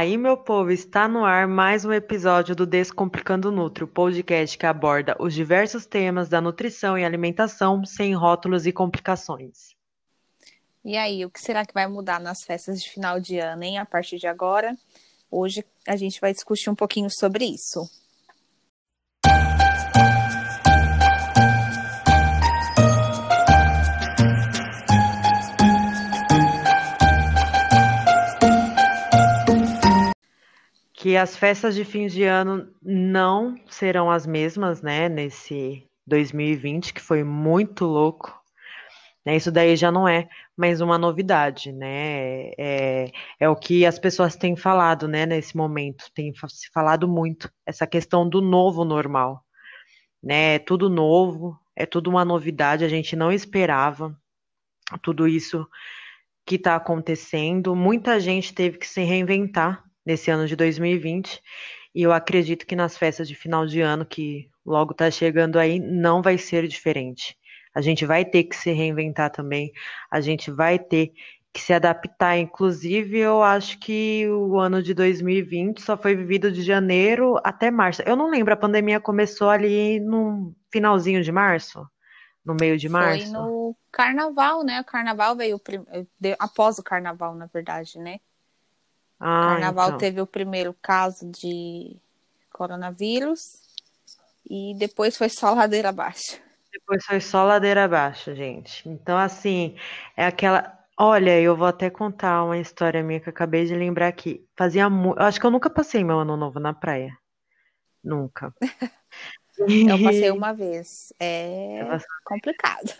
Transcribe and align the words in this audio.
Aí, 0.00 0.16
meu 0.16 0.34
povo, 0.34 0.70
está 0.70 1.06
no 1.06 1.26
ar 1.26 1.46
mais 1.46 1.84
um 1.84 1.92
episódio 1.92 2.56
do 2.56 2.64
Descomplicando 2.64 3.52
Nutri, 3.52 3.84
o 3.84 3.86
podcast 3.86 4.56
que 4.56 4.64
aborda 4.64 5.14
os 5.20 5.34
diversos 5.34 5.84
temas 5.84 6.26
da 6.26 6.40
nutrição 6.40 6.96
e 6.96 7.04
alimentação 7.04 7.84
sem 7.84 8.14
rótulos 8.14 8.64
e 8.64 8.72
complicações. 8.72 9.76
E 10.82 10.96
aí, 10.96 11.22
o 11.26 11.30
que 11.30 11.38
será 11.38 11.66
que 11.66 11.74
vai 11.74 11.86
mudar 11.86 12.18
nas 12.18 12.42
festas 12.42 12.82
de 12.82 12.88
final 12.88 13.20
de 13.20 13.38
ano, 13.40 13.62
hein? 13.62 13.76
A 13.76 13.84
partir 13.84 14.16
de 14.16 14.26
agora, 14.26 14.74
hoje 15.30 15.62
a 15.86 15.96
gente 15.96 16.18
vai 16.18 16.32
discutir 16.32 16.70
um 16.70 16.74
pouquinho 16.74 17.10
sobre 17.10 17.44
isso. 17.44 17.86
Que 31.00 31.16
as 31.16 31.34
festas 31.34 31.74
de 31.74 31.82
fim 31.82 32.08
de 32.08 32.24
ano 32.24 32.70
não 32.82 33.56
serão 33.70 34.10
as 34.10 34.26
mesmas, 34.26 34.82
né, 34.82 35.08
nesse 35.08 35.82
2020, 36.06 36.92
que 36.92 37.00
foi 37.00 37.24
muito 37.24 37.86
louco. 37.86 38.38
Né, 39.24 39.34
isso 39.34 39.50
daí 39.50 39.76
já 39.76 39.90
não 39.90 40.06
é 40.06 40.28
mais 40.54 40.82
uma 40.82 40.98
novidade, 40.98 41.72
né? 41.72 42.50
É, 42.58 43.10
é 43.38 43.48
o 43.48 43.56
que 43.56 43.86
as 43.86 43.98
pessoas 43.98 44.36
têm 44.36 44.54
falado, 44.54 45.08
né, 45.08 45.24
nesse 45.24 45.56
momento, 45.56 46.04
tem 46.14 46.34
se 46.48 46.70
falado 46.70 47.08
muito, 47.08 47.50
essa 47.64 47.86
questão 47.86 48.28
do 48.28 48.42
novo 48.42 48.84
normal, 48.84 49.42
né? 50.22 50.56
É 50.56 50.58
tudo 50.58 50.90
novo, 50.90 51.58
é 51.74 51.86
tudo 51.86 52.10
uma 52.10 52.26
novidade, 52.26 52.84
a 52.84 52.88
gente 52.88 53.16
não 53.16 53.32
esperava 53.32 54.14
tudo 55.02 55.26
isso 55.26 55.66
que 56.44 56.56
está 56.56 56.76
acontecendo. 56.76 57.74
Muita 57.74 58.20
gente 58.20 58.52
teve 58.52 58.76
que 58.76 58.86
se 58.86 59.02
reinventar 59.02 59.89
nesse 60.04 60.30
ano 60.30 60.46
de 60.46 60.56
2020. 60.56 61.40
E 61.94 62.02
eu 62.02 62.12
acredito 62.12 62.66
que 62.66 62.76
nas 62.76 62.96
festas 62.96 63.26
de 63.26 63.34
final 63.34 63.66
de 63.66 63.80
ano, 63.80 64.06
que 64.06 64.48
logo 64.64 64.92
está 64.92 65.10
chegando 65.10 65.58
aí, 65.58 65.80
não 65.80 66.22
vai 66.22 66.38
ser 66.38 66.68
diferente. 66.68 67.36
A 67.74 67.80
gente 67.80 68.04
vai 68.06 68.24
ter 68.24 68.44
que 68.44 68.56
se 68.56 68.72
reinventar 68.72 69.30
também, 69.30 69.72
a 70.10 70.20
gente 70.20 70.50
vai 70.50 70.78
ter 70.78 71.12
que 71.52 71.60
se 71.60 71.72
adaptar. 71.72 72.38
Inclusive, 72.38 73.18
eu 73.18 73.42
acho 73.42 73.78
que 73.78 74.28
o 74.28 74.58
ano 74.58 74.82
de 74.82 74.94
2020 74.94 75.82
só 75.82 75.96
foi 75.96 76.14
vivido 76.14 76.50
de 76.50 76.62
janeiro 76.62 77.40
até 77.42 77.70
março. 77.70 78.02
Eu 78.02 78.14
não 78.14 78.30
lembro, 78.30 78.54
a 78.54 78.56
pandemia 78.56 79.00
começou 79.00 79.50
ali 79.50 79.98
no 80.00 80.54
finalzinho 80.70 81.22
de 81.22 81.32
março? 81.32 81.84
No 82.44 82.54
meio 82.54 82.78
de 82.78 82.88
março? 82.88 83.32
Foi 83.32 83.32
no 83.32 83.76
carnaval, 83.90 84.64
né? 84.64 84.80
O 84.80 84.84
carnaval 84.84 85.36
veio 85.36 85.60
após 86.38 86.78
o 86.78 86.82
carnaval, 86.82 87.34
na 87.34 87.46
verdade, 87.46 87.98
né? 87.98 88.18
Ah, 89.20 89.50
Carnaval 89.50 89.88
então. 89.88 89.98
teve 89.98 90.20
o 90.20 90.26
primeiro 90.26 90.74
caso 90.80 91.30
de 91.30 91.94
coronavírus 92.50 93.60
e 94.48 94.74
depois 94.78 95.16
foi 95.16 95.28
só 95.28 95.52
ladeira 95.52 95.90
abaixo. 95.90 96.40
Depois 96.72 97.04
foi 97.04 97.20
só 97.20 97.44
ladeira 97.44 97.84
abaixo, 97.84 98.34
gente. 98.34 98.88
Então, 98.88 99.18
assim, 99.18 99.76
é 100.16 100.24
aquela. 100.24 100.78
Olha, 100.96 101.40
eu 101.40 101.56
vou 101.56 101.66
até 101.66 101.90
contar 101.90 102.44
uma 102.44 102.58
história 102.58 103.02
minha 103.02 103.20
que 103.20 103.28
eu 103.28 103.32
acabei 103.32 103.66
de 103.66 103.74
lembrar 103.74 104.08
aqui. 104.08 104.46
Fazia 104.56 104.88
muito. 104.88 105.20
Acho 105.20 105.38
que 105.38 105.46
eu 105.46 105.50
nunca 105.50 105.68
passei 105.68 106.02
meu 106.02 106.20
ano 106.20 106.36
novo 106.36 106.58
na 106.58 106.72
praia. 106.72 107.16
Nunca. 108.02 108.54
eu 109.88 110.02
passei 110.02 110.30
uma 110.30 110.52
vez. 110.52 111.12
É 111.20 111.98
complicado. 112.24 112.92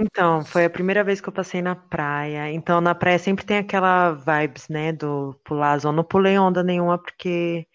Então, 0.00 0.44
foi 0.44 0.64
a 0.64 0.70
primeira 0.70 1.02
vez 1.02 1.20
que 1.20 1.28
eu 1.28 1.32
passei 1.32 1.60
na 1.60 1.74
praia. 1.74 2.50
Então, 2.52 2.80
na 2.80 2.94
praia 2.94 3.18
sempre 3.18 3.44
tem 3.44 3.58
aquela 3.58 4.12
vibes, 4.12 4.68
né, 4.68 4.92
do 4.92 5.34
pular 5.44 5.72
a 5.72 5.78
zona. 5.78 5.96
Não 5.96 6.04
pulei 6.04 6.38
onda 6.38 6.62
nenhuma 6.62 6.98
porque 6.98 7.66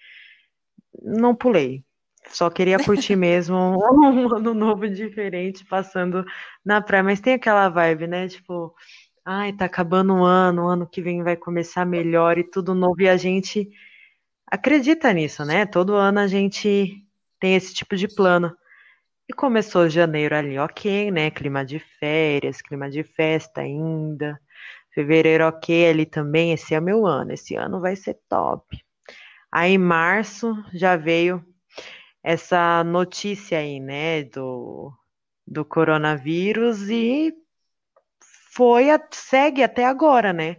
não 1.02 1.36
pulei. 1.36 1.84
Só 2.30 2.50
queria 2.50 2.80
curtir 2.84 3.16
mesmo 3.16 3.56
um 3.58 4.36
ano 4.36 4.54
novo 4.54 4.90
diferente 4.90 5.66
passando 5.66 6.24
na 6.64 6.82
praia. 6.82 7.04
Mas 7.04 7.20
tem 7.20 7.34
aquela 7.34 7.70
vibe, 7.70 8.08
né? 8.08 8.28
Tipo, 8.28 8.74
ai, 9.26 9.54
tá 9.54 9.66
acabando 9.66 10.14
o 10.14 10.24
ano, 10.24 10.64
o 10.64 10.68
ano 10.68 10.88
que 10.88 11.02
vem 11.02 11.24
vai 11.24 11.36
começar 11.36 11.86
melhor 11.86 12.38
e 12.38 12.44
tudo 12.44 12.74
novo. 12.74 13.02
E 13.02 13.10
a 13.10 13.18
gente 13.18 13.70
acredita 14.48 15.12
nisso, 15.14 15.44
né? 15.46 15.66
Todo 15.66 15.96
ano 15.96 16.20
a 16.20 16.28
gente 16.28 17.06
tem 17.40 17.56
esse 17.56 17.74
tipo 17.74 17.96
de 17.98 18.08
plano. 18.08 18.56
Começou 19.36 19.90
janeiro 19.90 20.36
ali, 20.36 20.58
ok, 20.58 21.12
né? 21.12 21.32
Clima 21.32 21.66
de 21.66 21.80
férias, 21.80 22.62
clima 22.62 22.90
de 22.90 23.04
festa 23.04 23.62
ainda. 23.62 24.40
Fevereiro, 24.94 25.48
ok, 25.48 25.90
ali 25.90 26.06
também. 26.06 26.54
Esse 26.54 26.76
é 26.76 26.80
meu 26.80 27.06
ano, 27.06 27.34
esse 27.34 27.56
ano 27.56 27.82
vai 27.82 27.96
ser 27.96 28.20
top. 28.30 28.78
Aí, 29.52 29.78
março, 29.78 30.56
já 30.74 30.96
veio 30.96 31.44
essa 32.24 32.84
notícia 32.84 33.60
aí, 33.60 33.80
né, 33.80 34.24
do, 34.24 34.92
do 35.46 35.66
coronavírus 35.66 36.90
e 36.90 37.34
foi, 38.54 38.86
segue 39.12 39.64
até 39.64 39.86
agora, 39.86 40.32
né? 40.32 40.58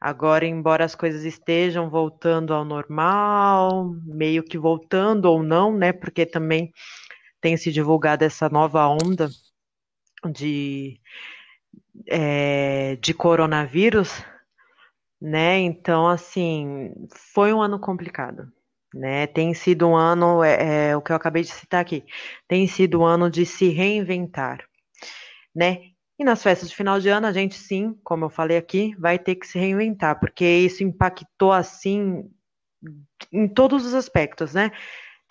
Agora, 0.00 0.44
embora 0.44 0.84
as 0.84 0.96
coisas 0.96 1.24
estejam 1.24 1.88
voltando 1.88 2.52
ao 2.52 2.64
normal, 2.64 3.94
meio 4.04 4.42
que 4.42 4.58
voltando 4.58 5.26
ou 5.26 5.42
não, 5.44 5.76
né? 5.76 5.92
Porque 5.92 6.26
também 6.26 6.72
tem 7.42 7.56
se 7.56 7.72
divulgado 7.72 8.24
essa 8.24 8.48
nova 8.48 8.86
onda 8.88 9.28
de, 10.32 10.98
é, 12.08 12.96
de 12.96 13.12
coronavírus, 13.12 14.24
né? 15.20 15.58
Então, 15.58 16.08
assim, 16.08 16.94
foi 17.34 17.52
um 17.52 17.60
ano 17.60 17.78
complicado, 17.80 18.50
né? 18.94 19.26
Tem 19.26 19.52
sido 19.52 19.88
um 19.88 19.96
ano, 19.96 20.42
é, 20.44 20.90
é, 20.90 20.96
o 20.96 21.02
que 21.02 21.10
eu 21.10 21.16
acabei 21.16 21.42
de 21.42 21.50
citar 21.50 21.80
aqui, 21.80 22.04
tem 22.46 22.66
sido 22.68 23.00
um 23.00 23.04
ano 23.04 23.28
de 23.28 23.44
se 23.44 23.68
reinventar, 23.68 24.64
né? 25.54 25.78
E 26.18 26.24
nas 26.24 26.42
festas 26.42 26.70
de 26.70 26.76
final 26.76 27.00
de 27.00 27.08
ano, 27.08 27.26
a 27.26 27.32
gente 27.32 27.56
sim, 27.56 27.98
como 28.04 28.26
eu 28.26 28.30
falei 28.30 28.56
aqui, 28.56 28.94
vai 28.96 29.18
ter 29.18 29.34
que 29.34 29.46
se 29.46 29.58
reinventar, 29.58 30.20
porque 30.20 30.44
isso 30.44 30.84
impactou 30.84 31.52
assim 31.52 32.30
em 33.32 33.48
todos 33.48 33.84
os 33.84 33.94
aspectos, 33.94 34.54
né? 34.54 34.70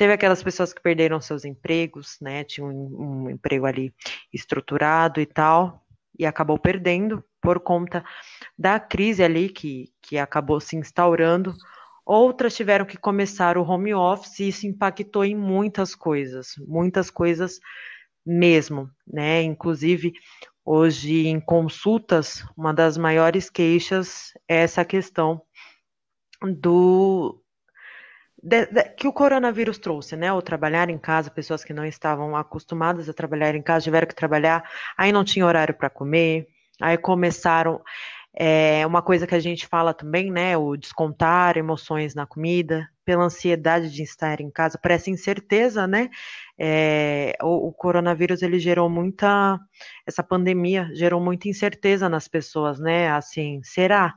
Teve 0.01 0.13
aquelas 0.13 0.41
pessoas 0.41 0.73
que 0.73 0.81
perderam 0.81 1.21
seus 1.21 1.45
empregos, 1.45 2.17
né? 2.19 2.43
Tinha 2.43 2.65
um, 2.65 3.27
um 3.27 3.29
emprego 3.29 3.67
ali 3.67 3.93
estruturado 4.33 5.21
e 5.21 5.27
tal, 5.27 5.85
e 6.17 6.25
acabou 6.25 6.57
perdendo 6.57 7.23
por 7.39 7.59
conta 7.59 8.03
da 8.57 8.79
crise 8.79 9.23
ali 9.23 9.47
que, 9.47 9.93
que 10.01 10.17
acabou 10.17 10.59
se 10.59 10.75
instaurando. 10.75 11.53
Outras 12.03 12.55
tiveram 12.55 12.83
que 12.83 12.97
começar 12.97 13.59
o 13.59 13.63
home 13.63 13.93
office 13.93 14.39
e 14.39 14.47
isso 14.47 14.65
impactou 14.65 15.23
em 15.23 15.35
muitas 15.35 15.93
coisas, 15.93 16.55
muitas 16.57 17.11
coisas 17.11 17.59
mesmo, 18.25 18.89
né? 19.05 19.43
Inclusive, 19.43 20.13
hoje 20.65 21.27
em 21.27 21.39
consultas, 21.39 22.43
uma 22.57 22.73
das 22.73 22.97
maiores 22.97 23.51
queixas 23.51 24.33
é 24.49 24.63
essa 24.63 24.83
questão 24.83 25.43
do 26.41 27.39
de, 28.43 28.65
de, 28.65 28.83
que 28.95 29.07
o 29.07 29.13
coronavírus 29.13 29.77
trouxe, 29.77 30.15
né? 30.15 30.31
O 30.33 30.41
trabalhar 30.41 30.89
em 30.89 30.97
casa, 30.97 31.29
pessoas 31.29 31.63
que 31.63 31.73
não 31.73 31.85
estavam 31.85 32.35
acostumadas 32.35 33.07
a 33.07 33.13
trabalhar 33.13 33.55
em 33.55 33.61
casa 33.61 33.83
tiveram 33.83 34.07
que 34.07 34.15
trabalhar, 34.15 34.63
aí 34.97 35.11
não 35.11 35.23
tinha 35.23 35.45
horário 35.45 35.75
para 35.75 35.89
comer, 35.89 36.47
aí 36.81 36.97
começaram 36.97 37.81
é, 38.33 38.85
uma 38.87 39.01
coisa 39.01 39.27
que 39.27 39.35
a 39.35 39.39
gente 39.39 39.67
fala 39.67 39.93
também, 39.93 40.31
né? 40.31 40.57
O 40.57 40.75
descontar 40.77 41.57
emoções 41.57 42.15
na 42.15 42.25
comida, 42.25 42.89
pela 43.03 43.25
ansiedade 43.25 43.91
de 43.91 44.03
estar 44.03 44.39
em 44.39 44.49
casa, 44.49 44.77
por 44.77 44.91
essa 44.91 45.09
incerteza, 45.09 45.85
né? 45.85 46.09
É, 46.57 47.35
o, 47.41 47.67
o, 47.67 47.73
coronavírus 47.73 48.41
ele 48.41 48.59
gerou 48.59 48.89
muita, 48.89 49.59
essa 50.05 50.23
pandemia 50.23 50.89
gerou 50.93 51.19
muita 51.19 51.49
incerteza 51.49 52.07
nas 52.07 52.27
pessoas, 52.27 52.79
né? 52.79 53.11
Assim, 53.11 53.61
será? 53.63 54.15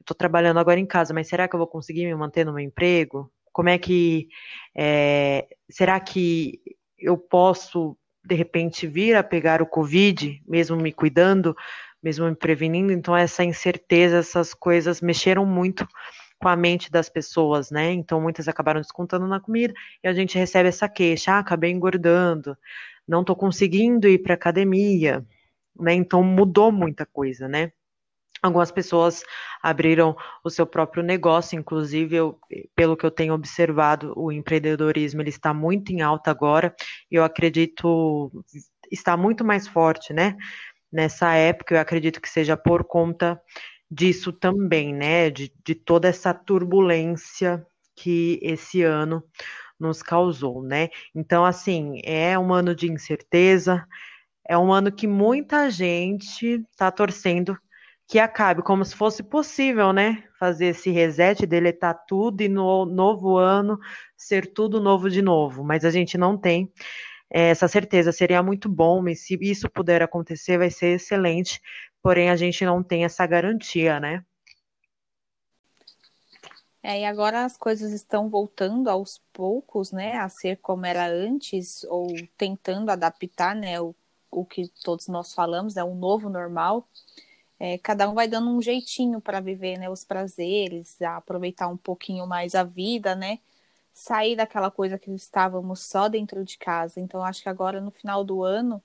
Estou 0.00 0.16
trabalhando 0.16 0.58
agora 0.58 0.80
em 0.80 0.86
casa, 0.86 1.14
mas 1.14 1.28
será 1.28 1.48
que 1.48 1.54
eu 1.54 1.58
vou 1.58 1.68
conseguir 1.68 2.06
me 2.06 2.14
manter 2.14 2.44
no 2.44 2.52
meu 2.52 2.64
emprego? 2.64 3.30
Como 3.54 3.68
é 3.68 3.78
que. 3.78 4.28
É, 4.76 5.46
será 5.70 6.00
que 6.00 6.60
eu 6.98 7.16
posso, 7.16 7.96
de 8.24 8.34
repente, 8.34 8.86
vir 8.86 9.14
a 9.14 9.22
pegar 9.22 9.62
o 9.62 9.66
Covid, 9.66 10.42
mesmo 10.46 10.76
me 10.76 10.92
cuidando, 10.92 11.56
mesmo 12.02 12.26
me 12.26 12.34
prevenindo? 12.34 12.92
Então, 12.92 13.16
essa 13.16 13.44
incerteza, 13.44 14.18
essas 14.18 14.52
coisas 14.52 15.00
mexeram 15.00 15.46
muito 15.46 15.86
com 16.42 16.48
a 16.48 16.56
mente 16.56 16.90
das 16.90 17.08
pessoas, 17.08 17.70
né? 17.70 17.92
Então, 17.92 18.20
muitas 18.20 18.48
acabaram 18.48 18.80
descontando 18.80 19.26
na 19.28 19.38
comida 19.40 19.72
e 20.02 20.08
a 20.08 20.12
gente 20.12 20.36
recebe 20.36 20.68
essa 20.68 20.88
queixa: 20.88 21.32
ah, 21.34 21.38
acabei 21.38 21.70
engordando, 21.70 22.56
não 23.06 23.20
estou 23.20 23.36
conseguindo 23.36 24.08
ir 24.08 24.18
para 24.18 24.34
academia, 24.34 25.24
né? 25.78 25.94
Então, 25.94 26.24
mudou 26.24 26.72
muita 26.72 27.06
coisa, 27.06 27.46
né? 27.48 27.70
Algumas 28.44 28.70
pessoas 28.70 29.22
abriram 29.62 30.14
o 30.44 30.50
seu 30.50 30.66
próprio 30.66 31.02
negócio, 31.02 31.58
inclusive, 31.58 32.14
eu, 32.14 32.38
pelo 32.76 32.94
que 32.94 33.06
eu 33.06 33.10
tenho 33.10 33.32
observado, 33.32 34.12
o 34.14 34.30
empreendedorismo 34.30 35.22
ele 35.22 35.30
está 35.30 35.54
muito 35.54 35.90
em 35.90 36.02
alta 36.02 36.30
agora. 36.30 36.76
E 37.10 37.14
eu 37.14 37.24
acredito 37.24 38.30
está 38.92 39.16
muito 39.16 39.42
mais 39.42 39.66
forte, 39.66 40.12
né? 40.12 40.36
Nessa 40.92 41.32
época, 41.32 41.74
eu 41.74 41.80
acredito 41.80 42.20
que 42.20 42.28
seja 42.28 42.54
por 42.54 42.84
conta 42.84 43.40
disso 43.90 44.30
também, 44.30 44.92
né? 44.92 45.30
De, 45.30 45.50
de 45.64 45.74
toda 45.74 46.06
essa 46.06 46.34
turbulência 46.34 47.66
que 47.96 48.38
esse 48.42 48.82
ano 48.82 49.24
nos 49.80 50.02
causou, 50.02 50.62
né? 50.62 50.90
Então, 51.14 51.46
assim, 51.46 51.98
é 52.04 52.38
um 52.38 52.52
ano 52.52 52.74
de 52.74 52.92
incerteza, 52.92 53.86
é 54.46 54.58
um 54.58 54.70
ano 54.70 54.92
que 54.92 55.06
muita 55.06 55.70
gente 55.70 56.62
está 56.70 56.90
torcendo 56.90 57.58
que 58.06 58.18
acabe, 58.18 58.62
como 58.62 58.84
se 58.84 58.94
fosse 58.94 59.22
possível, 59.22 59.92
né? 59.92 60.24
Fazer 60.38 60.66
esse 60.66 60.90
reset, 60.90 61.46
deletar 61.46 62.04
tudo 62.06 62.42
e 62.42 62.48
no 62.48 62.84
novo 62.84 63.38
ano 63.38 63.78
ser 64.16 64.52
tudo 64.52 64.80
novo 64.80 65.08
de 65.08 65.22
novo. 65.22 65.64
Mas 65.64 65.84
a 65.84 65.90
gente 65.90 66.18
não 66.18 66.36
tem 66.36 66.72
essa 67.30 67.66
certeza. 67.66 68.12
Seria 68.12 68.42
muito 68.42 68.68
bom, 68.68 69.02
mas 69.02 69.26
se 69.26 69.38
isso 69.40 69.68
puder 69.70 70.02
acontecer, 70.02 70.58
vai 70.58 70.70
ser 70.70 70.96
excelente. 70.96 71.60
Porém, 72.02 72.30
a 72.30 72.36
gente 72.36 72.64
não 72.64 72.82
tem 72.82 73.04
essa 73.04 73.26
garantia, 73.26 73.98
né? 73.98 74.24
É, 76.82 77.00
e 77.00 77.04
agora 77.06 77.46
as 77.46 77.56
coisas 77.56 77.92
estão 77.92 78.28
voltando 78.28 78.90
aos 78.90 79.18
poucos, 79.32 79.90
né, 79.90 80.18
a 80.18 80.28
ser 80.28 80.58
como 80.58 80.84
era 80.84 81.06
antes, 81.06 81.82
ou 81.84 82.08
tentando 82.36 82.90
adaptar, 82.90 83.56
né, 83.56 83.80
o, 83.80 83.94
o 84.30 84.44
que 84.44 84.68
todos 84.84 85.08
nós 85.08 85.32
falamos, 85.32 85.78
é 85.78 85.82
né, 85.82 85.90
um 85.90 85.94
novo 85.94 86.28
normal. 86.28 86.86
É, 87.58 87.78
cada 87.78 88.08
um 88.08 88.14
vai 88.14 88.28
dando 88.28 88.50
um 88.50 88.60
jeitinho 88.60 89.20
para 89.20 89.40
viver, 89.40 89.78
né, 89.78 89.88
os 89.88 90.04
prazeres, 90.04 91.00
aproveitar 91.02 91.68
um 91.68 91.76
pouquinho 91.76 92.26
mais 92.26 92.54
a 92.54 92.64
vida, 92.64 93.14
né, 93.14 93.38
sair 93.92 94.36
daquela 94.36 94.70
coisa 94.70 94.98
que 94.98 95.10
estávamos 95.12 95.80
só 95.86 96.08
dentro 96.08 96.44
de 96.44 96.58
casa. 96.58 97.00
Então, 97.00 97.22
acho 97.24 97.42
que 97.42 97.48
agora 97.48 97.80
no 97.80 97.90
final 97.92 98.24
do 98.24 98.42
ano 98.42 98.82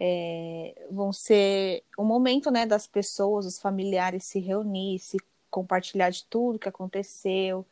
é, 0.00 0.74
vão 0.90 1.12
ser 1.12 1.82
o 1.96 2.04
momento, 2.04 2.50
né, 2.50 2.66
das 2.66 2.86
pessoas, 2.86 3.46
os 3.46 3.58
familiares 3.58 4.24
se 4.24 4.38
reunir, 4.38 4.98
se 4.98 5.18
compartilhar 5.50 6.10
de 6.10 6.24
tudo 6.24 6.58
que 6.58 6.68
aconteceu, 6.68 7.66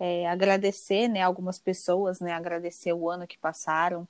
é, 0.00 0.28
agradecer, 0.28 1.08
né, 1.08 1.22
algumas 1.22 1.58
pessoas, 1.58 2.20
né, 2.20 2.32
agradecer 2.32 2.92
o 2.92 3.08
ano 3.10 3.26
que 3.26 3.38
passaram, 3.38 4.08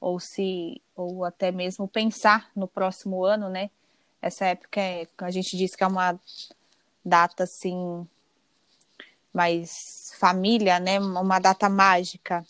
ou 0.00 0.20
se, 0.20 0.80
ou 0.94 1.24
até 1.24 1.50
mesmo 1.50 1.88
pensar 1.88 2.50
no 2.54 2.68
próximo 2.68 3.24
ano, 3.24 3.48
né, 3.48 3.70
essa 4.20 4.46
época 4.46 4.80
é, 4.80 5.06
a 5.18 5.30
gente 5.30 5.56
diz 5.56 5.74
que 5.74 5.84
é 5.84 5.86
uma 5.86 6.18
data, 7.04 7.44
assim, 7.44 8.06
mais 9.32 10.12
família, 10.18 10.80
né, 10.80 10.98
uma 10.98 11.38
data 11.38 11.68
mágica. 11.68 12.44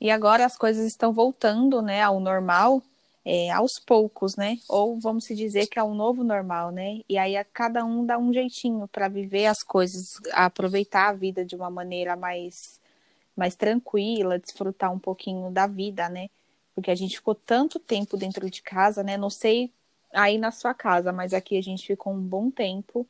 E 0.00 0.10
agora 0.10 0.44
as 0.44 0.56
coisas 0.56 0.86
estão 0.86 1.12
voltando, 1.12 1.80
né, 1.82 2.02
ao 2.02 2.20
normal, 2.20 2.82
é, 3.24 3.50
aos 3.50 3.78
poucos, 3.78 4.34
né? 4.36 4.58
Ou 4.68 4.98
vamos 4.98 5.24
se 5.24 5.34
dizer 5.34 5.66
que 5.66 5.78
é 5.78 5.82
um 5.82 5.94
novo 5.94 6.24
normal, 6.24 6.70
né? 6.70 7.00
E 7.08 7.18
aí 7.18 7.34
cada 7.52 7.84
um 7.84 8.04
dá 8.04 8.18
um 8.18 8.32
jeitinho 8.32 8.88
para 8.88 9.08
viver 9.08 9.46
as 9.46 9.62
coisas, 9.62 10.18
aproveitar 10.32 11.08
a 11.08 11.12
vida 11.12 11.44
de 11.44 11.54
uma 11.54 11.70
maneira 11.70 12.16
mais 12.16 12.80
mais 13.36 13.54
tranquila, 13.54 14.38
desfrutar 14.38 14.92
um 14.92 14.98
pouquinho 14.98 15.50
da 15.50 15.66
vida, 15.66 16.08
né? 16.08 16.28
Porque 16.74 16.90
a 16.90 16.94
gente 16.94 17.16
ficou 17.16 17.34
tanto 17.34 17.78
tempo 17.78 18.16
dentro 18.16 18.50
de 18.50 18.62
casa, 18.62 19.02
né? 19.02 19.16
Não 19.16 19.30
sei 19.30 19.72
aí 20.12 20.38
na 20.38 20.50
sua 20.50 20.74
casa, 20.74 21.12
mas 21.12 21.32
aqui 21.32 21.56
a 21.56 21.62
gente 21.62 21.86
ficou 21.86 22.12
um 22.12 22.20
bom 22.20 22.50
tempo 22.50 23.06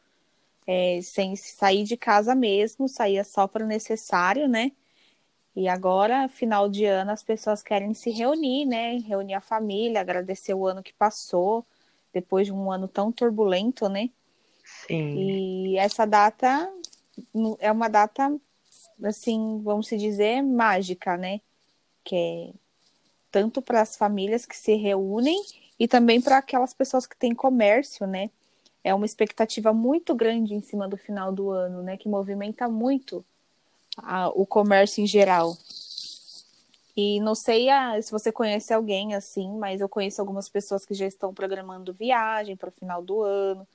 é, 0.67 1.00
sem 1.02 1.35
sair 1.37 1.85
de 1.85 1.97
casa 1.97 2.35
mesmo, 2.35 2.88
saía 2.88 3.25
só 3.25 3.47
para 3.47 3.64
o 3.64 3.69
necessário, 3.69 4.49
né? 4.49 4.73
E 5.55 5.69
agora, 5.69 6.29
final 6.29 6.69
de 6.69 6.85
ano, 6.85 7.11
as 7.11 7.23
pessoas 7.23 7.62
querem 7.62 7.93
se 7.93 8.11
reunir, 8.11 8.67
né? 8.67 8.99
Reunir 8.99 9.35
a 9.35 9.41
família, 9.41 10.00
agradecer 10.00 10.55
o 10.55 10.67
ano 10.67 10.82
que 10.82 10.93
passou, 10.93 11.67
depois 12.12 12.47
de 12.47 12.52
um 12.52 12.70
ano 12.70 12.87
tão 12.87 13.11
turbulento, 13.11 13.88
né? 13.88 14.11
Sim. 14.87 15.73
E 15.73 15.76
essa 15.76 16.06
data 16.06 16.73
é 17.58 17.73
uma 17.73 17.88
data, 17.88 18.32
assim, 19.03 19.61
vamos 19.62 19.88
se 19.88 19.96
dizer, 19.96 20.41
mágica, 20.43 21.17
né? 21.17 21.41
Que 22.05 22.17
é 22.17 22.53
tanto 23.31 23.61
para 23.62 23.81
as 23.81 23.96
famílias 23.96 24.46
que 24.46 24.56
se 24.56 24.75
reúnem 24.75 25.41
e 25.81 25.88
também 25.88 26.21
para 26.21 26.37
aquelas 26.37 26.75
pessoas 26.75 27.06
que 27.06 27.17
têm 27.17 27.35
comércio, 27.35 28.06
né? 28.06 28.29
É 28.85 28.94
uma 28.94 29.06
expectativa 29.06 29.73
muito 29.73 30.15
grande 30.15 30.55
em 30.55 30.61
cima 30.61 30.87
do 30.87 30.99
final 30.99 31.32
do 31.32 31.50
ano, 31.50 31.82
né? 31.82 31.97
Que 31.97 32.06
movimenta 32.06 32.69
muito 32.69 33.25
a, 33.97 34.29
o 34.29 34.44
comércio 34.44 35.03
em 35.03 35.06
geral. 35.06 35.56
E 36.94 37.19
não 37.21 37.35
sei 37.35 37.71
a, 37.71 38.00
se 38.03 38.12
você 38.12 38.31
conhece 38.31 38.75
alguém 38.75 39.15
assim, 39.15 39.56
mas 39.59 39.81
eu 39.81 39.88
conheço 39.88 40.21
algumas 40.21 40.50
pessoas 40.50 40.85
que 40.85 40.93
já 40.93 41.06
estão 41.06 41.32
programando 41.32 41.94
viagem 41.94 42.56
para 42.56 42.69
o 42.69 42.73
final 42.73 43.03
do 43.03 43.23
ano, 43.23 43.67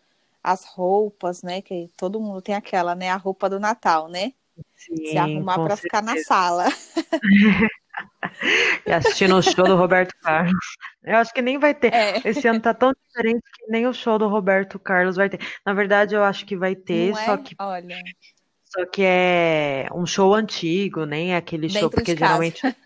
as 0.44 0.64
roupas, 0.64 1.42
né? 1.42 1.60
Que 1.60 1.90
todo 1.98 2.20
mundo 2.20 2.40
tem 2.40 2.54
aquela, 2.54 2.94
né? 2.94 3.10
A 3.10 3.18
roupa 3.18 3.50
do 3.50 3.60
Natal, 3.60 4.08
né? 4.08 4.32
Sim, 4.78 5.08
Se 5.08 5.18
arrumar 5.18 5.56
para 5.56 5.76
ficar 5.76 6.04
na 6.04 6.18
sala. 6.20 6.66
e 8.86 8.92
assistindo 8.92 9.36
o 9.36 9.42
show 9.42 9.66
do 9.66 9.76
Roberto 9.76 10.14
Carlos. 10.22 10.66
Eu 11.04 11.18
acho 11.18 11.34
que 11.34 11.42
nem 11.42 11.58
vai 11.58 11.74
ter. 11.74 11.94
É. 11.94 12.22
Esse 12.24 12.48
ano 12.48 12.60
tá 12.60 12.74
tão 12.74 12.94
diferente 12.94 13.44
que 13.54 13.72
nem 13.72 13.88
o 13.88 13.94
show 13.94 14.18
do 14.18 14.28
Roberto 14.28 14.80
Carlos 14.80 15.16
vai 15.16 15.30
ter. 15.30 15.40
Na 15.66 15.74
verdade, 15.74 16.16
eu 16.16 16.24
acho 16.24 16.46
que 16.46 16.56
vai 16.56 16.76
ter, 16.76 17.10
Não 17.10 17.26
só 17.26 17.34
é? 17.36 17.38
que. 17.38 17.56
Olha. 17.60 17.98
Só 18.66 18.86
que 18.86 19.04
é 19.04 19.88
um 19.94 20.06
show 20.06 20.34
antigo, 20.34 21.06
nem 21.06 21.34
é 21.34 21.38
aquele 21.38 21.68
Dentro 21.68 21.80
show, 21.82 21.90
porque 21.90 22.16
geralmente. 22.16 22.62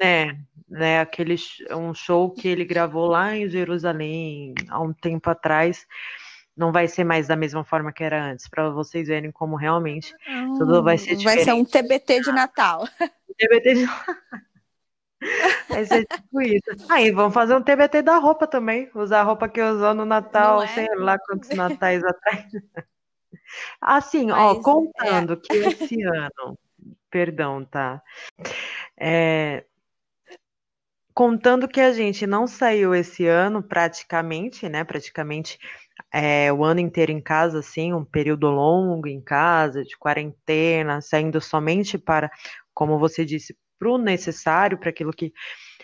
É, 0.00 0.34
né, 0.68 0.98
aquele 0.98 1.36
um 1.70 1.94
show 1.94 2.28
que 2.28 2.48
ele 2.48 2.64
gravou 2.64 3.06
lá 3.06 3.36
em 3.36 3.48
Jerusalém 3.48 4.52
há 4.68 4.80
um 4.80 4.92
tempo 4.92 5.30
atrás. 5.30 5.86
Não 6.56 6.70
vai 6.70 6.86
ser 6.86 7.04
mais 7.04 7.26
da 7.26 7.36
mesma 7.36 7.64
forma 7.64 7.92
que 7.92 8.04
era 8.04 8.22
antes, 8.22 8.48
para 8.48 8.70
vocês 8.70 9.08
verem 9.08 9.30
como 9.32 9.56
realmente 9.56 10.14
hum, 10.28 10.54
tudo 10.58 10.82
vai 10.82 10.96
ser 10.96 11.16
diferente. 11.16 11.44
Vai 11.44 11.44
ser 11.44 11.52
um 11.52 11.64
TBT 11.64 12.20
de 12.20 12.32
Natal. 12.32 12.88
TBT 13.36 13.74
de 13.74 13.86
Vai 15.68 15.84
ser 15.84 16.06
tipo 16.06 16.42
isso. 16.42 16.70
Aí, 16.88 17.10
vamos 17.10 17.34
fazer 17.34 17.54
um 17.54 17.62
TBT 17.62 18.02
da 18.02 18.18
roupa 18.18 18.46
também. 18.46 18.90
Usar 18.94 19.20
a 19.20 19.24
roupa 19.24 19.48
que 19.48 19.60
usou 19.60 19.94
no 19.94 20.04
Natal, 20.04 20.62
é? 20.62 20.68
sei 20.68 20.86
lá 20.96 21.18
quantos 21.18 21.48
natais 21.50 22.04
atrás. 22.04 22.46
Assim, 23.80 24.26
Mas, 24.26 24.38
ó, 24.38 24.54
contando 24.60 25.34
é... 25.34 25.36
que 25.36 25.52
esse 25.54 26.02
ano, 26.02 26.58
perdão, 27.10 27.64
tá? 27.64 28.02
É, 28.98 29.64
contando 31.12 31.68
que 31.68 31.80
a 31.80 31.92
gente 31.92 32.26
não 32.26 32.46
saiu 32.46 32.94
esse 32.94 33.26
ano 33.26 33.62
praticamente, 33.62 34.68
né? 34.68 34.82
Praticamente 34.82 35.58
é, 36.12 36.52
o 36.52 36.64
ano 36.64 36.80
inteiro 36.80 37.12
em 37.12 37.20
casa, 37.20 37.58
assim, 37.60 37.92
um 37.92 38.04
período 38.04 38.50
longo 38.50 39.08
em 39.08 39.20
casa, 39.20 39.84
de 39.84 39.96
quarentena, 39.96 41.00
saindo 41.00 41.40
somente 41.40 41.98
para, 41.98 42.30
como 42.72 42.98
você 42.98 43.24
disse, 43.24 43.56
para 43.78 43.90
o 43.90 43.98
necessário, 43.98 44.78
para 44.78 44.90
aquilo 44.90 45.12
que 45.12 45.32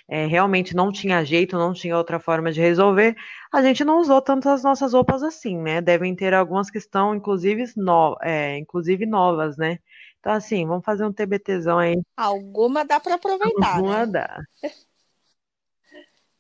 é, 0.09 0.27
realmente 0.27 0.75
não 0.75 0.91
tinha 0.91 1.25
jeito, 1.25 1.57
não 1.57 1.73
tinha 1.73 1.97
outra 1.97 2.19
forma 2.19 2.51
de 2.51 2.61
resolver, 2.61 3.15
a 3.53 3.63
gente 3.63 3.85
não 3.85 4.01
usou 4.01 4.21
tantas 4.21 4.65
nossas 4.65 4.93
roupas 4.93 5.23
assim, 5.23 5.57
né? 5.57 5.81
Devem 5.81 6.17
ter 6.17 6.35
algumas 6.35 6.69
que 6.69 6.79
estão, 6.79 7.15
inclusive, 7.15 7.65
no, 7.77 8.17
é, 8.21 8.59
inclusive 8.59 9.07
novas, 9.07 9.57
né? 9.57 9.79
Então, 10.19 10.33
assim, 10.33 10.67
vamos 10.67 10.85
fazer 10.85 11.05
um 11.05 11.13
TBTzão 11.13 11.79
aí. 11.79 11.97
Alguma 12.17 12.85
dá 12.85 12.99
para 13.01 13.15
aproveitar. 13.15 13.77
Alguma 13.77 14.07
né? 14.07 14.13
dá. 14.13 14.43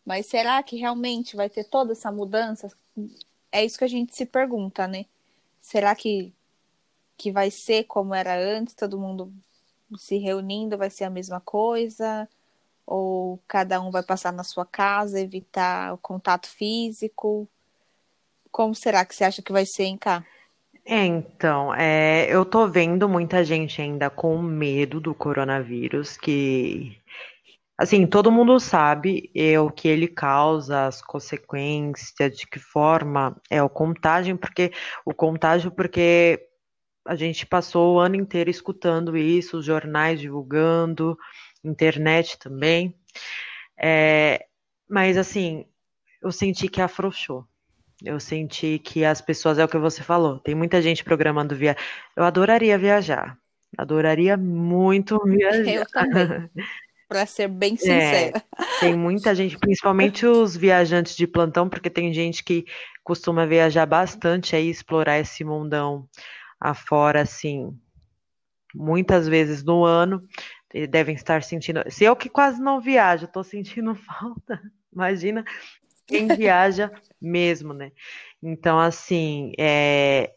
Mas 0.04 0.26
será 0.26 0.62
que 0.62 0.76
realmente 0.76 1.36
vai 1.36 1.48
ter 1.48 1.64
toda 1.64 1.92
essa 1.92 2.10
mudança? 2.10 2.68
É 3.52 3.64
isso 3.64 3.78
que 3.78 3.84
a 3.84 3.88
gente 3.88 4.14
se 4.14 4.24
pergunta, 4.24 4.86
né? 4.86 5.06
Será 5.60 5.94
que, 5.94 6.32
que 7.16 7.32
vai 7.32 7.50
ser 7.50 7.84
como 7.84 8.14
era 8.14 8.38
antes, 8.38 8.74
todo 8.74 8.98
mundo 8.98 9.32
se 9.96 10.18
reunindo, 10.18 10.78
vai 10.78 10.90
ser 10.90 11.04
a 11.04 11.10
mesma 11.10 11.40
coisa? 11.40 12.28
Ou 12.86 13.40
cada 13.46 13.80
um 13.80 13.90
vai 13.90 14.02
passar 14.02 14.32
na 14.32 14.44
sua 14.44 14.64
casa, 14.64 15.20
evitar 15.20 15.94
o 15.94 15.98
contato 15.98 16.48
físico? 16.48 17.48
Como 18.50 18.74
será 18.74 19.04
que 19.04 19.14
você 19.14 19.24
acha 19.24 19.42
que 19.42 19.52
vai 19.52 19.64
ser 19.66 19.84
em 19.84 19.96
cá? 19.96 20.24
É, 20.84 21.04
então, 21.04 21.74
é, 21.74 22.26
eu 22.28 22.44
tô 22.44 22.66
vendo 22.66 23.08
muita 23.08 23.44
gente 23.44 23.80
ainda 23.80 24.10
com 24.10 24.40
medo 24.42 25.00
do 25.00 25.14
coronavírus, 25.14 26.16
que 26.16 26.99
assim, 27.80 28.06
todo 28.06 28.30
mundo 28.30 28.60
sabe 28.60 29.30
é, 29.34 29.58
o 29.58 29.70
que 29.70 29.88
ele 29.88 30.06
causa, 30.06 30.86
as 30.86 31.00
consequências, 31.00 32.36
de 32.36 32.46
que 32.46 32.58
forma 32.58 33.34
é 33.48 33.62
o 33.62 33.70
contágio, 33.70 34.36
porque 34.36 34.70
o 35.02 35.14
contágio, 35.14 35.70
porque 35.70 36.46
a 37.06 37.14
gente 37.14 37.46
passou 37.46 37.94
o 37.94 37.98
ano 37.98 38.16
inteiro 38.16 38.50
escutando 38.50 39.16
isso, 39.16 39.56
os 39.56 39.64
jornais 39.64 40.20
divulgando, 40.20 41.16
internet 41.64 42.38
também. 42.38 42.94
É, 43.80 44.44
mas 44.86 45.16
assim, 45.16 45.64
eu 46.20 46.30
senti 46.30 46.68
que 46.68 46.82
afrouxou. 46.82 47.46
Eu 48.04 48.20
senti 48.20 48.78
que 48.78 49.06
as 49.06 49.22
pessoas, 49.22 49.58
é 49.58 49.64
o 49.64 49.68
que 49.68 49.78
você 49.78 50.02
falou, 50.02 50.38
tem 50.38 50.54
muita 50.54 50.82
gente 50.82 51.02
programando 51.02 51.56
via. 51.56 51.74
Eu 52.14 52.24
adoraria 52.24 52.76
viajar. 52.76 53.38
Adoraria 53.78 54.36
muito 54.36 55.18
viajar. 55.24 55.66
Eu 55.66 55.86
também. 55.86 56.50
para 57.10 57.26
ser 57.26 57.48
bem 57.48 57.74
é, 57.74 57.76
sincera. 57.76 58.44
É, 58.56 58.64
tem 58.78 58.96
muita 58.96 59.34
gente, 59.34 59.58
principalmente 59.58 60.24
os 60.24 60.56
viajantes 60.56 61.16
de 61.16 61.26
plantão, 61.26 61.68
porque 61.68 61.90
tem 61.90 62.14
gente 62.14 62.44
que 62.44 62.64
costuma 63.02 63.44
viajar 63.44 63.84
bastante 63.84 64.54
aí, 64.54 64.70
explorar 64.70 65.18
esse 65.18 65.42
mundão 65.42 66.08
afora, 66.60 67.22
assim, 67.22 67.76
muitas 68.72 69.26
vezes 69.26 69.64
no 69.64 69.84
ano, 69.84 70.22
devem 70.88 71.16
estar 71.16 71.42
sentindo. 71.42 71.82
Se 71.90 72.04
eu 72.04 72.14
que 72.14 72.28
quase 72.28 72.62
não 72.62 72.80
viajo, 72.80 73.24
estou 73.24 73.42
sentindo 73.42 73.92
falta. 74.06 74.62
Imagina 74.92 75.44
quem 76.06 76.28
viaja 76.28 76.92
mesmo, 77.20 77.74
né? 77.74 77.90
Então, 78.40 78.78
assim, 78.78 79.50
é, 79.58 80.32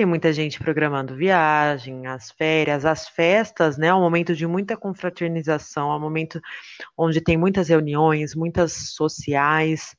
tem 0.00 0.06
muita 0.06 0.32
gente 0.32 0.58
programando 0.58 1.14
viagem, 1.14 2.06
as 2.06 2.30
férias, 2.30 2.86
as 2.86 3.06
festas, 3.06 3.76
né? 3.76 3.88
É 3.88 3.94
um 3.94 4.00
momento 4.00 4.34
de 4.34 4.46
muita 4.46 4.74
confraternização, 4.74 5.92
é 5.92 5.96
um 5.96 6.00
momento 6.00 6.40
onde 6.96 7.20
tem 7.20 7.36
muitas 7.36 7.68
reuniões, 7.68 8.34
muitas 8.34 8.94
sociais, 8.94 9.94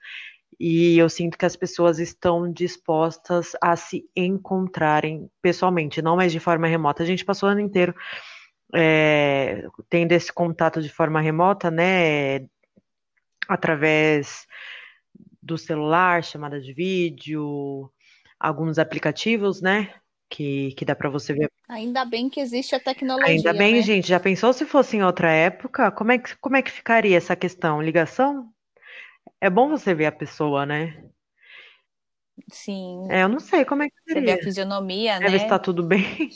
e 0.60 0.98
eu 0.98 1.08
sinto 1.08 1.38
que 1.38 1.46
as 1.46 1.55
pessoas 1.55 2.00
estão 2.00 2.51
dispostas 2.51 3.51
a 3.62 3.75
se 3.75 4.03
encontrarem 4.15 5.29
pessoalmente, 5.39 6.01
não 6.01 6.15
mais 6.15 6.31
de 6.31 6.39
forma 6.39 6.65
remota. 6.65 7.03
A 7.03 7.05
gente 7.05 7.24
passou 7.24 7.48
o 7.48 7.51
ano 7.51 7.62
inteiro 7.62 7.93
é, 8.74 9.67
tendo 9.88 10.13
esse 10.13 10.34
contato 10.34 10.81
de 10.81 10.89
forma 10.89 11.22
remota, 11.22 11.70
né? 11.70 12.48
Através 13.48 14.48
do 15.39 15.60
celular, 15.60 16.24
chamada 16.24 16.60
de 16.60 16.74
vídeo, 16.74 17.91
alguns 18.41 18.79
aplicativos, 18.79 19.62
né? 19.62 19.93
Que, 20.29 20.74
que 20.75 20.86
dá 20.86 20.95
para 20.95 21.10
você 21.10 21.33
ver. 21.33 21.51
Ainda 21.67 22.05
bem 22.05 22.29
que 22.29 22.39
existe 22.39 22.74
a 22.74 22.79
tecnologia. 22.79 23.33
Ainda 23.33 23.53
bem, 23.53 23.75
né? 23.75 23.81
gente. 23.81 24.07
Já 24.07 24.19
pensou 24.19 24.53
se 24.53 24.65
fosse 24.65 24.98
em 24.98 25.03
outra 25.03 25.29
época? 25.31 25.91
Como 25.91 26.12
é, 26.12 26.17
que, 26.17 26.36
como 26.38 26.55
é 26.55 26.62
que 26.62 26.71
ficaria 26.71 27.17
essa 27.17 27.36
questão? 27.36 27.81
Ligação? 27.81 28.50
É 29.39 29.50
bom 29.50 29.69
você 29.69 29.93
ver 29.93 30.05
a 30.05 30.12
pessoa, 30.12 30.65
né? 30.65 31.03
Sim. 32.50 33.07
É, 33.10 33.24
eu 33.24 33.29
não 33.29 33.39
sei 33.39 33.65
como 33.65 33.83
é 33.83 33.89
que 33.89 33.95
seria. 34.07 34.21
Você 34.21 34.25
vê 34.25 34.39
a 34.39 34.43
fisionomia, 34.43 35.19
né? 35.19 35.29
Ver 35.29 35.39
se 35.39 35.48
tá 35.48 35.60
tudo 35.60 35.83
bem. 35.83 36.29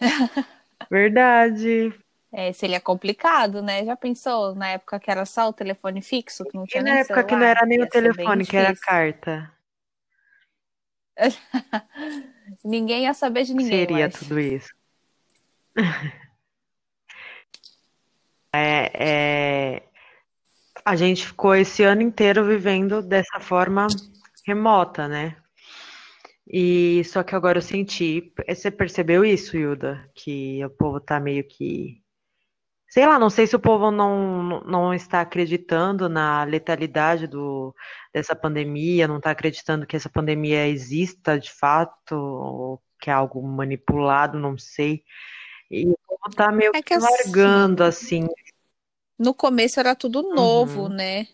Verdade. 0.90 1.92
É, 2.32 2.52
seria 2.52 2.80
complicado, 2.80 3.62
né? 3.62 3.84
Já 3.84 3.96
pensou 3.96 4.54
na 4.54 4.68
época 4.68 5.00
que 5.00 5.10
era 5.10 5.24
só 5.24 5.48
o 5.48 5.52
telefone 5.52 6.02
fixo, 6.02 6.44
que 6.44 6.56
não 6.56 6.66
tinha 6.66 6.80
e 6.80 6.84
nem 6.84 6.94
na 6.94 7.00
época 7.00 7.14
celular? 7.14 7.28
que 7.28 7.36
não 7.36 7.46
era 7.46 7.66
nem 7.66 7.82
o 7.82 7.88
telefone, 7.88 8.44
que 8.44 8.56
era 8.56 8.74
carta. 8.76 9.55
ninguém 12.64 13.04
ia 13.04 13.14
saber 13.14 13.44
de 13.44 13.54
ninguém. 13.54 13.70
Seria 13.70 14.10
tudo 14.10 14.38
isso. 14.38 14.68
é, 18.52 18.90
é... 18.94 19.82
A 20.84 20.94
gente 20.94 21.26
ficou 21.26 21.54
esse 21.54 21.82
ano 21.82 22.02
inteiro 22.02 22.44
vivendo 22.44 23.02
dessa 23.02 23.40
forma 23.40 23.86
remota, 24.46 25.08
né? 25.08 25.36
E 26.48 27.02
só 27.04 27.24
que 27.24 27.34
agora 27.34 27.58
eu 27.58 27.62
senti. 27.62 28.32
Você 28.48 28.70
percebeu 28.70 29.24
isso, 29.24 29.56
Hilda? 29.56 30.08
Que 30.14 30.64
o 30.64 30.70
povo 30.70 31.00
tá 31.00 31.18
meio 31.18 31.42
que. 31.42 32.00
Sei 32.96 33.06
lá, 33.06 33.18
não 33.18 33.28
sei 33.28 33.46
se 33.46 33.54
o 33.54 33.60
povo 33.60 33.90
não, 33.90 34.62
não 34.62 34.94
está 34.94 35.20
acreditando 35.20 36.08
na 36.08 36.44
letalidade 36.44 37.26
do, 37.26 37.74
dessa 38.10 38.34
pandemia, 38.34 39.06
não 39.06 39.18
está 39.18 39.32
acreditando 39.32 39.86
que 39.86 39.94
essa 39.94 40.08
pandemia 40.08 40.66
exista 40.66 41.38
de 41.38 41.52
fato, 41.52 42.14
ou 42.14 42.82
que 42.98 43.10
é 43.10 43.12
algo 43.12 43.46
manipulado, 43.46 44.38
não 44.38 44.56
sei. 44.56 45.04
E 45.70 45.86
o 45.86 45.98
povo 46.08 46.34
tá 46.34 46.50
meio 46.50 46.70
é 46.74 46.80
que, 46.80 46.84
que 46.84 46.96
largando 46.96 47.84
assim, 47.84 48.24
assim. 48.24 48.32
No 49.18 49.34
começo 49.34 49.78
era 49.78 49.94
tudo 49.94 50.34
novo, 50.34 50.84
uhum. 50.84 50.88
né? 50.88 51.28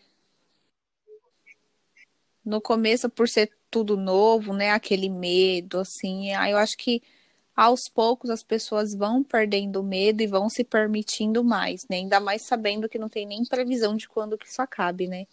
No 2.44 2.60
começo, 2.60 3.08
por 3.08 3.28
ser 3.28 3.52
tudo 3.70 3.96
novo, 3.96 4.52
né? 4.52 4.72
Aquele 4.72 5.08
medo, 5.08 5.78
assim. 5.78 6.34
Aí 6.34 6.50
eu 6.50 6.58
acho 6.58 6.76
que 6.76 7.00
aos 7.54 7.88
poucos 7.88 8.30
as 8.30 8.42
pessoas 8.42 8.94
vão 8.94 9.22
perdendo 9.22 9.82
medo 9.82 10.22
e 10.22 10.26
vão 10.26 10.48
se 10.48 10.64
permitindo 10.64 11.44
mais, 11.44 11.86
né? 11.88 11.96
Ainda 11.96 12.18
mais 12.18 12.42
sabendo 12.42 12.88
que 12.88 12.98
não 12.98 13.08
tem 13.08 13.26
nem 13.26 13.44
previsão 13.44 13.96
de 13.96 14.08
quando 14.08 14.38
que 14.38 14.46
isso 14.46 14.62
acabe, 14.62 15.06
né? 15.06 15.26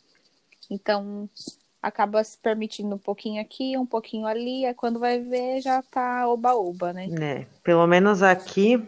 Então, 0.70 1.30
acaba 1.82 2.24
se 2.24 2.38
permitindo 2.38 2.96
um 2.96 3.00
pouquinho 3.00 3.42
aqui, 3.42 3.78
um 3.78 3.86
pouquinho 3.86 4.28
ali, 4.28 4.66
é 4.66 4.74
quando 4.74 5.00
vai 5.00 5.20
ver 5.20 5.62
já 5.62 5.82
tá 5.82 6.28
oba-oba, 6.28 6.94
né? 6.94 7.08
É, 7.22 7.48
pelo 7.64 7.88
menos 7.88 8.22
aqui 8.22 8.86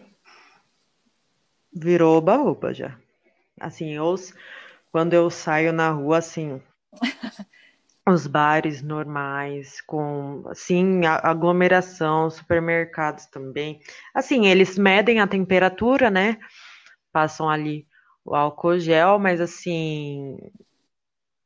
virou 1.73 2.17
oba-oba 2.17 2.73
já. 2.73 2.97
Assim, 3.59 3.91
eu, 3.91 4.15
quando 4.91 5.13
eu 5.13 5.29
saio 5.29 5.71
na 5.71 5.91
rua, 5.91 6.17
assim, 6.17 6.61
os 8.11 8.27
bares 8.27 8.81
normais, 8.81 9.81
com, 9.81 10.43
assim, 10.47 11.05
aglomeração, 11.05 12.29
supermercados 12.29 13.25
também. 13.25 13.81
Assim, 14.13 14.47
eles 14.47 14.77
medem 14.77 15.19
a 15.19 15.27
temperatura, 15.27 16.09
né? 16.09 16.37
Passam 17.11 17.49
ali 17.49 17.87
o 18.23 18.35
álcool 18.35 18.79
gel, 18.79 19.17
mas 19.19 19.41
assim, 19.41 20.37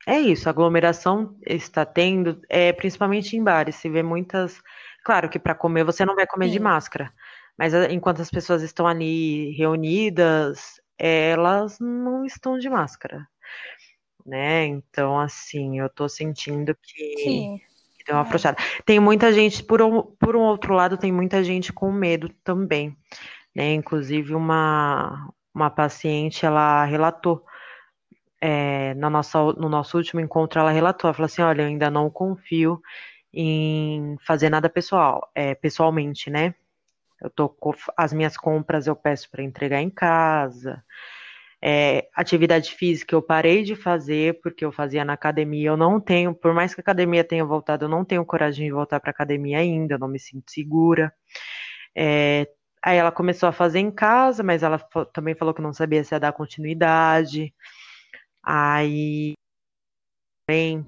é 0.08 0.20
isso, 0.20 0.48
a 0.48 0.52
aglomeração 0.52 1.36
está 1.46 1.86
tendo, 1.86 2.42
é, 2.50 2.72
principalmente 2.74 3.36
em 3.36 3.44
bares, 3.44 3.76
se 3.76 3.90
vê 3.90 4.04
muitas. 4.04 4.62
Claro 5.04 5.30
que 5.30 5.40
para 5.40 5.56
comer 5.56 5.84
você 5.84 6.06
não 6.06 6.16
vai 6.16 6.28
comer 6.28 6.48
Sim. 6.48 6.52
de 6.54 6.60
máscara, 6.60 7.14
mas 7.58 7.74
enquanto 7.90 8.22
as 8.22 8.30
pessoas 8.30 8.62
estão 8.62 8.88
ali 8.88 9.52
reunidas, 9.52 10.82
elas 10.98 11.80
não 11.80 12.26
estão 12.26 12.58
de 12.58 12.70
máscara 12.70 13.28
né? 14.26 14.66
Então, 14.66 15.20
assim, 15.20 15.80
eu 15.80 15.90
tô 15.90 16.10
sentindo 16.10 16.76
que, 16.76 17.18
Sim. 17.18 17.62
que 17.98 18.06
deu 18.06 18.16
uma 18.16 18.22
é. 18.22 18.26
afrouxada. 18.26 18.58
Tem 18.86 19.00
muita 19.00 19.32
gente, 19.32 19.64
por 19.64 19.82
um, 19.82 20.02
por 20.02 20.36
um 20.36 20.42
outro 20.42 20.74
lado, 20.74 20.98
tem 20.98 21.12
muita 21.12 21.44
gente 21.44 21.72
com 21.72 21.92
medo 21.92 22.30
também, 22.44 22.98
né? 23.56 23.74
Inclusive, 23.74 24.34
uma, 24.34 25.32
uma 25.54 25.70
paciente, 25.70 26.46
ela 26.46 26.84
relatou, 26.86 27.46
é, 28.42 28.94
na 28.96 29.10
nossa, 29.10 29.40
no 29.54 29.70
nosso 29.70 29.98
último 29.98 30.20
encontro, 30.20 30.60
ela 30.60 30.72
relatou, 30.72 31.08
ela 31.08 31.14
falou 31.14 31.28
assim, 31.28 31.42
olha, 31.42 31.62
eu 31.62 31.68
ainda 31.68 31.90
não 31.90 32.10
confio 32.10 32.82
em 33.34 34.18
fazer 34.26 34.50
nada 34.50 34.70
pessoal, 34.70 35.30
é, 35.36 35.54
pessoalmente, 35.54 36.30
né? 36.30 36.56
Eu 37.22 37.30
tô 37.30 37.50
com 37.50 37.74
as 37.98 38.14
minhas 38.14 38.38
compras 38.38 38.88
eu 38.88 38.96
peço 38.96 39.30
para 39.30 39.44
entregar 39.44 39.82
em 39.82 39.90
casa, 39.90 40.84
é, 41.68 42.08
atividade 42.14 42.76
física 42.76 43.16
eu 43.16 43.24
parei 43.24 43.64
de 43.64 43.76
fazer 43.76 44.40
porque 44.40 44.64
eu 44.64 44.72
fazia 44.72 45.04
na 45.04 45.14
academia. 45.14 45.70
Eu 45.70 45.76
não 45.78 46.00
tenho, 46.00 46.32
por 46.36 46.54
mais 46.54 46.76
que 46.76 46.80
a 46.82 46.84
academia 46.84 47.24
tenha 47.24 47.44
voltado, 47.44 47.86
eu 47.86 47.90
não 47.90 48.06
tenho 48.06 48.24
coragem 48.24 48.68
de 48.68 48.72
voltar 48.72 49.00
para 49.00 49.10
academia 49.10 49.58
ainda, 49.58 49.96
eu 49.96 50.00
não 50.00 50.08
me 50.08 50.20
sinto 50.20 50.52
segura. 50.52 51.12
É, 51.96 52.48
aí 52.84 52.98
ela 52.98 53.12
começou 53.12 53.50
a 53.50 53.52
fazer 53.52 53.80
em 53.80 53.90
casa, 53.90 54.44
mas 54.44 54.62
ela 54.62 54.78
também 55.12 55.34
falou 55.34 55.56
que 55.56 55.62
não 55.62 55.74
sabia 55.74 56.04
se 56.04 56.14
ia 56.14 56.20
dar 56.20 56.34
continuidade. 56.34 57.52
Aí 58.44 59.34
também 60.48 60.86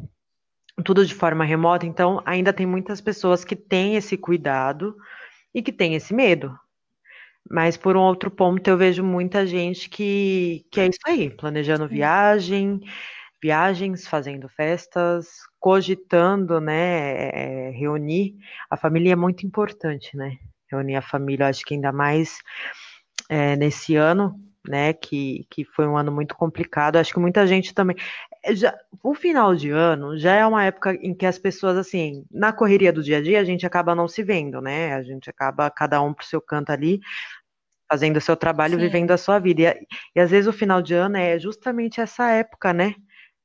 tudo 0.84 1.03
de 1.03 1.15
forma 1.15 1.43
remota, 1.43 1.88
então 1.88 2.22
ainda 2.24 2.53
tem 2.53 2.67
muitas 2.67 3.01
pessoas 3.01 3.43
que 3.43 3.55
têm 3.55 3.96
esse 3.96 4.15
cuidado 4.15 4.96
e 5.55 5.63
que 5.63 5.72
têm 5.74 5.96
esse 5.96 6.13
medo, 6.13 6.55
mas 7.50 7.77
por 7.77 7.96
um 7.96 8.01
outro 8.01 8.30
ponto, 8.32 8.68
eu 8.68 8.77
vejo 8.77 9.04
muita 9.04 9.46
gente 9.46 9.89
que, 9.89 10.66
que 10.72 10.82
é 10.82 10.88
isso 10.88 11.00
aí, 11.06 11.30
planejando 11.30 11.88
viagem, 11.88 12.82
viagens, 13.42 14.08
fazendo 14.08 14.50
festas, 14.50 15.27
cogitando, 15.60 16.60
né, 16.60 17.30
é, 17.30 17.70
reunir. 17.72 18.36
A 18.70 18.77
família 18.77 19.13
é 19.13 19.16
muito 19.16 19.46
importante, 19.46 20.16
né? 20.18 20.38
Reunir 20.72 20.96
a 20.96 21.01
família, 21.01 21.48
acho 21.48 21.63
que 21.63 21.74
ainda 21.75 21.92
mais 21.92 22.39
é, 23.30 23.56
nesse 23.56 23.96
ano, 23.96 24.39
né, 24.68 24.94
que, 24.94 25.46
que 25.50 25.63
foi 25.63 25.88
um 25.88 25.98
ano 25.98 26.12
muito 26.12 26.36
complicado. 26.36 26.98
Acho 26.98 27.13
que 27.13 27.20
muita 27.20 27.48
gente 27.48 27.74
também. 27.74 27.96
É, 28.48 28.56
já, 28.56 28.77
o 29.04 29.13
final 29.13 29.54
de 29.56 29.70
ano 29.70 30.18
já 30.18 30.34
é 30.36 30.46
uma 30.46 30.63
época 30.63 30.94
em 31.01 31.13
que 31.13 31.25
as 31.25 31.38
pessoas, 31.38 31.77
assim, 31.77 32.25
na 32.32 32.54
correria 32.54 32.94
do 32.94 33.04
dia 33.04 33.18
a 33.18 33.22
dia, 33.22 33.39
a 33.39 33.44
gente 33.44 33.66
acaba 33.66 33.94
não 33.94 34.08
se 34.08 34.24
vendo, 34.24 34.62
né? 34.62 34.94
A 34.94 35.04
gente 35.04 35.30
acaba 35.30 35.70
cada 35.70 36.01
um 36.01 36.13
pro 36.13 36.25
seu 36.25 36.42
canto 36.42 36.72
ali, 36.72 37.00
fazendo 37.89 38.18
o 38.18 38.22
seu 38.22 38.36
trabalho, 38.38 38.75
Sim. 38.75 38.82
vivendo 38.86 39.12
a 39.12 39.18
sua 39.18 39.39
vida. 39.39 39.62
E, 39.62 39.88
e, 40.16 40.20
às 40.20 40.32
vezes 40.32 40.48
o 40.48 40.54
final 40.54 40.82
de 40.82 40.94
ano 40.94 41.18
é 41.18 41.38
justamente 41.39 42.00
essa 42.01 42.30
época, 42.32 42.74
né? 42.74 42.96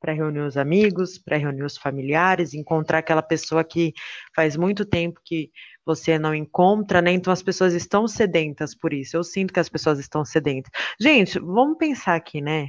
Para 0.00 0.12
reunir 0.12 0.40
os 0.40 0.56
amigos, 0.56 1.18
para 1.18 1.36
reunir 1.36 1.64
os 1.64 1.76
familiares, 1.76 2.54
encontrar 2.54 2.98
aquela 2.98 3.22
pessoa 3.22 3.64
que 3.64 3.92
faz 4.34 4.56
muito 4.56 4.84
tempo 4.84 5.20
que 5.24 5.50
você 5.84 6.18
não 6.18 6.34
encontra, 6.34 7.02
né? 7.02 7.12
Então 7.12 7.32
as 7.32 7.42
pessoas 7.42 7.74
estão 7.74 8.06
sedentas 8.08 8.74
por 8.74 8.92
isso. 8.92 9.16
Eu 9.16 9.24
sinto 9.24 9.52
que 9.52 9.60
as 9.60 9.68
pessoas 9.68 9.98
estão 9.98 10.24
sedentas. 10.24 10.70
Gente, 11.00 11.38
vamos 11.38 11.76
pensar 11.78 12.14
aqui, 12.14 12.40
né? 12.40 12.68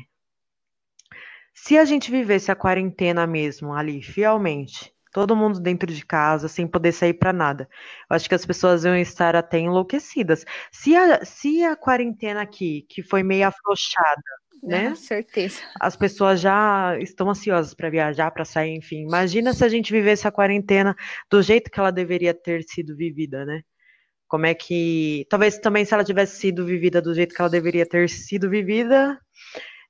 Se 1.53 1.77
a 1.77 1.85
gente 1.85 2.09
vivesse 2.09 2.51
a 2.51 2.55
quarentena 2.55 3.27
mesmo 3.27 3.73
ali, 3.73 4.01
fielmente, 4.01 4.93
todo 5.11 5.35
mundo 5.35 5.59
dentro 5.59 5.93
de 5.93 6.05
casa, 6.05 6.47
sem 6.47 6.67
poder 6.67 6.91
sair 6.91 7.13
para 7.13 7.31
nada. 7.31 7.69
Eu 8.09 8.15
acho 8.15 8.27
que 8.27 8.35
as 8.35 8.45
pessoas 8.45 8.83
iam 8.83 8.97
estar 8.97 9.35
até 9.35 9.59
enlouquecidas. 9.59 10.43
Se 10.71 10.95
a, 10.95 11.23
se 11.23 11.63
a 11.63 11.75
quarentena 11.75 12.41
aqui, 12.41 12.85
que 12.89 13.03
foi 13.03 13.21
meio 13.21 13.47
afrouxada, 13.47 14.21
né? 14.63 14.89
Com 14.89 14.95
certeza. 14.95 15.61
As 15.79 15.95
pessoas 15.95 16.39
já 16.39 16.97
estão 16.99 17.29
ansiosas 17.29 17.73
para 17.73 17.89
viajar, 17.89 18.31
para 18.31 18.45
sair, 18.45 18.75
enfim. 18.75 19.03
Imagina 19.03 19.53
se 19.53 19.63
a 19.63 19.69
gente 19.69 19.91
vivesse 19.91 20.27
a 20.27 20.31
quarentena 20.31 20.95
do 21.29 21.41
jeito 21.41 21.69
que 21.69 21.79
ela 21.79 21.91
deveria 21.91 22.33
ter 22.33 22.63
sido 22.63 22.95
vivida, 22.95 23.45
né? 23.45 23.61
Como 24.27 24.45
é 24.45 24.53
que. 24.55 25.27
Talvez 25.29 25.59
também 25.59 25.85
se 25.85 25.93
ela 25.93 26.03
tivesse 26.03 26.39
sido 26.39 26.65
vivida 26.65 27.01
do 27.01 27.13
jeito 27.13 27.35
que 27.35 27.41
ela 27.41 27.49
deveria 27.49 27.85
ter 27.85 28.09
sido 28.09 28.49
vivida, 28.49 29.19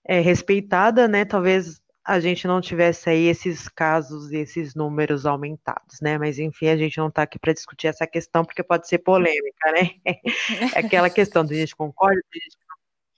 é, 0.05 0.19
respeitada, 0.19 1.07
né? 1.07 1.25
Talvez 1.25 1.81
a 2.05 2.19
gente 2.19 2.45
não 2.45 2.59
tivesse 2.59 3.09
aí 3.09 3.27
esses 3.27 3.69
casos 3.69 4.31
e 4.31 4.37
esses 4.37 4.75
números 4.75 5.25
aumentados, 5.25 6.01
né? 6.01 6.17
Mas 6.17 6.37
enfim, 6.37 6.67
a 6.67 6.75
gente 6.75 6.97
não 6.97 7.07
está 7.07 7.23
aqui 7.23 7.39
para 7.39 7.53
discutir 7.53 7.87
essa 7.87 8.05
questão 8.05 8.43
porque 8.43 8.61
pode 8.61 8.87
ser 8.87 8.99
polêmica, 8.99 9.71
né? 9.71 9.89
É 10.75 10.79
aquela 10.79 11.09
questão, 11.09 11.45
tem 11.45 11.57
gente 11.59 11.71
que 11.71 11.77
concorda, 11.77 12.21
tem 12.31 12.41
gente 12.41 12.57
que 12.57 12.65
não. 12.67 12.73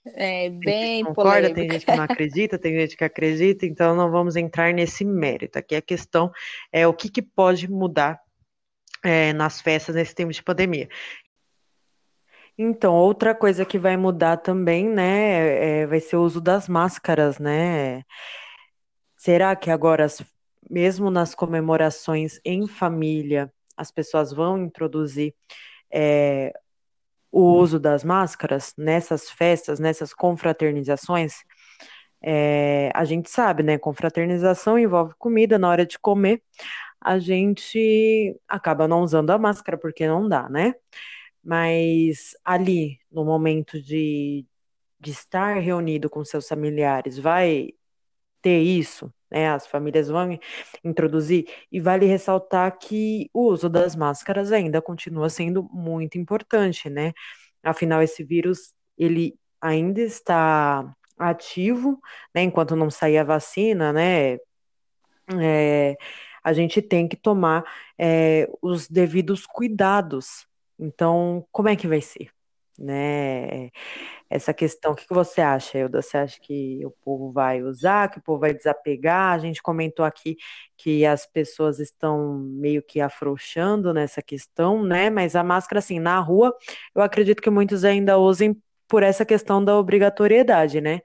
É 0.14 0.48
bem 0.50 1.04
concorda, 1.04 1.48
polêmica. 1.48 1.54
tem 1.54 1.70
gente 1.72 1.84
que 1.86 1.96
não 1.96 2.04
acredita, 2.04 2.58
tem 2.58 2.78
gente 2.78 2.96
que 2.96 3.04
acredita, 3.04 3.66
então 3.66 3.96
não 3.96 4.08
vamos 4.08 4.36
entrar 4.36 4.72
nesse 4.72 5.04
mérito. 5.04 5.58
Aqui 5.58 5.74
a 5.74 5.82
questão 5.82 6.30
é 6.72 6.86
o 6.86 6.94
que, 6.94 7.08
que 7.08 7.22
pode 7.22 7.68
mudar 7.68 8.20
é, 9.02 9.32
nas 9.32 9.60
festas 9.60 9.96
nesse 9.96 10.14
tempo 10.14 10.32
de 10.32 10.42
pandemia. 10.42 10.88
Então, 12.58 12.94
outra 12.94 13.34
coisa 13.34 13.64
que 13.66 13.78
vai 13.78 13.96
mudar 13.96 14.38
também, 14.38 14.88
né, 14.88 15.82
é, 15.82 15.86
vai 15.86 16.00
ser 16.00 16.16
o 16.16 16.22
uso 16.22 16.40
das 16.40 16.68
máscaras, 16.68 17.38
né? 17.38 18.02
Será 19.16 19.54
que 19.56 19.70
agora, 19.70 20.06
mesmo 20.70 21.10
nas 21.10 21.34
comemorações 21.34 22.40
em 22.44 22.66
família, 22.66 23.52
as 23.76 23.90
pessoas 23.90 24.32
vão 24.32 24.58
introduzir 24.58 25.34
é, 25.92 26.52
o 27.32 27.42
uso 27.54 27.80
das 27.80 28.04
máscaras 28.04 28.74
nessas 28.78 29.30
festas, 29.30 29.80
nessas 29.80 30.14
confraternizações? 30.14 31.36
É, 32.22 32.90
a 32.94 33.04
gente 33.04 33.30
sabe, 33.30 33.62
né? 33.62 33.78
Confraternização 33.78 34.78
envolve 34.78 35.14
comida 35.18 35.58
na 35.58 35.68
hora 35.70 35.86
de 35.86 35.98
comer 35.98 36.42
a 37.00 37.18
gente 37.18 38.36
acaba 38.48 38.88
não 38.88 39.02
usando 39.02 39.30
a 39.30 39.38
máscara 39.38 39.78
porque 39.78 40.06
não 40.08 40.28
dá, 40.28 40.48
né? 40.48 40.74
Mas 41.46 42.36
ali, 42.44 42.98
no 43.10 43.24
momento 43.24 43.80
de, 43.80 44.44
de 45.00 45.12
estar 45.12 45.58
reunido 45.60 46.10
com 46.10 46.24
seus 46.24 46.48
familiares, 46.48 47.18
vai 47.18 47.70
ter 48.42 48.60
isso, 48.62 49.12
né? 49.30 49.50
As 49.50 49.66
famílias 49.66 50.08
vão 50.08 50.38
introduzir, 50.84 51.46
e 51.70 51.80
vale 51.80 52.06
ressaltar 52.06 52.78
que 52.78 53.30
o 53.32 53.48
uso 53.52 53.68
das 53.68 53.96
máscaras 53.96 54.52
ainda 54.52 54.82
continua 54.82 55.28
sendo 55.30 55.62
muito 55.72 56.18
importante, 56.18 56.90
né? 56.90 57.12
Afinal, 57.62 58.02
esse 58.02 58.24
vírus, 58.24 58.74
ele 58.98 59.38
ainda 59.60 60.00
está 60.00 60.94
ativo, 61.18 62.00
né? 62.34 62.42
Enquanto 62.42 62.76
não 62.76 62.90
sair 62.90 63.18
a 63.18 63.24
vacina, 63.24 63.92
né? 63.92 64.38
É, 65.40 65.96
a 66.42 66.52
gente 66.52 66.80
tem 66.82 67.08
que 67.08 67.16
tomar 67.16 67.64
é, 67.98 68.48
os 68.62 68.88
devidos 68.88 69.46
cuidados. 69.46 70.46
Então, 70.78 71.46
como 71.52 71.68
é 71.68 71.76
que 71.76 71.86
vai 71.88 72.00
ser? 72.00 72.30
Né? 72.78 73.70
Essa 74.28 74.52
questão, 74.52 74.92
o 74.92 74.96
que 74.96 75.06
você 75.08 75.40
acha, 75.40 75.78
Elda? 75.78 76.02
Você 76.02 76.18
acha 76.18 76.38
que 76.40 76.84
o 76.84 76.90
povo 76.90 77.32
vai 77.32 77.62
usar, 77.62 78.10
que 78.10 78.18
o 78.18 78.22
povo 78.22 78.40
vai 78.40 78.52
desapegar? 78.54 79.32
A 79.34 79.38
gente 79.38 79.62
comentou 79.62 80.04
aqui 80.04 80.36
que 80.76 81.06
as 81.06 81.26
pessoas 81.26 81.78
estão 81.80 82.38
meio 82.38 82.82
que 82.82 83.00
afrouxando 83.00 83.94
nessa 83.94 84.20
questão, 84.22 84.82
né? 84.84 85.08
Mas 85.10 85.36
a 85.36 85.42
máscara, 85.44 85.78
assim, 85.78 85.98
na 85.98 86.20
rua, 86.20 86.54
eu 86.94 87.02
acredito 87.02 87.42
que 87.42 87.50
muitos 87.50 87.84
ainda 87.84 88.18
usem 88.18 88.60
por 88.88 89.02
essa 89.02 89.24
questão 89.24 89.64
da 89.64 89.76
obrigatoriedade, 89.78 90.80
né? 90.80 91.00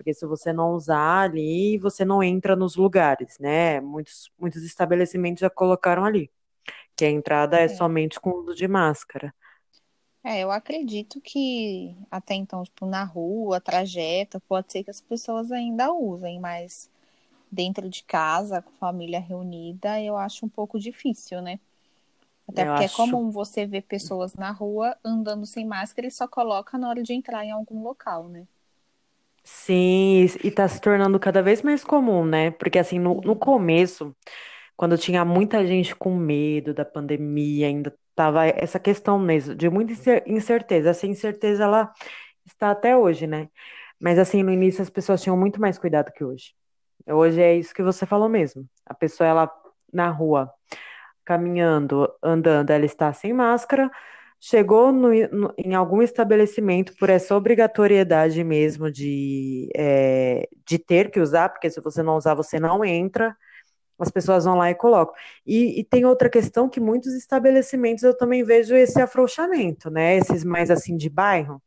porque 0.00 0.14
se 0.14 0.24
você 0.26 0.50
não 0.50 0.72
usar 0.72 1.24
ali, 1.24 1.76
você 1.78 2.06
não 2.06 2.22
entra 2.22 2.56
nos 2.56 2.74
lugares, 2.74 3.38
né? 3.38 3.80
Muitos, 3.82 4.30
muitos 4.38 4.62
estabelecimentos 4.64 5.40
já 5.40 5.50
colocaram 5.50 6.06
ali, 6.06 6.30
que 7.00 7.06
a 7.06 7.10
entrada 7.10 7.58
é, 7.58 7.60
é 7.60 7.68
somente 7.68 8.20
com 8.20 8.30
uso 8.30 8.54
de 8.54 8.68
máscara. 8.68 9.34
É, 10.22 10.40
eu 10.40 10.50
acredito 10.50 11.20
que 11.20 11.96
até 12.10 12.34
então, 12.34 12.62
tipo, 12.62 12.84
na 12.86 13.04
rua, 13.04 13.60
trajeto, 13.60 14.38
pode 14.40 14.70
ser 14.70 14.84
que 14.84 14.90
as 14.90 15.00
pessoas 15.00 15.50
ainda 15.50 15.92
usem, 15.92 16.38
mas 16.38 16.90
dentro 17.52 17.88
de 17.90 18.04
casa, 18.04 18.62
com 18.62 18.72
família 18.72 19.20
reunida, 19.20 20.00
eu 20.02 20.16
acho 20.16 20.46
um 20.46 20.48
pouco 20.48 20.78
difícil, 20.80 21.42
né? 21.42 21.60
Até 22.48 22.64
eu 22.64 22.66
porque 22.66 22.84
é 22.84 22.88
acho... 22.88 22.94
é 23.06 23.06
comum 23.06 23.30
você 23.30 23.66
ver 23.66 23.82
pessoas 23.82 24.34
na 24.34 24.52
rua 24.52 24.96
andando 25.04 25.46
sem 25.46 25.66
máscara 25.66 26.06
e 26.08 26.10
só 26.12 26.28
coloca 26.28 26.78
na 26.78 26.88
hora 26.90 27.02
de 27.02 27.14
entrar 27.14 27.44
em 27.44 27.52
algum 27.52 27.82
local, 27.82 28.28
né? 28.28 28.46
Sim, 29.42 30.26
e 30.44 30.48
está 30.48 30.68
se 30.68 30.80
tornando 30.80 31.18
cada 31.18 31.42
vez 31.42 31.62
mais 31.62 31.82
comum, 31.82 32.24
né? 32.24 32.50
Porque 32.52 32.78
assim, 32.78 32.98
no, 32.98 33.20
no 33.20 33.34
começo, 33.36 34.14
quando 34.80 34.96
tinha 34.96 35.26
muita 35.26 35.66
gente 35.66 35.94
com 35.94 36.16
medo 36.16 36.72
da 36.72 36.86
pandemia, 36.86 37.66
ainda 37.66 37.94
tava 38.14 38.46
essa 38.46 38.80
questão 38.80 39.18
mesmo 39.18 39.54
de 39.54 39.68
muita 39.68 39.92
incerteza. 40.26 40.88
Essa 40.88 41.06
incerteza 41.06 41.64
ela 41.64 41.92
está 42.46 42.70
até 42.70 42.96
hoje, 42.96 43.26
né? 43.26 43.50
Mas 44.00 44.18
assim, 44.18 44.42
no 44.42 44.50
início 44.50 44.80
as 44.80 44.88
pessoas 44.88 45.22
tinham 45.22 45.36
muito 45.36 45.60
mais 45.60 45.76
cuidado 45.76 46.10
que 46.10 46.24
hoje. 46.24 46.54
Hoje 47.06 47.42
é 47.42 47.54
isso 47.54 47.74
que 47.74 47.82
você 47.82 48.06
falou 48.06 48.26
mesmo. 48.26 48.66
A 48.86 48.94
pessoa 48.94 49.28
ela 49.28 49.50
na 49.92 50.08
rua, 50.08 50.50
caminhando, 51.26 52.10
andando, 52.22 52.70
ela 52.70 52.86
está 52.86 53.12
sem 53.12 53.34
máscara 53.34 53.90
chegou 54.40 54.90
no, 54.90 55.10
no, 55.28 55.54
em 55.58 55.74
algum 55.74 56.00
estabelecimento 56.00 56.96
por 56.98 57.10
essa 57.10 57.36
obrigatoriedade 57.36 58.42
mesmo 58.42 58.90
de, 58.90 59.68
é, 59.76 60.48
de 60.66 60.78
ter 60.78 61.10
que 61.10 61.20
usar, 61.20 61.50
porque 61.50 61.68
se 61.68 61.82
você 61.82 62.02
não 62.02 62.16
usar, 62.16 62.32
você 62.32 62.58
não 62.58 62.82
entra, 62.82 63.36
as 64.02 64.10
pessoas 64.10 64.44
vão 64.44 64.56
lá 64.56 64.70
e 64.70 64.74
colocam. 64.74 65.14
E, 65.46 65.80
e, 65.80 65.84
tem 65.84 66.04
outra 66.04 66.28
questão 66.28 66.68
que 66.68 66.80
muitos 66.80 67.14
estabelecimentos 67.14 68.02
eu 68.04 68.16
também 68.16 68.42
vejo 68.42 68.74
esse 68.74 69.00
afrouxamento, 69.00 69.90
né? 69.90 70.16
Esses 70.16 70.44
mais 70.44 70.70
assim 70.70 70.96
de 70.96 71.08
bairro. 71.08 71.62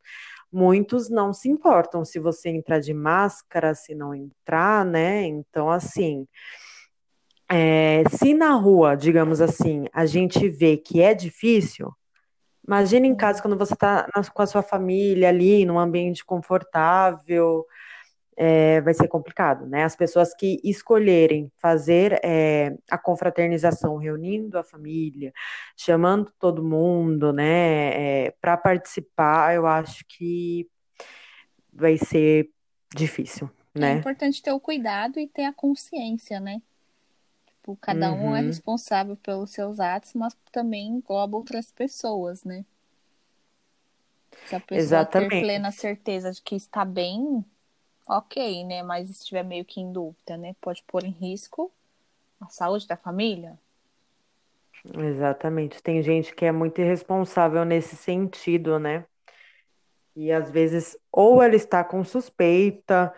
Muitos 0.52 1.10
não 1.10 1.32
se 1.32 1.48
importam 1.48 2.04
se 2.04 2.18
você 2.18 2.48
entrar 2.48 2.78
de 2.80 2.94
máscara, 2.94 3.74
se 3.74 3.94
não 3.94 4.14
entrar, 4.14 4.84
né? 4.84 5.24
Então, 5.26 5.70
assim. 5.70 6.26
É, 7.50 8.02
se 8.10 8.32
na 8.34 8.52
rua, 8.54 8.96
digamos 8.96 9.40
assim, 9.40 9.84
a 9.92 10.06
gente 10.06 10.48
vê 10.48 10.76
que 10.76 11.02
é 11.02 11.14
difícil, 11.14 11.92
Imagina 12.66 13.06
em 13.06 13.14
casa 13.14 13.42
quando 13.42 13.58
você 13.58 13.74
está 13.74 14.08
com 14.32 14.42
a 14.42 14.46
sua 14.46 14.62
família 14.62 15.28
ali, 15.28 15.66
num 15.66 15.78
ambiente 15.78 16.24
confortável, 16.24 17.66
é, 18.36 18.80
vai 18.80 18.94
ser 18.94 19.08
complicado, 19.08 19.66
né? 19.66 19.84
As 19.84 19.96
pessoas 19.96 20.34
que 20.34 20.60
escolherem 20.64 21.50
fazer 21.56 22.20
é, 22.22 22.76
a 22.90 22.98
confraternização, 22.98 23.96
reunindo 23.96 24.58
a 24.58 24.64
família, 24.64 25.32
chamando 25.76 26.32
todo 26.38 26.64
mundo, 26.64 27.32
né, 27.32 28.26
é, 28.26 28.30
para 28.40 28.56
participar, 28.56 29.54
eu 29.54 29.66
acho 29.66 30.04
que 30.08 30.68
vai 31.72 31.98
ser 31.98 32.50
difícil, 32.94 33.50
é 33.74 33.78
né? 33.78 33.92
É 33.92 33.96
importante 33.96 34.42
ter 34.42 34.52
o 34.52 34.60
cuidado 34.60 35.18
e 35.18 35.26
ter 35.26 35.44
a 35.44 35.52
consciência, 35.52 36.38
né? 36.40 36.62
Tipo, 37.46 37.76
cada 37.80 38.12
uhum. 38.12 38.30
um 38.30 38.36
é 38.36 38.40
uhum. 38.40 38.46
responsável 38.46 39.16
pelos 39.16 39.50
seus 39.50 39.80
atos, 39.80 40.12
mas 40.14 40.36
também 40.52 40.86
engloba 40.88 41.36
outras 41.36 41.72
pessoas, 41.72 42.44
né? 42.44 42.64
Se 44.46 44.54
a 44.54 44.60
pessoa 44.60 44.78
Exatamente. 44.78 45.30
ter 45.30 45.40
plena 45.40 45.70
certeza 45.70 46.30
de 46.32 46.42
que 46.42 46.54
está 46.54 46.84
bem, 46.84 47.44
ok, 48.08 48.64
né? 48.64 48.82
Mas 48.82 49.08
se 49.08 49.12
estiver 49.14 49.42
meio 49.42 49.64
que 49.64 49.80
em 49.80 49.92
dúvida, 49.92 50.36
né? 50.36 50.54
Pode 50.60 50.82
pôr 50.86 51.04
em 51.04 51.10
risco 51.10 51.72
a 52.40 52.48
saúde 52.48 52.86
da 52.86 52.96
família. 52.96 53.58
Exatamente. 54.98 55.82
Tem 55.82 56.02
gente 56.02 56.34
que 56.34 56.44
é 56.44 56.52
muito 56.52 56.80
irresponsável 56.80 57.64
nesse 57.64 57.96
sentido, 57.96 58.78
né? 58.78 59.06
E 60.14 60.30
às 60.30 60.50
vezes, 60.50 60.96
ou 61.10 61.42
ela 61.42 61.56
está 61.56 61.82
com 61.82 62.04
suspeita, 62.04 63.12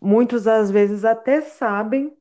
muitos 0.00 0.46
às 0.46 0.70
vezes 0.70 1.04
até 1.04 1.40
sabem 1.40 2.16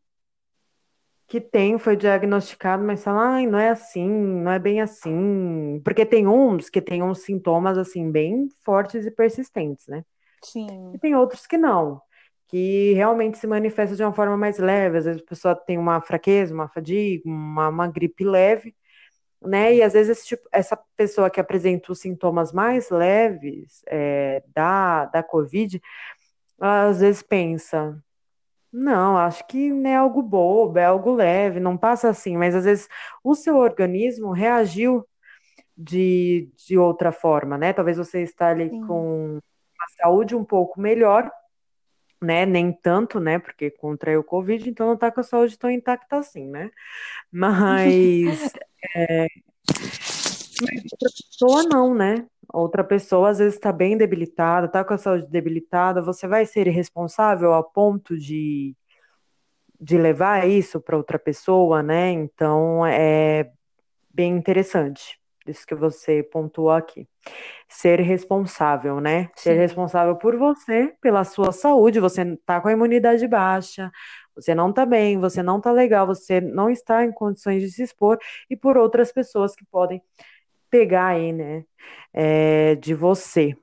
que 1.28 1.42
tem, 1.42 1.78
foi 1.80 1.96
diagnosticado, 1.96 2.84
mas 2.84 3.04
fala, 3.04 3.36
ai, 3.36 3.48
não 3.48 3.58
é 3.58 3.70
assim, 3.70 4.08
não 4.08 4.52
é 4.52 4.60
bem 4.60 4.82
assim. 4.82 5.82
Porque 5.84 6.06
tem 6.06 6.28
uns 6.28 6.70
que 6.70 6.82
tem 6.82 7.02
uns 7.02 7.20
sintomas, 7.20 7.78
assim, 7.78 8.12
bem 8.12 8.48
fortes 8.64 9.06
e 9.06 9.12
persistentes, 9.12 9.88
né? 9.88 10.04
Sim. 10.44 10.94
E 10.94 11.00
tem 11.00 11.16
outros 11.16 11.48
que 11.48 11.58
não, 11.58 12.02
que 12.48 12.94
realmente 12.94 13.38
se 13.38 13.48
manifesta 13.48 13.96
de 13.96 14.04
uma 14.04 14.14
forma 14.14 14.38
mais 14.38 14.58
leve. 14.60 14.98
Às 14.98 15.06
vezes 15.06 15.22
a 15.22 15.26
pessoa 15.26 15.56
tem 15.56 15.78
uma 15.78 16.02
fraqueza, 16.02 16.54
uma 16.54 16.68
fadiga, 16.70 17.24
uma, 17.28 17.70
uma 17.70 17.88
gripe 17.88 18.24
leve, 18.24 18.76
né? 19.42 19.76
E 19.76 19.84
às 19.84 19.94
vezes 19.94 20.18
esse 20.18 20.28
tipo, 20.28 20.48
essa 20.52 20.78
pessoa 20.98 21.30
que 21.30 21.40
apresenta 21.40 21.92
os 21.92 22.00
sintomas 22.00 22.52
mais 22.54 22.90
leves 22.90 23.84
é, 23.88 24.44
da, 24.56 25.06
da 25.06 25.24
Covid, 25.24 25.82
às 26.60 27.00
vezes 27.02 27.22
pensa, 27.24 27.98
Não, 28.72 29.18
acho 29.18 29.48
que 29.48 29.72
não 29.72 29.90
é 29.90 29.96
algo 29.96 30.22
bobo, 30.22 30.78
é 30.78 30.86
algo 30.86 31.14
leve, 31.16 31.60
não 31.62 31.78
passa 31.78 32.10
assim, 32.10 32.38
mas 32.38 32.54
às 32.56 32.66
vezes 32.66 32.88
o 33.24 33.34
seu 33.34 33.56
organismo 33.58 34.32
reagiu 34.32 35.08
de, 35.78 36.50
de 36.68 36.78
outra 36.78 37.12
forma, 37.12 37.58
né? 37.58 37.74
Talvez 37.74 37.98
você 37.98 38.22
está 38.22 38.50
ali 38.50 38.70
Sim. 38.70 38.82
com 38.82 39.40
saúde 39.98 40.36
um 40.36 40.44
pouco 40.44 40.80
melhor, 40.80 41.32
né? 42.22 42.46
Nem 42.46 42.72
tanto, 42.72 43.20
né? 43.20 43.40
Porque 43.40 43.72
contraiu 43.72 44.22
o 44.22 44.24
Covid, 44.24 44.70
então 44.70 44.88
não 44.88 44.94
está 44.96 45.12
com 45.12 45.22
a 45.22 45.24
saúde 45.24 45.58
tão 45.58 45.70
intacta 45.70 46.18
assim, 46.18 46.48
né? 46.48 46.72
Mas, 47.32 48.54
é, 48.96 49.28
outra 50.92 51.10
pessoa 51.18 51.64
não, 51.64 51.94
né? 51.94 52.26
Outra 52.54 52.84
pessoa 52.84 53.30
às 53.30 53.40
vezes 53.40 53.56
está 53.56 53.72
bem 53.72 53.98
debilitada, 53.98 54.68
está 54.68 54.84
com 54.84 54.94
a 54.94 54.98
saúde 54.98 55.28
debilitada, 55.28 56.02
você 56.02 56.28
vai 56.28 56.46
ser 56.46 56.68
irresponsável 56.68 57.54
a 57.54 57.64
ponto 57.64 58.18
de, 58.18 58.76
de 59.80 59.98
levar 59.98 60.48
isso 60.48 60.80
para 60.80 60.98
outra 60.98 61.20
pessoa, 61.20 61.84
né? 61.84 62.12
Então 62.12 62.86
é 62.86 63.52
bem 64.14 64.32
interessante 64.38 65.20
isso 65.48 65.66
que 65.66 65.76
você 65.76 66.24
pontuou 66.24 66.72
aqui. 66.72 67.08
Ser 67.68 68.00
responsável, 68.00 69.00
né? 69.00 69.26
Sim. 69.36 69.50
Ser 69.50 69.54
responsável 69.54 70.16
por 70.16 70.38
você, 70.38 70.94
pela 71.02 71.24
sua 71.24 71.52
saúde, 71.52 72.00
você 72.00 72.22
está 72.22 72.62
com 72.62 72.68
a 72.68 72.72
imunidade 72.74 73.28
baixa, 73.28 73.92
você 74.36 74.54
não 74.54 74.70
está 74.70 74.86
bem, 74.86 75.20
você 75.20 75.42
não 75.42 75.58
está 75.58 75.72
legal, 75.72 76.06
você 76.06 76.42
não 76.42 76.70
está 76.70 77.06
em 77.06 77.12
condições 77.12 77.62
de 77.62 77.72
se 77.72 77.84
expor, 77.84 78.18
e 78.50 78.56
por 78.56 78.78
outras 78.78 79.12
pessoas 79.12 79.56
que 79.56 79.66
podem 79.66 80.02
pegar 80.70 81.08
aí, 81.08 81.32
né, 81.32 81.64
é, 82.14 82.76
de 82.76 82.94
você. 82.94 83.56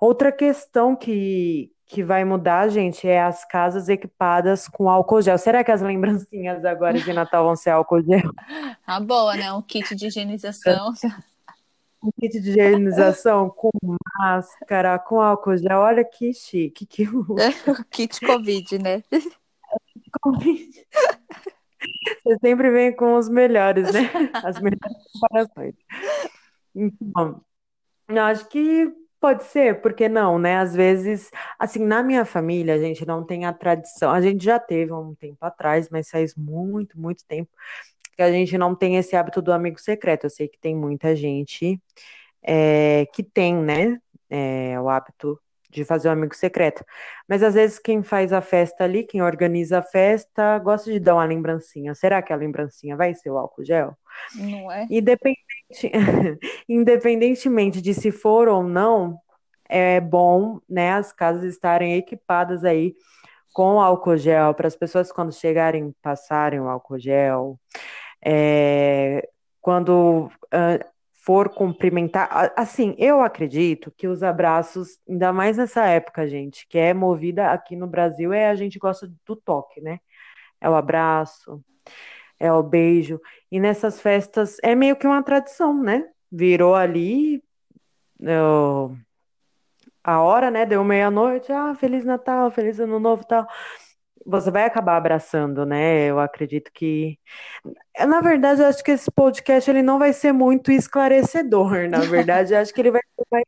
Outra 0.00 0.32
questão 0.32 0.96
que, 0.96 1.70
que 1.86 2.02
vai 2.02 2.24
mudar, 2.24 2.68
gente, 2.68 3.06
é 3.06 3.22
as 3.22 3.44
casas 3.44 3.88
equipadas 3.88 4.68
com 4.68 4.88
álcool 4.88 5.20
gel. 5.20 5.36
Será 5.36 5.62
que 5.62 5.70
as 5.70 5.82
lembrancinhas 5.82 6.64
agora 6.64 6.98
de 6.98 7.12
Natal 7.12 7.44
vão 7.44 7.56
ser 7.56 7.70
álcool 7.70 8.02
gel? 8.02 8.30
Ah, 8.86 9.00
boa, 9.00 9.34
né? 9.34 9.50
Um 9.50 9.62
kit 9.62 9.94
de 9.94 10.08
higienização. 10.08 10.92
Um 12.02 12.10
kit 12.20 12.38
de 12.38 12.50
higienização 12.50 13.48
com 13.48 13.70
máscara, 14.18 14.98
com 14.98 15.20
álcool 15.20 15.56
gel. 15.56 15.78
Olha 15.78 16.04
que 16.04 16.34
chique. 16.34 16.84
Que... 16.84 17.08
o 17.08 17.84
kit 17.90 18.20
Covid, 18.20 18.78
né? 18.78 19.02
Covid. 20.20 20.86
Você 22.24 22.38
sempre 22.40 22.70
vem 22.70 22.94
com 22.94 23.16
os 23.16 23.28
melhores, 23.28 23.90
né? 23.92 24.10
As 24.34 24.60
melhores 24.60 24.96
comparações. 25.12 25.74
Então, 26.74 27.40
eu 28.08 28.22
acho 28.22 28.48
que 28.48 28.92
pode 29.24 29.44
ser, 29.44 29.80
porque 29.80 30.06
não, 30.06 30.38
né? 30.38 30.58
Às 30.58 30.74
vezes, 30.74 31.30
assim, 31.58 31.78
na 31.78 32.02
minha 32.02 32.26
família, 32.26 32.74
a 32.74 32.78
gente 32.78 33.06
não 33.06 33.24
tem 33.24 33.46
a 33.46 33.54
tradição. 33.54 34.10
A 34.10 34.20
gente 34.20 34.44
já 34.44 34.58
teve 34.58 34.92
um 34.92 35.14
tempo 35.14 35.38
atrás, 35.40 35.88
mas 35.88 36.10
faz 36.10 36.34
muito, 36.34 37.00
muito 37.00 37.24
tempo 37.26 37.50
que 38.14 38.22
a 38.22 38.30
gente 38.30 38.58
não 38.58 38.74
tem 38.74 38.96
esse 38.96 39.16
hábito 39.16 39.40
do 39.40 39.50
amigo 39.50 39.80
secreto. 39.80 40.24
Eu 40.24 40.30
sei 40.30 40.46
que 40.46 40.58
tem 40.58 40.76
muita 40.76 41.16
gente 41.16 41.80
é, 42.42 43.06
que 43.14 43.22
tem, 43.22 43.54
né? 43.56 43.98
É, 44.28 44.78
o 44.78 44.90
hábito 44.90 45.40
de 45.70 45.84
fazer 45.86 46.08
um 46.08 46.12
amigo 46.12 46.34
secreto. 46.34 46.84
Mas 47.26 47.42
às 47.42 47.54
vezes 47.54 47.78
quem 47.78 48.02
faz 48.02 48.32
a 48.32 48.42
festa 48.42 48.84
ali, 48.84 49.04
quem 49.04 49.22
organiza 49.22 49.78
a 49.78 49.82
festa, 49.82 50.58
gosta 50.58 50.92
de 50.92 51.00
dar 51.00 51.14
uma 51.14 51.24
lembrancinha. 51.24 51.94
Será 51.94 52.20
que 52.22 52.32
a 52.32 52.36
lembrancinha 52.36 52.94
vai 52.94 53.14
ser 53.14 53.30
o 53.30 53.38
álcool 53.38 53.64
gel? 53.64 53.96
Não 54.34 54.70
é? 54.70 54.86
Independente, 54.90 55.43
independentemente 56.68 57.80
de 57.80 57.94
se 57.94 58.10
for 58.10 58.48
ou 58.48 58.62
não, 58.62 59.18
é 59.68 60.00
bom, 60.00 60.60
né, 60.68 60.92
as 60.92 61.12
casas 61.12 61.44
estarem 61.44 61.96
equipadas 61.96 62.64
aí 62.64 62.94
com 63.52 63.80
álcool 63.80 64.16
gel 64.16 64.54
para 64.54 64.66
as 64.66 64.76
pessoas 64.76 65.12
quando 65.12 65.32
chegarem 65.32 65.94
passarem 66.02 66.60
o 66.60 66.68
álcool 66.68 66.98
gel. 66.98 67.58
É, 68.24 69.28
quando 69.60 70.30
uh, 70.46 70.94
for 71.24 71.48
cumprimentar. 71.48 72.52
Assim, 72.54 72.94
eu 72.98 73.22
acredito 73.22 73.90
que 73.96 74.06
os 74.06 74.22
abraços, 74.22 74.98
ainda 75.08 75.32
mais 75.32 75.56
nessa 75.56 75.86
época, 75.86 76.28
gente, 76.28 76.66
que 76.68 76.78
é 76.78 76.92
movida 76.92 77.50
aqui 77.50 77.74
no 77.74 77.86
Brasil, 77.86 78.32
é 78.32 78.48
a 78.50 78.54
gente 78.54 78.78
gosta 78.78 79.10
do 79.26 79.34
toque, 79.34 79.80
né? 79.80 80.00
É 80.60 80.68
o 80.68 80.74
abraço, 80.74 81.62
é 82.38 82.52
o 82.52 82.62
beijo. 82.62 83.20
E 83.50 83.60
nessas 83.60 84.00
festas 84.00 84.56
é 84.62 84.74
meio 84.74 84.96
que 84.96 85.06
uma 85.06 85.22
tradição, 85.22 85.82
né? 85.82 86.04
Virou 86.30 86.74
ali 86.74 87.42
eu, 88.20 88.96
a 90.02 90.20
hora, 90.20 90.50
né? 90.50 90.66
Deu 90.66 90.84
meia-noite, 90.84 91.52
ah, 91.52 91.74
Feliz 91.74 92.04
Natal, 92.04 92.50
Feliz 92.50 92.78
Ano 92.80 93.00
Novo 93.00 93.24
tal 93.26 93.46
você 94.26 94.50
vai 94.50 94.64
acabar 94.64 94.96
abraçando, 94.96 95.66
né? 95.66 96.06
Eu 96.06 96.18
acredito 96.18 96.70
que. 96.72 97.18
Na 98.06 98.20
verdade, 98.20 98.62
eu 98.62 98.66
acho 98.66 98.82
que 98.82 98.92
esse 98.92 99.10
podcast 99.10 99.70
ele 99.70 99.82
não 99.82 99.98
vai 99.98 100.12
ser 100.12 100.32
muito 100.32 100.72
esclarecedor. 100.72 101.88
Na 101.90 102.00
verdade, 102.00 102.54
eu 102.54 102.58
acho 102.58 102.72
que 102.72 102.80
ele 102.80 102.90
vai 102.90 103.02
ser 103.02 103.26
mais 103.30 103.44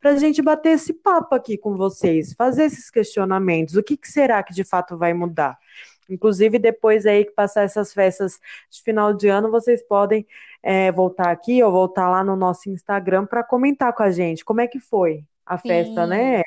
para 0.00 0.10
a 0.10 0.16
gente 0.16 0.40
bater 0.42 0.70
esse 0.70 0.92
papo 0.94 1.34
aqui 1.34 1.58
com 1.58 1.76
vocês, 1.76 2.32
fazer 2.32 2.64
esses 2.64 2.90
questionamentos. 2.90 3.76
O 3.76 3.82
que, 3.82 3.96
que 3.96 4.08
será 4.08 4.42
que 4.42 4.54
de 4.54 4.64
fato 4.64 4.96
vai 4.96 5.12
mudar? 5.12 5.58
Inclusive, 6.12 6.58
depois 6.58 7.06
aí 7.06 7.24
que 7.24 7.32
passar 7.32 7.62
essas 7.62 7.92
festas 7.92 8.38
de 8.70 8.82
final 8.82 9.14
de 9.14 9.28
ano, 9.28 9.50
vocês 9.50 9.82
podem 9.82 10.26
é, 10.62 10.90
voltar 10.92 11.30
aqui 11.30 11.62
ou 11.62 11.70
voltar 11.70 12.08
lá 12.08 12.22
no 12.22 12.36
nosso 12.36 12.68
Instagram 12.68 13.26
para 13.26 13.42
comentar 13.42 13.92
com 13.92 14.02
a 14.02 14.10
gente 14.10 14.44
como 14.44 14.60
é 14.60 14.66
que 14.66 14.78
foi 14.78 15.24
a 15.46 15.58
Sim. 15.58 15.68
festa, 15.68 16.06
né? 16.06 16.42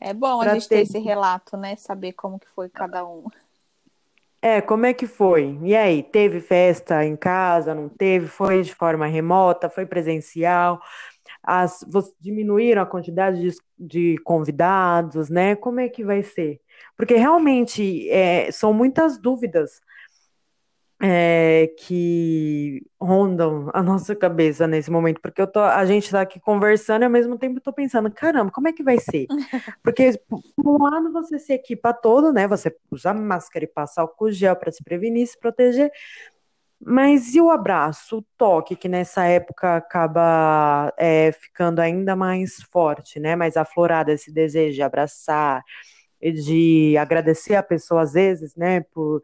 É 0.00 0.12
bom 0.12 0.40
a 0.40 0.54
gente 0.54 0.68
ter... 0.68 0.76
ter 0.76 0.82
esse 0.82 0.98
relato, 0.98 1.56
né? 1.56 1.76
Saber 1.76 2.12
como 2.12 2.38
que 2.38 2.48
foi 2.48 2.68
cada 2.68 3.06
um. 3.06 3.24
É, 4.44 4.60
como 4.60 4.84
é 4.84 4.92
que 4.92 5.06
foi? 5.06 5.56
E 5.62 5.76
aí, 5.76 6.02
teve 6.02 6.40
festa 6.40 7.04
em 7.04 7.14
casa, 7.14 7.72
não 7.76 7.88
teve? 7.88 8.26
Foi 8.26 8.60
de 8.60 8.74
forma 8.74 9.06
remota? 9.06 9.70
Foi 9.70 9.86
presencial? 9.86 10.82
As, 11.40 11.84
diminuíram 12.20 12.82
a 12.82 12.86
quantidade 12.86 13.40
de, 13.40 13.56
de, 13.78 14.18
convidados, 14.24 15.30
né? 15.30 15.54
Como 15.54 15.78
é 15.78 15.88
que 15.88 16.04
vai 16.04 16.24
ser? 16.24 16.60
Porque 16.96 17.14
realmente 17.14 18.08
é, 18.10 18.50
são 18.50 18.72
muitas 18.72 19.18
dúvidas 19.18 19.80
é, 21.04 21.66
que 21.78 22.80
rondam 23.00 23.68
a 23.74 23.82
nossa 23.82 24.14
cabeça 24.14 24.68
nesse 24.68 24.88
momento, 24.88 25.20
porque 25.20 25.42
eu 25.42 25.48
tô, 25.48 25.58
a 25.58 25.84
gente 25.84 26.04
está 26.04 26.20
aqui 26.20 26.38
conversando 26.38 27.02
e 27.02 27.04
ao 27.04 27.10
mesmo 27.10 27.36
tempo 27.36 27.58
estou 27.58 27.72
pensando, 27.72 28.08
caramba, 28.08 28.52
como 28.52 28.68
é 28.68 28.72
que 28.72 28.84
vai 28.84 28.98
ser? 28.98 29.26
Porque 29.82 30.12
por 30.28 30.80
um 30.80 30.84
lado 30.84 31.12
você 31.12 31.40
se 31.40 31.52
equipa 31.52 31.92
todo, 31.92 32.32
né? 32.32 32.46
Você 32.46 32.72
usa 32.88 33.12
máscara 33.12 33.64
e 33.64 33.68
passa 33.68 34.00
álcool 34.00 34.30
gel 34.30 34.54
para 34.54 34.70
se 34.70 34.84
prevenir, 34.84 35.26
se 35.26 35.36
proteger. 35.36 35.90
Mas 36.80 37.34
e 37.34 37.40
o 37.40 37.50
abraço, 37.50 38.18
o 38.18 38.24
toque, 38.36 38.76
que 38.76 38.88
nessa 38.88 39.24
época 39.24 39.76
acaba 39.76 40.92
é, 40.96 41.32
ficando 41.32 41.80
ainda 41.80 42.14
mais 42.14 42.62
forte, 42.70 43.18
né? 43.18 43.34
Mais 43.34 43.56
aflorado 43.56 44.12
esse 44.12 44.32
desejo 44.32 44.74
de 44.76 44.82
abraçar, 44.82 45.64
de 46.30 46.96
agradecer 46.96 47.54
a 47.54 47.62
pessoa 47.62 48.02
às 48.02 48.12
vezes, 48.12 48.54
né? 48.54 48.82
Por 48.92 49.22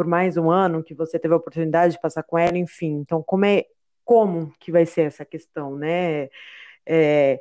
por 0.00 0.06
mais 0.06 0.38
um 0.38 0.50
ano 0.50 0.82
que 0.82 0.94
você 0.94 1.18
teve 1.18 1.34
a 1.34 1.36
oportunidade 1.36 1.92
de 1.92 2.00
passar 2.00 2.22
com 2.22 2.38
ela, 2.38 2.56
enfim. 2.56 3.00
Então, 3.02 3.22
como 3.22 3.44
é 3.44 3.66
como 4.02 4.50
que 4.58 4.72
vai 4.72 4.86
ser 4.86 5.02
essa 5.02 5.26
questão, 5.26 5.76
né? 5.76 6.30
É, 6.86 7.38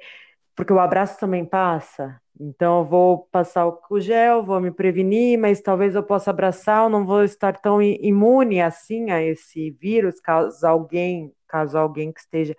porque 0.54 0.74
o 0.74 0.80
abraço 0.80 1.18
também 1.18 1.46
passa. 1.46 2.20
Então, 2.38 2.80
eu 2.80 2.86
vou 2.86 3.30
passar 3.32 3.66
o 3.66 4.00
gel, 4.02 4.44
vou 4.44 4.60
me 4.60 4.72
prevenir, 4.72 5.40
mas 5.40 5.62
talvez 5.62 5.96
eu 5.96 6.04
possa 6.04 6.32
abraçar, 6.32 6.84
eu 6.84 6.90
não 6.90 7.06
vou 7.06 7.24
estar 7.24 7.58
tão 7.58 7.82
imune 7.82 8.62
assim 8.62 9.10
a 9.10 9.24
esse 9.24 9.72
vírus, 9.72 10.20
caso 10.20 10.68
alguém, 10.68 11.34
caso 11.48 11.78
alguém 11.78 12.12
que 12.12 12.20
esteja 12.20 12.58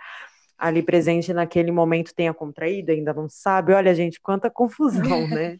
ali 0.56 0.82
presente 0.82 1.32
naquele 1.32 1.70
momento 1.70 2.14
tenha 2.14 2.34
contraído, 2.34 2.90
ainda 2.90 3.14
não 3.14 3.28
sabe. 3.28 3.72
Olha, 3.74 3.94
gente, 3.94 4.20
quanta 4.20 4.50
confusão, 4.50 5.28
né? 5.28 5.58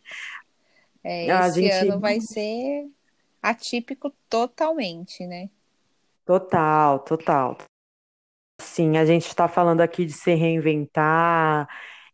É, 1.03 1.25
esse 1.25 1.31
a 1.33 1.49
gente... 1.51 1.89
ano 1.89 2.01
vai 2.01 2.21
ser 2.21 2.89
atípico 3.43 4.13
totalmente, 4.29 5.27
né? 5.27 5.49
Total, 6.25 6.99
total. 7.01 7.57
Sim, 8.61 8.99
a 8.99 9.05
gente 9.05 9.27
está 9.27 9.49
falando 9.49 9.81
aqui 9.81 10.05
de 10.05 10.13
se 10.13 10.35
reinventar. 10.35 11.67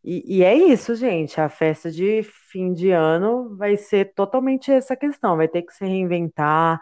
E, 0.02 0.38
e, 0.38 0.44
é 0.44 0.54
isso, 0.54 0.94
gente. 0.94 1.40
A 1.40 1.48
festa 1.48 1.90
de 1.90 2.22
fim 2.22 2.72
de 2.72 2.90
ano 2.90 3.56
vai 3.56 3.76
ser 3.76 4.14
totalmente 4.14 4.70
essa 4.70 4.96
questão. 4.96 5.36
Vai 5.36 5.48
ter 5.48 5.62
que 5.62 5.72
se 5.74 5.84
reinventar, 5.84 6.80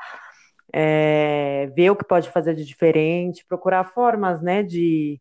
é, 0.72 1.68
ver 1.74 1.90
o 1.90 1.96
que 1.96 2.04
pode 2.04 2.30
fazer 2.30 2.54
de 2.54 2.64
diferente, 2.64 3.44
procurar 3.46 3.84
formas, 3.84 4.42
né, 4.42 4.62
de, 4.62 5.20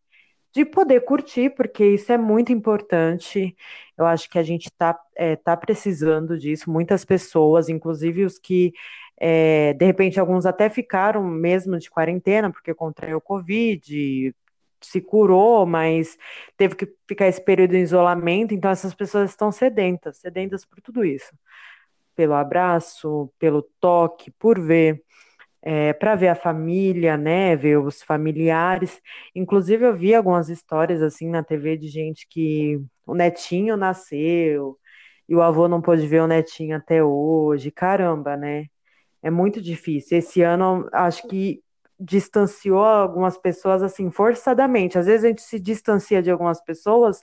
de 0.52 0.64
poder 0.64 1.00
curtir, 1.04 1.50
porque 1.50 1.84
isso 1.86 2.12
é 2.12 2.18
muito 2.18 2.52
importante. 2.52 3.56
Eu 3.96 4.06
acho 4.06 4.28
que 4.30 4.38
a 4.38 4.42
gente 4.42 4.66
está 4.66 4.98
é, 5.16 5.36
tá 5.36 5.56
precisando 5.56 6.38
disso. 6.38 6.70
Muitas 6.70 7.04
pessoas, 7.04 7.68
inclusive 7.68 8.24
os 8.24 8.38
que 8.38 8.72
é, 9.18 9.72
de 9.74 9.84
repente, 9.84 10.18
alguns 10.18 10.44
até 10.46 10.68
ficaram 10.68 11.22
mesmo 11.24 11.78
de 11.78 11.90
quarentena, 11.90 12.50
porque 12.50 12.74
contraiu 12.74 13.18
o 13.18 13.20
Covid, 13.20 14.34
se 14.80 15.00
curou, 15.00 15.64
mas 15.66 16.18
teve 16.56 16.74
que 16.76 16.92
ficar 17.08 17.28
esse 17.28 17.40
período 17.42 17.74
em 17.74 17.82
isolamento, 17.82 18.54
então 18.54 18.70
essas 18.70 18.94
pessoas 18.94 19.30
estão 19.30 19.50
sedentas, 19.52 20.18
sedentas 20.18 20.64
por 20.64 20.80
tudo 20.80 21.04
isso. 21.04 21.32
pelo 22.14 22.34
abraço, 22.34 23.32
pelo 23.38 23.62
toque, 23.80 24.30
por 24.32 24.60
ver, 24.60 25.02
é, 25.62 25.92
para 25.94 26.14
ver 26.16 26.28
a 26.28 26.34
família, 26.36 27.16
né, 27.16 27.56
ver 27.56 27.78
os 27.78 28.02
familiares. 28.02 29.00
Inclusive, 29.34 29.84
eu 29.86 29.96
vi 29.96 30.14
algumas 30.14 30.48
histórias 30.48 31.02
assim 31.02 31.28
na 31.30 31.42
TV 31.42 31.76
de 31.76 31.88
gente 31.88 32.26
que 32.28 32.80
o 33.06 33.14
netinho 33.14 33.76
nasceu 33.76 34.78
e 35.28 35.34
o 35.34 35.42
avô 35.42 35.68
não 35.68 35.80
pôde 35.80 36.06
ver 36.06 36.22
o 36.22 36.26
netinho 36.26 36.76
até 36.76 37.02
hoje. 37.02 37.70
Caramba, 37.70 38.36
né? 38.36 38.66
É 39.22 39.30
muito 39.30 39.60
difícil. 39.60 40.18
Esse 40.18 40.42
ano, 40.42 40.88
acho 40.92 41.26
que 41.28 41.62
distanciou 41.98 42.84
algumas 42.84 43.38
pessoas 43.38 43.82
assim 43.82 44.10
forçadamente. 44.10 44.98
Às 44.98 45.06
vezes 45.06 45.24
a 45.24 45.28
gente 45.28 45.42
se 45.42 45.58
distancia 45.58 46.22
de 46.22 46.30
algumas 46.30 46.60
pessoas 46.62 47.22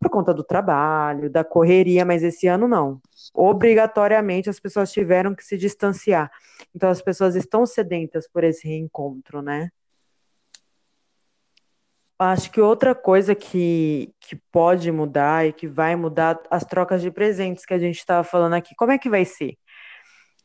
por 0.00 0.08
conta 0.10 0.32
do 0.32 0.42
trabalho, 0.42 1.28
da 1.28 1.44
correria, 1.44 2.04
mas 2.04 2.22
esse 2.22 2.46
ano 2.46 2.66
não. 2.66 3.00
Obrigatoriamente 3.34 4.48
as 4.48 4.58
pessoas 4.58 4.90
tiveram 4.90 5.34
que 5.34 5.44
se 5.44 5.58
distanciar. 5.58 6.30
Então 6.74 6.88
as 6.88 7.02
pessoas 7.02 7.36
estão 7.36 7.66
sedentas 7.66 8.26
por 8.26 8.42
esse 8.42 8.66
reencontro, 8.66 9.42
né? 9.42 9.70
Acho 12.22 12.50
que 12.50 12.60
outra 12.60 12.94
coisa 12.94 13.34
que, 13.34 14.12
que 14.20 14.36
pode 14.52 14.92
mudar 14.92 15.46
e 15.46 15.54
que 15.54 15.66
vai 15.66 15.96
mudar 15.96 16.38
as 16.50 16.62
trocas 16.66 17.00
de 17.00 17.10
presentes 17.10 17.64
que 17.64 17.72
a 17.72 17.78
gente 17.78 17.96
estava 17.96 18.22
falando 18.22 18.52
aqui. 18.52 18.74
Como 18.76 18.92
é 18.92 18.98
que 18.98 19.08
vai 19.08 19.24
ser? 19.24 19.56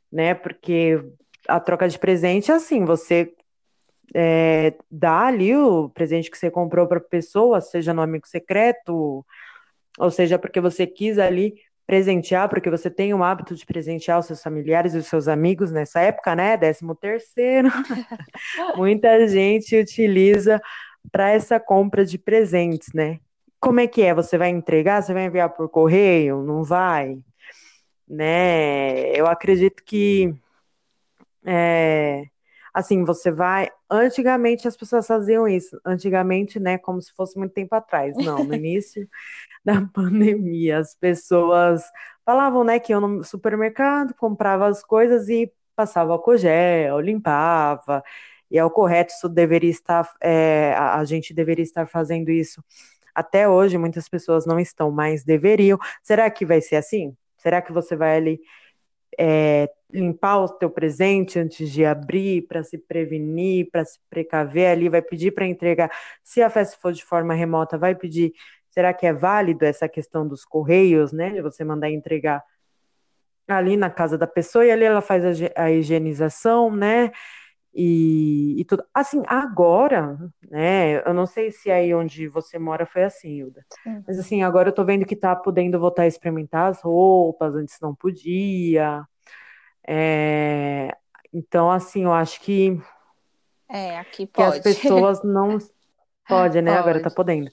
Né? 0.09 0.33
Porque 0.33 1.03
a 1.45 1.59
troca 1.59 1.89
de 1.89 1.99
presente 1.99 2.49
é 2.49 2.55
assim, 2.55 2.85
você 2.85 3.33
é, 4.15 4.73
dá 4.89 5.25
ali 5.25 5.53
o 5.53 5.89
presente 5.89 6.31
que 6.31 6.37
você 6.37 6.49
comprou 6.49 6.87
para 6.87 6.99
a 6.99 7.01
pessoa, 7.01 7.59
seja 7.59 7.93
no 7.93 8.01
amigo 8.01 8.25
secreto, 8.25 9.25
ou 9.99 10.11
seja, 10.11 10.39
porque 10.39 10.61
você 10.61 10.87
quis 10.87 11.19
ali 11.19 11.55
presentear, 11.85 12.47
porque 12.47 12.69
você 12.69 12.89
tem 12.89 13.13
o 13.13 13.21
hábito 13.21 13.53
de 13.53 13.65
presentear 13.65 14.19
os 14.19 14.27
seus 14.27 14.41
familiares 14.41 14.93
e 14.93 14.97
os 14.97 15.07
seus 15.07 15.27
amigos 15.27 15.73
nessa 15.73 15.99
época, 15.99 16.33
né? 16.37 16.55
Décimo 16.55 16.95
terceiro. 16.95 17.67
Muita 18.77 19.27
gente 19.27 19.77
utiliza 19.77 20.61
para 21.11 21.31
essa 21.31 21.59
compra 21.59 22.05
de 22.05 22.17
presentes, 22.17 22.93
né? 22.93 23.19
Como 23.59 23.79
é 23.79 23.87
que 23.87 24.01
é? 24.01 24.13
Você 24.13 24.37
vai 24.37 24.49
entregar? 24.49 25.01
Você 25.01 25.13
vai 25.13 25.25
enviar 25.25 25.49
por 25.49 25.69
correio? 25.69 26.43
Não 26.43 26.63
vai? 26.63 27.17
Né? 28.07 29.11
Eu 29.11 29.27
acredito 29.27 29.83
que 29.83 30.33
é, 31.45 32.25
assim, 32.73 33.03
você 33.03 33.31
vai. 33.31 33.69
Antigamente 33.89 34.67
as 34.67 34.75
pessoas 34.75 35.07
faziam 35.07 35.47
isso. 35.47 35.79
Antigamente, 35.85 36.59
né? 36.59 36.77
Como 36.77 37.01
se 37.01 37.13
fosse 37.13 37.37
muito 37.37 37.53
tempo 37.53 37.75
atrás. 37.75 38.15
Não, 38.17 38.43
no 38.43 38.53
início 38.53 39.07
da 39.63 39.81
pandemia, 39.93 40.79
as 40.79 40.95
pessoas 40.95 41.83
falavam, 42.25 42.63
né, 42.63 42.79
que 42.79 42.91
iam 42.91 43.01
no 43.01 43.23
supermercado, 43.23 44.13
comprava 44.15 44.67
as 44.67 44.83
coisas 44.83 45.29
e 45.29 45.51
passava 45.75 46.13
álcool 46.13 46.37
gel, 46.37 46.99
limpava 46.99 48.03
e 48.49 48.57
é 48.57 48.63
o 48.63 48.69
correto, 48.69 49.13
isso 49.13 49.27
deveria 49.29 49.69
estar, 49.69 50.09
é, 50.21 50.73
a 50.77 51.03
gente 51.03 51.33
deveria 51.33 51.63
estar 51.63 51.87
fazendo 51.87 52.29
isso 52.29 52.63
até 53.13 53.47
hoje, 53.47 53.77
muitas 53.77 54.09
pessoas 54.09 54.45
não 54.45 54.59
estão, 54.59 54.91
mas 54.91 55.23
deveriam. 55.23 55.79
Será 56.03 56.29
que 56.29 56.45
vai 56.45 56.59
ser 56.59 56.75
assim? 56.75 57.15
Será 57.37 57.61
que 57.61 57.71
você 57.71 57.95
vai 57.95 58.17
ali 58.17 58.41
é, 59.17 59.69
limpar 59.91 60.39
o 60.39 60.49
teu 60.49 60.69
presente 60.69 61.39
antes 61.39 61.71
de 61.71 61.85
abrir, 61.85 62.45
para 62.47 62.63
se 62.63 62.77
prevenir, 62.77 63.69
para 63.71 63.85
se 63.85 63.99
precaver 64.09 64.69
ali, 64.69 64.89
vai 64.89 65.01
pedir 65.01 65.31
para 65.31 65.45
entregar. 65.47 65.89
Se 66.23 66.41
a 66.41 66.49
festa 66.49 66.77
for 66.81 66.91
de 66.91 67.03
forma 67.03 67.33
remota, 67.33 67.77
vai 67.77 67.95
pedir. 67.95 68.33
Será 68.69 68.93
que 68.93 69.05
é 69.05 69.13
válido 69.13 69.63
essa 69.63 69.87
questão 69.87 70.27
dos 70.27 70.43
correios, 70.43 71.13
né? 71.13 71.29
De 71.31 71.41
você 71.41 71.63
mandar 71.63 71.89
entregar 71.89 72.43
ali 73.47 73.77
na 73.77 73.89
casa 73.89 74.17
da 74.17 74.27
pessoa 74.27 74.65
e 74.65 74.71
ali 74.71 74.83
ela 74.83 75.01
faz 75.01 75.23
a, 75.23 75.63
a 75.63 75.71
higienização, 75.71 76.75
né? 76.75 77.11
E, 77.77 78.61
e, 78.61 78.63
tudo. 78.63 78.85
Assim, 78.93 79.21
agora, 79.27 80.17
né? 80.49 81.05
Eu 81.05 81.13
não 81.13 81.25
sei 81.25 81.51
se 81.51 81.69
aí 81.69 81.93
onde 81.93 82.25
você 82.29 82.57
mora 82.57 82.85
foi 82.85 83.03
assim, 83.03 83.39
Hilda. 83.39 83.65
Uhum. 83.85 84.01
Mas 84.07 84.17
assim, 84.17 84.43
agora 84.43 84.69
eu 84.69 84.73
tô 84.73 84.85
vendo 84.85 85.05
que 85.05 85.15
tá 85.15 85.35
podendo 85.35 85.77
voltar 85.77 86.03
a 86.03 86.07
experimentar 86.07 86.69
as 86.71 86.81
roupas, 86.81 87.53
antes 87.53 87.77
não 87.81 87.93
podia. 87.93 89.03
É, 89.85 90.95
então, 91.33 91.69
assim, 91.69 92.05
eu 92.05 92.13
acho 92.13 92.39
que. 92.39 92.79
É, 93.69 93.99
aqui 93.99 94.25
pode. 94.25 94.61
Que 94.61 94.69
as 94.69 94.77
pessoas 94.77 95.21
não. 95.21 95.57
Pode, 96.27 96.59
né? 96.59 96.71
Pode. 96.71 96.89
Agora 96.89 97.03
tá 97.03 97.11
podendo. 97.11 97.51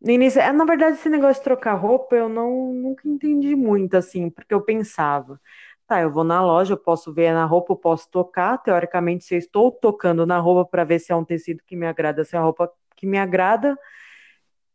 No 0.00 0.12
início, 0.12 0.40
é, 0.40 0.52
na 0.52 0.64
verdade, 0.64 0.96
esse 0.96 1.08
negócio 1.08 1.40
de 1.40 1.44
trocar 1.44 1.74
roupa 1.74 2.14
eu 2.14 2.28
não 2.28 2.72
nunca 2.72 3.08
entendi 3.08 3.56
muito, 3.56 3.96
assim, 3.96 4.30
porque 4.30 4.54
eu 4.54 4.62
pensava. 4.62 5.40
Tá, 5.90 6.00
eu 6.02 6.10
vou 6.12 6.22
na 6.22 6.40
loja, 6.40 6.74
eu 6.74 6.76
posso 6.76 7.12
ver 7.12 7.34
na 7.34 7.44
roupa, 7.44 7.72
eu 7.72 7.76
posso 7.76 8.08
tocar. 8.08 8.56
Teoricamente, 8.58 9.24
se 9.24 9.34
eu 9.34 9.38
estou 9.40 9.72
tocando 9.72 10.24
na 10.24 10.38
roupa 10.38 10.64
para 10.64 10.84
ver 10.84 11.00
se 11.00 11.10
é 11.10 11.16
um 11.16 11.24
tecido 11.24 11.64
que 11.66 11.74
me 11.74 11.84
agrada, 11.84 12.24
se 12.24 12.36
é 12.36 12.38
uma 12.38 12.44
roupa 12.44 12.72
que 12.94 13.08
me 13.08 13.18
agrada, 13.18 13.76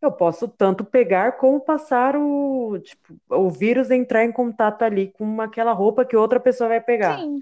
eu 0.02 0.12
posso 0.12 0.46
tanto 0.46 0.84
pegar 0.84 1.38
como 1.38 1.62
passar 1.62 2.18
o, 2.18 2.78
tipo, 2.80 3.16
o 3.30 3.50
vírus 3.50 3.92
entrar 3.92 4.26
em 4.26 4.32
contato 4.34 4.84
ali 4.84 5.10
com 5.18 5.40
aquela 5.40 5.72
roupa 5.72 6.04
que 6.04 6.18
outra 6.18 6.38
pessoa 6.38 6.68
vai 6.68 6.82
pegar. 6.82 7.18
Sim. 7.18 7.40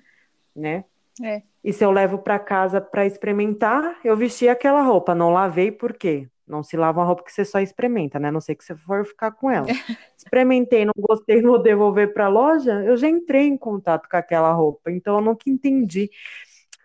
Né? 0.56 0.86
É. 1.24 1.42
E 1.64 1.74
se 1.74 1.84
eu 1.84 1.90
levo 1.90 2.20
para 2.20 2.38
casa 2.38 2.80
para 2.80 3.08
experimentar, 3.08 3.98
eu 4.04 4.16
vesti 4.16 4.48
aquela 4.48 4.84
roupa, 4.84 5.16
não 5.16 5.32
lavei 5.32 5.72
por 5.72 5.94
quê? 5.94 6.30
Não 6.54 6.64
se 6.64 6.78
lava 6.78 7.00
uma 7.00 7.06
roupa 7.08 7.24
que 7.24 7.32
você 7.32 7.44
só 7.44 7.60
experimenta, 7.60 8.20
né? 8.20 8.28
A 8.28 8.32
não 8.32 8.40
sei 8.40 8.56
que 8.56 8.64
você 8.64 8.76
for 8.76 9.04
ficar 9.06 9.32
com 9.32 9.50
ela. 9.50 9.66
Experimentei, 10.16 10.86
não 10.86 10.94
gostei, 10.98 11.42
vou 11.42 11.62
devolver 11.62 12.14
para 12.14 12.26
a 12.26 12.30
loja. 12.30 12.84
Eu 12.84 12.96
já 12.96 13.08
entrei 13.10 13.48
em 13.48 13.58
contato 13.58 14.08
com 14.08 14.16
aquela 14.16 14.54
roupa, 14.54 14.92
então 14.92 15.16
eu 15.16 15.22
nunca 15.22 15.50
entendi 15.50 16.10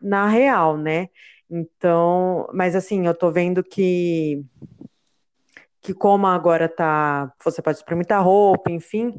na 0.01 0.27
real, 0.27 0.77
né? 0.77 1.09
Então, 1.51 2.49
mas 2.53 2.75
assim, 2.75 3.07
eu 3.07 3.15
tô 3.15 3.31
vendo 3.31 3.63
que 3.63 4.45
que 5.81 5.95
como 5.95 6.27
agora 6.27 6.69
tá, 6.69 7.33
você 7.43 7.63
pode 7.63 7.79
experimentar 7.79 8.23
roupa, 8.23 8.71
enfim, 8.71 9.15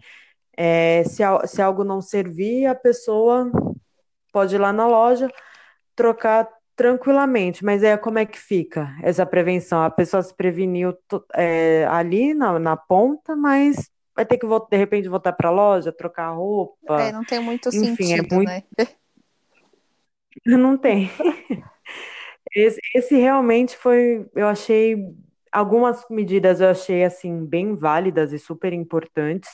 é, 0.55 1.03
se, 1.05 1.23
se 1.47 1.61
algo 1.61 1.83
não 1.83 2.01
servir, 2.01 2.65
a 2.65 2.75
pessoa 2.75 3.49
pode 4.31 4.55
ir 4.55 4.59
lá 4.59 4.73
na 4.73 4.85
loja 4.85 5.29
trocar 5.95 6.47
tranquilamente, 6.79 7.65
mas 7.65 7.83
é 7.83 7.97
como 7.97 8.19
é 8.19 8.25
que 8.25 8.39
fica 8.39 8.95
essa 9.03 9.25
prevenção? 9.25 9.83
A 9.83 9.89
pessoa 9.89 10.23
se 10.23 10.33
preveniu 10.33 10.97
é, 11.35 11.85
ali 11.89 12.33
na, 12.33 12.57
na 12.57 12.77
ponta, 12.77 13.35
mas 13.35 13.91
vai 14.15 14.25
ter 14.25 14.37
que 14.37 14.47
de 14.47 14.77
repente 14.77 15.09
voltar 15.09 15.33
para 15.33 15.49
a 15.49 15.51
loja, 15.51 15.91
trocar 15.91 16.29
roupa. 16.29 17.01
É, 17.01 17.11
não 17.11 17.25
tem 17.25 17.41
muito 17.41 17.67
Enfim, 17.67 18.13
é 18.13 18.15
sentido, 18.15 18.33
é 18.33 18.35
muito... 18.37 18.47
né? 18.47 18.63
Não 20.45 20.77
tem. 20.77 21.11
Esse, 22.55 22.79
esse 22.95 23.15
realmente 23.17 23.75
foi, 23.75 24.25
eu 24.33 24.47
achei 24.47 24.95
algumas 25.51 26.05
medidas 26.09 26.61
eu 26.61 26.69
achei 26.69 27.03
assim 27.03 27.45
bem 27.45 27.75
válidas 27.75 28.31
e 28.31 28.39
super 28.39 28.71
importantes, 28.71 29.49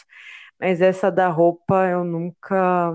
mas 0.60 0.80
essa 0.80 1.10
da 1.10 1.28
roupa 1.28 1.88
eu 1.88 2.04
nunca 2.04 2.94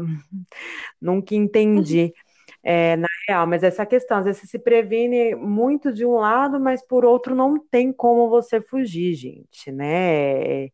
nunca 1.01 1.35
entendi 1.35 2.15
é, 2.63 2.97
na 2.97 3.09
real, 3.27 3.47
mas 3.47 3.63
essa 3.63 3.87
questão, 3.87 4.19
às 4.19 4.25
vezes 4.25 4.43
você 4.43 4.47
se 4.47 4.59
previne 4.59 5.35
muito 5.35 5.93
de 5.93 6.05
um 6.05 6.15
lado, 6.15 6.61
mas 6.61 6.87
por 6.87 7.05
outro 7.05 7.35
não 7.35 7.59
tem 7.59 7.93
como 7.93 8.29
você 8.29 8.61
fugir, 8.61 9.15
gente, 9.15 9.73
né? 9.73 10.69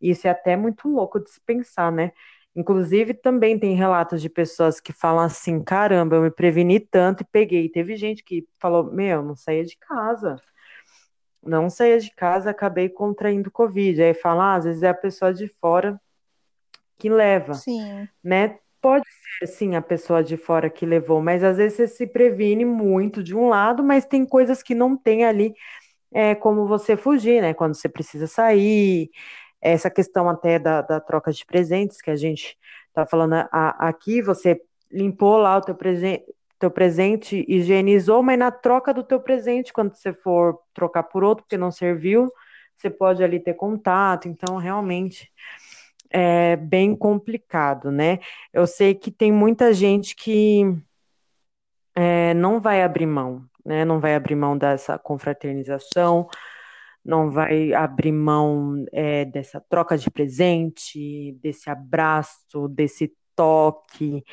Isso 0.00 0.26
é 0.26 0.30
até 0.30 0.56
muito 0.56 0.88
louco 0.88 1.20
de 1.20 1.30
se 1.30 1.40
pensar, 1.40 1.90
né? 1.90 2.12
Inclusive, 2.54 3.14
também 3.14 3.58
tem 3.58 3.74
relatos 3.74 4.20
de 4.20 4.28
pessoas 4.28 4.80
que 4.80 4.92
falam 4.92 5.24
assim: 5.24 5.62
caramba, 5.62 6.16
eu 6.16 6.22
me 6.22 6.30
preveni 6.30 6.80
tanto 6.80 7.22
e 7.22 7.26
peguei. 7.30 7.68
Teve 7.68 7.96
gente 7.96 8.24
que 8.24 8.46
falou: 8.58 8.92
meu, 8.92 9.22
não 9.22 9.36
saía 9.36 9.64
de 9.64 9.76
casa. 9.78 10.36
Não 11.42 11.70
saía 11.70 11.98
de 11.98 12.14
casa, 12.14 12.50
acabei 12.50 12.88
contraindo 12.88 13.50
Covid. 13.50 14.02
Aí 14.02 14.14
fala: 14.14 14.54
ah, 14.54 14.56
às 14.56 14.64
vezes 14.64 14.82
é 14.82 14.88
a 14.88 14.94
pessoa 14.94 15.32
de 15.32 15.48
fora 15.60 16.00
que 16.98 17.08
leva. 17.08 17.54
Sim. 17.54 18.08
Né? 18.22 18.58
Pode 18.80 19.04
ser, 19.38 19.46
sim, 19.46 19.74
a 19.74 19.82
pessoa 19.82 20.22
de 20.24 20.36
fora 20.36 20.70
que 20.70 20.86
levou, 20.86 21.20
mas 21.20 21.44
às 21.44 21.58
vezes 21.58 21.76
você 21.76 21.88
se 21.88 22.06
previne 22.06 22.64
muito 22.64 23.22
de 23.22 23.36
um 23.36 23.48
lado, 23.48 23.82
mas 23.84 24.06
tem 24.06 24.24
coisas 24.26 24.62
que 24.62 24.74
não 24.74 24.96
tem 24.96 25.24
ali 25.24 25.54
é, 26.12 26.34
como 26.34 26.66
você 26.66 26.96
fugir, 26.96 27.42
né? 27.42 27.54
Quando 27.54 27.74
você 27.74 27.88
precisa 27.88 28.26
sair, 28.26 29.10
essa 29.60 29.90
questão 29.90 30.28
até 30.30 30.58
da, 30.58 30.82
da 30.82 31.00
troca 31.00 31.32
de 31.32 31.44
presentes 31.46 32.00
que 32.02 32.10
a 32.10 32.16
gente 32.16 32.58
tá 32.94 33.06
falando 33.06 33.34
a, 33.52 33.88
aqui, 33.88 34.22
você 34.22 34.60
limpou 34.90 35.38
lá 35.38 35.58
o 35.58 35.60
teu 35.62 35.74
presente, 35.74 36.24
teu 36.58 36.70
presente, 36.70 37.44
higienizou, 37.48 38.22
mas 38.22 38.38
na 38.38 38.50
troca 38.50 38.94
do 38.94 39.04
teu 39.04 39.20
presente, 39.20 39.72
quando 39.72 39.94
você 39.94 40.12
for 40.12 40.58
trocar 40.74 41.04
por 41.04 41.24
outro, 41.24 41.44
porque 41.44 41.56
não 41.58 41.70
serviu, 41.70 42.30
você 42.76 42.90
pode 42.90 43.22
ali 43.24 43.40
ter 43.40 43.54
contato, 43.54 44.28
então 44.28 44.56
realmente 44.56 45.30
é 46.10 46.56
bem 46.56 46.94
complicado, 46.94 47.90
né? 47.90 48.18
Eu 48.52 48.66
sei 48.66 48.94
que 48.94 49.10
tem 49.10 49.32
muita 49.32 49.72
gente 49.72 50.14
que 50.14 50.64
é, 51.94 52.34
não 52.34 52.60
vai 52.60 52.82
abrir 52.82 53.06
mão, 53.06 53.44
né? 53.64 53.84
Não 53.84 54.00
vai 54.00 54.14
abrir 54.14 54.34
mão 54.34 54.58
dessa 54.58 54.98
confraternização, 54.98 56.28
não 57.04 57.30
vai 57.30 57.72
abrir 57.72 58.12
mão 58.12 58.84
é, 58.92 59.24
dessa 59.24 59.60
troca 59.68 59.96
de 59.96 60.10
presente, 60.10 61.32
desse 61.42 61.70
abraço, 61.70 62.68
desse 62.68 63.12
toque, 63.36 64.24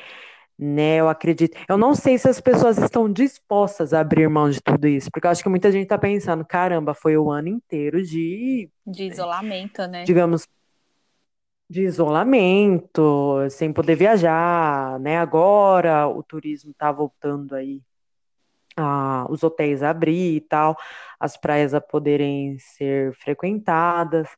né? 0.58 0.96
Eu 0.96 1.08
acredito. 1.08 1.56
Eu 1.68 1.78
não 1.78 1.94
sei 1.94 2.18
se 2.18 2.28
as 2.28 2.40
pessoas 2.40 2.76
estão 2.78 3.10
dispostas 3.10 3.94
a 3.94 4.00
abrir 4.00 4.28
mão 4.28 4.50
de 4.50 4.60
tudo 4.60 4.88
isso, 4.88 5.10
porque 5.12 5.26
eu 5.26 5.30
acho 5.30 5.42
que 5.42 5.48
muita 5.48 5.70
gente 5.70 5.84
está 5.84 5.96
pensando, 5.96 6.44
caramba, 6.44 6.92
foi 6.94 7.16
o 7.16 7.30
ano 7.30 7.48
inteiro 7.48 8.02
de 8.02 8.68
de 8.86 9.04
isolamento, 9.04 9.86
né? 9.86 10.04
Digamos 10.04 10.46
de 11.68 11.82
isolamento, 11.82 13.36
sem 13.50 13.72
poder 13.72 13.94
viajar, 13.96 14.98
né? 15.00 15.18
Agora 15.18 16.08
o 16.08 16.22
turismo 16.22 16.70
está 16.70 16.90
voltando 16.90 17.54
aí, 17.54 17.82
a, 18.76 19.26
os 19.30 19.42
hotéis 19.42 19.82
a 19.82 19.90
abrir 19.90 20.36
e 20.36 20.40
tal, 20.40 20.76
as 21.20 21.36
praias 21.36 21.74
a 21.74 21.80
poderem 21.80 22.58
ser 22.58 23.12
frequentadas. 23.14 24.28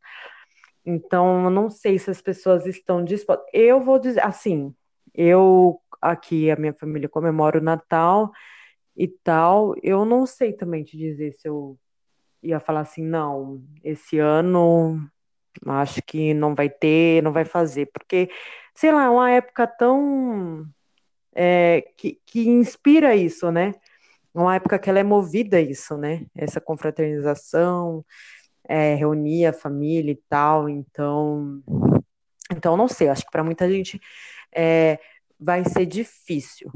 Então, 0.85 1.45
eu 1.45 1.51
não 1.51 1.71
sei 1.71 1.99
se 1.99 2.11
as 2.11 2.21
pessoas 2.23 2.67
estão 2.67 3.05
dispostas. 3.05 3.47
Eu 3.53 3.83
vou 3.85 3.99
dizer 3.99 4.25
assim, 4.25 4.75
eu 5.15 5.81
aqui 6.01 6.51
a 6.51 6.57
minha 6.57 6.75
família 6.75 7.09
comemora 7.09 7.59
o 7.59 7.63
Natal 7.63 8.33
e 8.97 9.07
tal. 9.09 9.75
Eu 9.83 10.05
não 10.05 10.27
sei 10.27 10.53
também 10.53 10.85
te 10.85 10.97
dizer 10.97 11.33
se 11.35 11.49
eu 11.49 11.79
ia 12.43 12.59
falar 12.59 12.81
assim, 12.81 13.05
não, 13.05 13.63
esse 13.85 14.19
ano 14.19 15.01
acho 15.67 16.03
que 16.03 16.35
não 16.35 16.55
vai 16.55 16.69
ter, 16.69 17.23
não 17.23 17.33
vai 17.33 17.45
fazer, 17.45 17.87
porque, 17.93 18.31
sei 18.75 18.93
lá, 18.93 19.05
é 19.05 19.11
uma 19.11 19.31
época 19.31 19.67
tão 19.67 20.67
é, 21.35 21.85
que, 21.97 22.21
que 22.27 22.49
inspira 22.49 23.15
isso, 23.15 23.51
né? 23.51 23.75
Uma 24.35 24.55
época 24.57 24.79
que 24.79 24.89
ela 24.89 25.01
é 25.01 25.03
movida 25.03 25.57
a 25.59 25.61
isso, 25.61 25.97
né? 25.97 26.27
Essa 26.35 26.61
confraternização, 26.61 28.05
é, 28.69 28.95
reunir 28.95 29.47
a 29.47 29.53
família 29.53 30.13
e 30.13 30.21
tal. 30.29 30.69
Então, 30.69 31.61
então 32.53 32.77
não 32.77 32.89
sei. 32.89 33.09
Acho 33.09 33.25
que 33.25 33.31
para 33.31 33.45
muita 33.45 33.69
gente 33.71 34.01
é, 34.55 34.99
vai 35.41 35.65
ser 35.65 35.87
difícil. 35.87 36.71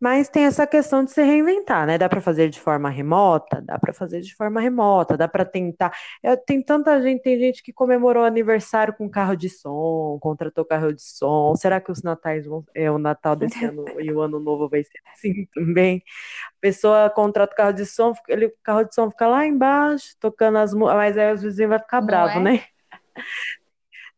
Mas 0.00 0.28
tem 0.28 0.44
essa 0.44 0.66
questão 0.66 1.04
de 1.04 1.10
se 1.10 1.22
reinventar, 1.22 1.86
né? 1.86 1.98
Dá 1.98 2.08
para 2.08 2.20
fazer 2.20 2.48
de 2.48 2.60
forma 2.60 2.88
remota, 2.88 3.62
dá 3.62 3.78
para 3.78 3.92
fazer 3.92 4.20
de 4.20 4.34
forma 4.34 4.60
remota, 4.60 5.16
dá 5.16 5.26
para 5.28 5.44
tentar. 5.44 5.92
Eu, 6.22 6.36
tem 6.36 6.62
tanta 6.62 7.00
gente, 7.02 7.22
tem 7.22 7.38
gente 7.38 7.62
que 7.62 7.72
comemorou 7.72 8.24
aniversário 8.24 8.94
com 8.94 9.08
carro 9.08 9.36
de 9.36 9.48
som, 9.48 10.18
contratou 10.20 10.64
carro 10.64 10.92
de 10.92 11.02
som. 11.02 11.54
Será 11.56 11.80
que 11.80 11.90
os 11.90 12.02
natais 12.02 12.46
vão, 12.46 12.64
é, 12.74 12.90
o 12.90 12.98
Natal 12.98 13.36
desse 13.36 13.64
ano 13.64 13.84
e 14.00 14.12
o 14.12 14.20
ano 14.20 14.38
novo 14.38 14.68
vai 14.68 14.82
ser 14.82 15.00
assim 15.12 15.46
também? 15.54 16.02
A 16.48 16.60
pessoa 16.60 17.10
contrata 17.10 17.52
o 17.52 17.56
carro 17.56 17.72
de 17.72 17.86
som, 17.86 18.14
ele, 18.28 18.46
o 18.46 18.52
carro 18.62 18.84
de 18.84 18.94
som 18.94 19.10
fica 19.10 19.26
lá 19.26 19.46
embaixo, 19.46 20.16
tocando 20.20 20.58
as 20.58 20.74
mas 20.74 21.16
aí 21.16 21.32
os 21.32 21.42
vizinhos 21.42 21.70
vão 21.70 21.78
ficar 21.78 22.00
bravos, 22.00 22.36
é? 22.36 22.40
né? 22.40 22.64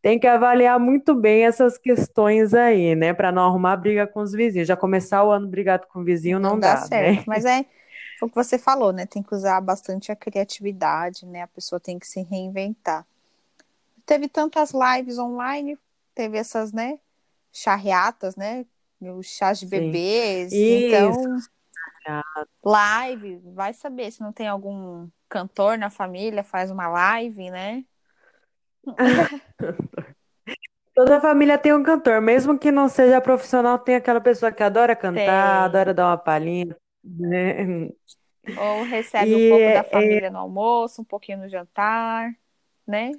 Tem 0.01 0.19
que 0.19 0.27
avaliar 0.27 0.79
muito 0.79 1.15
bem 1.15 1.45
essas 1.45 1.77
questões 1.77 2.55
aí, 2.55 2.95
né? 2.95 3.13
Para 3.13 3.33
não 3.33 3.45
arrumar 3.45 3.77
briga 3.77 4.07
com 4.07 4.21
os 4.21 4.33
vizinhos. 4.33 4.69
Já 4.69 4.77
começar 4.77 5.25
o 5.25 5.31
ano 5.31 5.49
brigado 5.49 5.87
com 5.89 6.01
o 6.01 6.05
vizinho 6.05 6.39
não, 6.39 6.51
não 6.51 6.61
dá, 6.61 6.75
dá, 6.75 6.81
certo. 6.83 7.19
Né? 7.19 7.25
Mas 7.27 7.45
é 7.45 7.65
o 8.23 8.29
que 8.29 8.35
você 8.35 8.59
falou, 8.59 8.93
né? 8.93 9.07
Tem 9.07 9.23
que 9.23 9.35
usar 9.35 9.61
bastante 9.61 10.13
a 10.13 10.17
criatividade, 10.17 11.27
né? 11.27 11.43
A 11.43 11.49
pessoa 11.49 11.81
tem 11.81 11.99
que 11.99 12.07
se 12.07 12.23
reinventar. 12.23 13.05
Teve 14.07 14.29
tantas 14.29 14.73
lives 14.73 15.19
online, 15.19 15.77
teve 16.15 16.39
essas, 16.39 16.73
né? 16.73 16.99
Charreatas, 17.53 18.37
né? 18.37 18.65
Os 19.01 19.27
chás 19.27 19.59
de 19.59 19.67
Sim. 19.67 19.71
bebês. 19.71 20.53
Isso. 20.53 20.87
Então, 20.87 21.39
live, 22.65 23.41
vai 23.53 23.75
saber 23.75 24.11
se 24.11 24.21
não 24.21 24.33
tem 24.33 24.47
algum 24.47 25.09
cantor 25.29 25.77
na 25.77 25.91
família, 25.91 26.43
faz 26.43 26.71
uma 26.71 26.89
live, 26.89 27.51
né? 27.51 27.85
Toda 30.99 31.21
família 31.21 31.57
tem 31.57 31.73
um 31.73 31.81
cantor, 31.81 32.21
mesmo 32.21 32.59
que 32.59 32.73
não 32.73 32.89
seja 32.89 33.21
profissional, 33.21 33.79
tem 33.79 33.95
aquela 33.95 34.21
pessoa 34.21 34.51
que 34.51 34.65
adora 34.65 34.97
cantar, 34.97 35.15
tem. 35.15 35.29
adora 35.29 35.95
dar 35.95 36.09
uma 36.09 36.19
palhinha, 36.19 36.77
né? 37.05 37.89
Ou 38.59 38.83
recebe 38.83 39.31
e 39.31 39.47
um 39.47 39.49
pouco 39.49 39.65
da 39.65 39.79
é, 39.79 39.83
família 39.85 40.27
é... 40.27 40.31
no 40.31 40.39
almoço, 40.39 41.01
um 41.01 41.05
pouquinho 41.05 41.39
no 41.39 41.49
jantar, 41.49 42.33
né? 42.85 43.13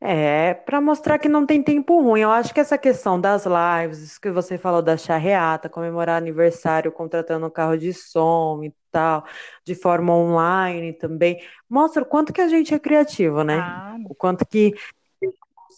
É, 0.00 0.54
para 0.54 0.80
mostrar 0.80 1.18
que 1.18 1.28
não 1.28 1.44
tem 1.44 1.60
tempo 1.60 2.00
ruim. 2.02 2.20
Eu 2.20 2.30
acho 2.30 2.54
que 2.54 2.60
essa 2.60 2.78
questão 2.78 3.20
das 3.20 3.44
lives, 3.44 3.98
isso 3.98 4.20
que 4.20 4.30
você 4.30 4.56
falou 4.56 4.80
da 4.80 4.96
charreata, 4.96 5.68
comemorar 5.68 6.18
aniversário 6.18 6.92
contratando 6.92 7.44
um 7.44 7.50
carro 7.50 7.76
de 7.76 7.92
som 7.92 8.62
e 8.62 8.72
tal, 8.92 9.24
de 9.64 9.74
forma 9.74 10.14
online 10.14 10.92
também, 10.92 11.42
mostra 11.68 12.04
o 12.04 12.06
quanto 12.06 12.32
que 12.32 12.40
a 12.40 12.46
gente 12.46 12.72
é 12.72 12.78
criativo, 12.78 13.42
né? 13.42 13.58
Ah. 13.58 13.96
O 14.08 14.14
quanto 14.14 14.46
que 14.46 14.72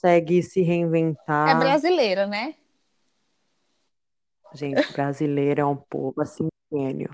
consegue 0.01 0.43
se 0.43 0.63
reinventar. 0.63 1.51
É 1.51 1.55
brasileiro, 1.55 2.27
né? 2.27 2.55
Gente, 4.55 4.93
brasileiro 4.93 5.61
é 5.61 5.65
um 5.65 5.77
povo 5.77 6.21
assim 6.21 6.49
gênio. 6.73 7.11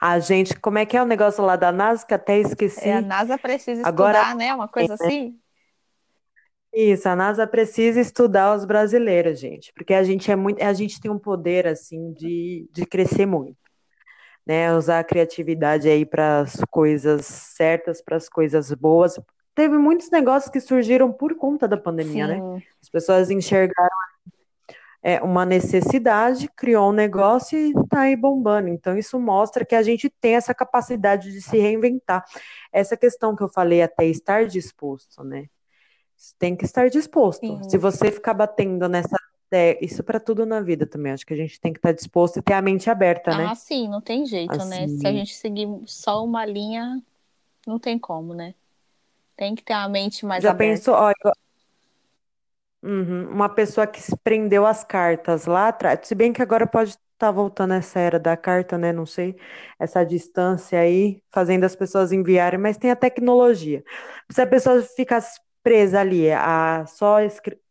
A 0.00 0.18
gente, 0.20 0.58
como 0.58 0.78
é 0.78 0.86
que 0.86 0.96
é 0.96 1.02
o 1.02 1.06
negócio 1.06 1.44
lá 1.44 1.56
da 1.56 1.72
NASA 1.72 2.06
que 2.06 2.14
até 2.14 2.38
esqueci? 2.38 2.88
É, 2.88 2.94
a 2.94 3.00
NASA 3.00 3.36
precisa 3.36 3.86
Agora, 3.86 4.18
estudar, 4.18 4.36
né? 4.36 4.54
Uma 4.54 4.68
coisa 4.68 4.92
é, 4.92 4.94
assim. 4.94 5.38
Isso, 6.72 7.08
a 7.08 7.16
NASA 7.16 7.46
precisa 7.46 8.00
estudar 8.00 8.54
os 8.54 8.64
brasileiros, 8.64 9.40
gente, 9.40 9.72
porque 9.72 9.94
a 9.94 10.02
gente 10.04 10.30
é 10.30 10.36
muito, 10.36 10.62
a 10.62 10.72
gente 10.72 11.00
tem 11.00 11.10
um 11.10 11.18
poder 11.18 11.66
assim 11.66 12.12
de, 12.12 12.68
de 12.70 12.86
crescer 12.86 13.26
muito, 13.26 13.58
né? 14.46 14.72
Usar 14.74 15.00
a 15.00 15.04
criatividade 15.04 15.88
aí 15.88 16.06
para 16.06 16.40
as 16.40 16.56
coisas 16.70 17.24
certas, 17.26 18.00
para 18.02 18.16
as 18.16 18.28
coisas 18.28 18.72
boas. 18.72 19.18
Teve 19.54 19.76
muitos 19.76 20.10
negócios 20.10 20.50
que 20.50 20.60
surgiram 20.60 21.12
por 21.12 21.34
conta 21.34 21.66
da 21.66 21.76
pandemia, 21.76 22.26
né? 22.26 22.34
Sim. 22.34 22.40
né? 22.40 22.62
As 22.80 22.88
pessoas 22.88 23.30
enxergaram 23.30 23.96
é, 25.02 25.20
uma 25.20 25.44
necessidade, 25.44 26.48
criou 26.56 26.90
um 26.90 26.92
negócio 26.92 27.58
e 27.58 27.70
está 27.70 28.02
aí 28.02 28.16
bombando. 28.16 28.68
Então, 28.68 28.96
isso 28.96 29.18
mostra 29.18 29.64
que 29.64 29.74
a 29.74 29.82
gente 29.82 30.08
tem 30.08 30.36
essa 30.36 30.54
capacidade 30.54 31.32
de 31.32 31.40
se 31.40 31.58
reinventar. 31.58 32.24
Essa 32.72 32.96
questão 32.96 33.34
que 33.34 33.42
eu 33.42 33.48
falei 33.48 33.82
até 33.82 34.06
estar 34.06 34.46
disposto, 34.46 35.24
né? 35.24 35.46
tem 36.38 36.56
que 36.56 36.64
estar 36.64 36.90
disposto. 36.90 37.46
Sim. 37.46 37.60
Se 37.68 37.78
você 37.78 38.10
ficar 38.10 38.34
batendo 38.34 38.88
nessa 38.88 39.16
é, 39.50 39.82
isso 39.82 40.04
para 40.04 40.20
tudo 40.20 40.44
na 40.44 40.60
vida 40.60 40.86
também. 40.86 41.12
Acho 41.12 41.24
que 41.24 41.32
a 41.32 41.36
gente 41.36 41.58
tem 41.60 41.72
que 41.72 41.78
estar 41.78 41.92
disposto 41.92 42.38
e 42.38 42.42
ter 42.42 42.52
a 42.52 42.60
mente 42.60 42.90
aberta, 42.90 43.34
né? 43.36 43.46
Ah, 43.50 43.54
sim, 43.54 43.88
não 43.88 44.00
tem 44.00 44.26
jeito, 44.26 44.52
assim... 44.52 44.68
né? 44.68 44.88
Se 44.88 45.06
a 45.06 45.08
assim. 45.08 45.18
gente 45.18 45.34
seguir 45.34 45.68
só 45.86 46.22
uma 46.22 46.44
linha, 46.44 47.02
não 47.66 47.78
tem 47.78 47.98
como, 47.98 48.34
né? 48.34 48.54
Tem 49.38 49.54
que 49.54 49.62
ter 49.64 49.72
a 49.72 49.88
mente 49.88 50.26
mais 50.26 50.44
Já 50.44 50.50
aberta. 50.50 50.82
pensou, 50.82 50.94
ó, 50.94 51.12
uhum, 52.82 53.28
uma 53.30 53.48
pessoa 53.48 53.86
que 53.86 54.00
se 54.00 54.16
prendeu 54.22 54.66
as 54.66 54.84
cartas 54.84 55.46
lá 55.46 55.68
atrás, 55.68 56.00
se 56.06 56.14
bem 56.14 56.32
que 56.32 56.42
agora 56.42 56.66
pode 56.66 56.90
estar 56.90 57.00
tá 57.18 57.30
voltando 57.32 57.74
essa 57.74 57.98
era 58.00 58.18
da 58.18 58.36
carta, 58.36 58.78
né? 58.78 58.92
Não 58.92 59.06
sei, 59.06 59.36
essa 59.78 60.04
distância 60.04 60.78
aí, 60.80 61.22
fazendo 61.32 61.64
as 61.64 61.74
pessoas 61.76 62.12
enviarem, 62.12 62.58
mas 62.60 62.76
tem 62.76 62.90
a 62.90 62.96
tecnologia. 62.96 63.82
Se 64.30 64.40
a 64.42 64.46
pessoa 64.46 64.82
ficar 64.82 65.22
presa 65.62 66.00
ali 66.00 66.30
a 66.30 66.84
só 66.86 67.18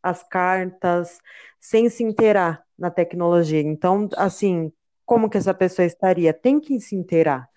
as 0.03 0.23
cartas, 0.23 1.19
sem 1.59 1.89
se 1.89 2.03
inteirar 2.03 2.63
na 2.77 2.91
tecnologia. 2.91 3.61
Então, 3.61 4.07
assim, 4.17 4.71
como 5.05 5.29
que 5.29 5.37
essa 5.37 5.53
pessoa 5.53 5.85
estaria? 5.85 6.33
Tem 6.33 6.59
que 6.59 6.79
se 6.79 6.95
inteirar, 6.95 7.49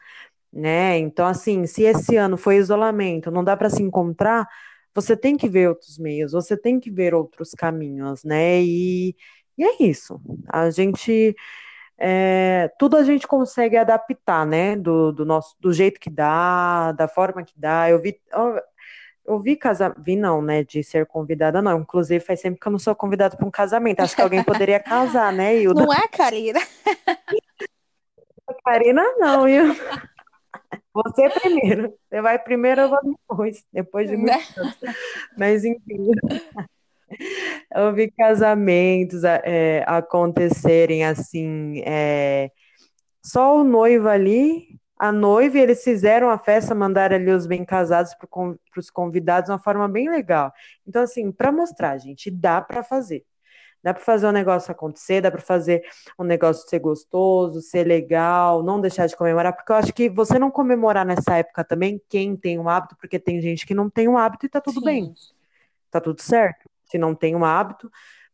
né? 0.53 0.99
Então, 0.99 1.27
assim, 1.27 1.67
se 1.67 1.83
esse 1.85 2.17
ano 2.17 2.37
foi 2.37 2.57
isolamento, 2.57 3.31
não 3.31 3.45
dá 3.45 3.57
para 3.57 3.71
se 3.71 3.83
encontrar, 3.83 4.49
você 4.95 5.17
tem 5.17 5.37
que 5.37 5.49
ver 5.49 5.69
outros 5.69 5.99
meios, 5.99 6.33
você 6.33 6.57
tem 6.57 6.81
que 6.81 6.91
ver 6.91 7.15
outros 7.15 7.53
caminhos, 7.53 8.25
né? 8.25 8.61
E, 8.63 9.17
e 9.57 9.65
é 9.65 9.83
isso. 9.83 10.21
A 10.49 10.71
gente 10.71 11.35
é, 12.03 12.73
tudo 12.79 12.97
a 12.97 13.05
gente 13.05 13.27
consegue 13.27 13.77
adaptar, 13.77 14.47
né? 14.47 14.75
Do, 14.75 15.13
do 15.13 15.25
nosso 15.25 15.55
do 15.61 15.73
jeito 15.73 16.01
que 16.01 16.11
dá, 16.11 16.93
da 16.93 17.07
forma 17.07 17.45
que 17.45 17.53
dá. 17.57 17.91
Eu 17.91 18.01
vi, 18.01 18.19
eu 19.27 19.39
vi 19.39 19.55
casar, 19.55 19.95
vi 19.99 20.17
não, 20.17 20.41
né, 20.43 20.65
de 20.65 20.83
ser 20.83 21.07
convidada 21.07 21.61
não. 21.61 21.81
Inclusive 21.81 22.25
faz 22.25 22.41
sempre 22.41 22.59
que 22.59 22.67
eu 22.67 22.73
não 22.73 22.79
sou 22.79 22.95
convidada 22.95 23.37
para 23.37 23.47
um 23.47 23.51
casamento. 23.51 24.01
Acho 24.01 24.17
que 24.17 24.23
alguém 24.23 24.43
poderia 24.43 24.81
casar, 24.81 25.31
né, 25.33 25.57
Hilda? 25.57 25.85
Não 25.85 25.93
é, 25.93 26.09
Karina? 26.09 26.61
Karina 28.65 29.03
não, 29.19 29.49
Hilda. 29.49 29.75
Você 30.93 31.31
primeiro. 31.31 31.95
Você 32.09 32.21
vai 32.21 32.39
primeiro, 32.39 32.83
eu 32.83 32.89
vou 32.91 32.99
depois. 33.03 33.65
Depois 33.73 34.09
de 34.09 34.17
muito 34.17 34.33
né? 34.33 34.95
Mas 35.37 35.65
enfim. 35.65 36.11
Eu 37.75 37.93
vi 37.95 38.11
casamentos 38.11 39.25
é, 39.25 39.85
acontecerem 39.87 41.05
assim, 41.05 41.81
é, 41.85 42.51
só 43.25 43.57
o 43.57 43.65
noivo 43.65 44.09
ali 44.09 44.81
a 45.01 45.11
noiva 45.11 45.57
e 45.57 45.61
eles 45.63 45.83
fizeram 45.83 46.29
a 46.29 46.39
festa, 46.39 46.75
mandaram 46.75 47.17
ali 47.17 47.31
os 47.31 47.47
bem 47.47 47.65
casados 47.65 48.15
para 48.15 48.29
os 48.79 48.91
convidados 48.91 49.47
de 49.47 49.53
uma 49.53 49.59
forma 49.59 49.89
bem 49.89 50.11
legal. 50.11 50.53
Então, 50.87 51.03
assim, 51.03 51.33
para 51.33 51.51
mostrar, 51.51 51.97
gente, 51.97 52.31
dá 52.31 52.61
para 52.61 52.83
fazer. 52.83 53.25
Dá 53.83 53.95
para 53.95 54.03
fazer 54.03 54.27
o 54.27 54.31
um 54.31 54.33
negócio 54.33 54.71
acontecer, 54.71 55.21
dá 55.21 55.31
para 55.31 55.41
fazer 55.41 55.83
um 56.19 56.25
negócio 56.25 56.69
ser 56.69 56.79
gostoso, 56.79 57.63
ser 57.63 57.87
legal, 57.87 58.63
não 58.63 58.81
deixar 58.81 59.07
de 59.07 59.17
comemorar, 59.17 59.55
porque 59.55 59.73
eu 59.73 59.77
acho 59.77 59.93
que 59.93 60.09
você 60.09 60.39
não 60.39 60.51
comemorar 60.51 61.07
nessa 61.07 61.37
época 61.39 61.65
também, 61.65 62.01
quem 62.09 62.37
tem 62.37 62.59
um 62.59 62.69
hábito, 62.69 62.97
porque 62.97 63.19
tem 63.19 63.41
gente 63.41 63.67
que 63.67 63.75
não 63.75 63.89
tem 63.89 64.09
um 64.09 64.19
hábito 64.19 64.47
e 64.47 64.49
tá 64.49 64.61
tudo 64.61 64.81
Sim. 64.81 64.85
bem. 64.87 65.15
Tá 65.91 66.01
tudo 66.01 66.21
certo. 66.23 66.69
Se 66.85 66.99
não 66.99 67.15
tem 67.15 67.35
um 67.37 67.45
hábito, 67.45 67.91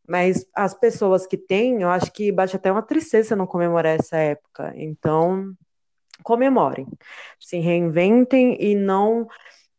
Mas 0.08 0.46
as 0.54 0.74
pessoas 0.74 1.26
que 1.26 1.36
têm, 1.36 1.82
eu 1.82 1.90
acho 1.90 2.12
que 2.12 2.30
bate 2.32 2.56
até 2.56 2.70
uma 2.70 2.82
tristeza 2.82 3.34
não 3.36 3.46
comemorar 3.46 3.98
essa 3.98 4.16
época. 4.16 4.72
Então, 4.76 5.52
comemorem, 6.22 6.86
se 7.40 7.58
reinventem 7.58 8.56
e 8.60 8.74
não 8.74 9.26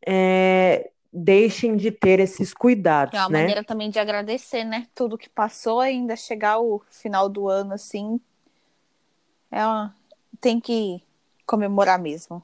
é, 0.05 0.89
deixem 1.18 1.76
de 1.76 1.91
ter 1.91 2.20
esses 2.20 2.53
cuidados. 2.53 3.13
É 3.13 3.22
uma 3.22 3.30
né? 3.30 3.39
maneira 3.39 3.63
também 3.63 3.89
de 3.89 3.99
agradecer, 3.99 4.63
né? 4.63 4.88
Tudo 4.93 5.18
que 5.18 5.30
passou, 5.30 5.80
ainda 5.80 6.15
chegar 6.15 6.59
o 6.59 6.82
final 6.91 7.28
do 7.28 7.47
ano 7.47 7.74
assim, 7.74 8.20
é 9.49 9.65
uma... 9.65 9.95
tem 10.39 10.59
que 10.59 11.01
comemorar 11.45 11.97
mesmo. 11.99 12.43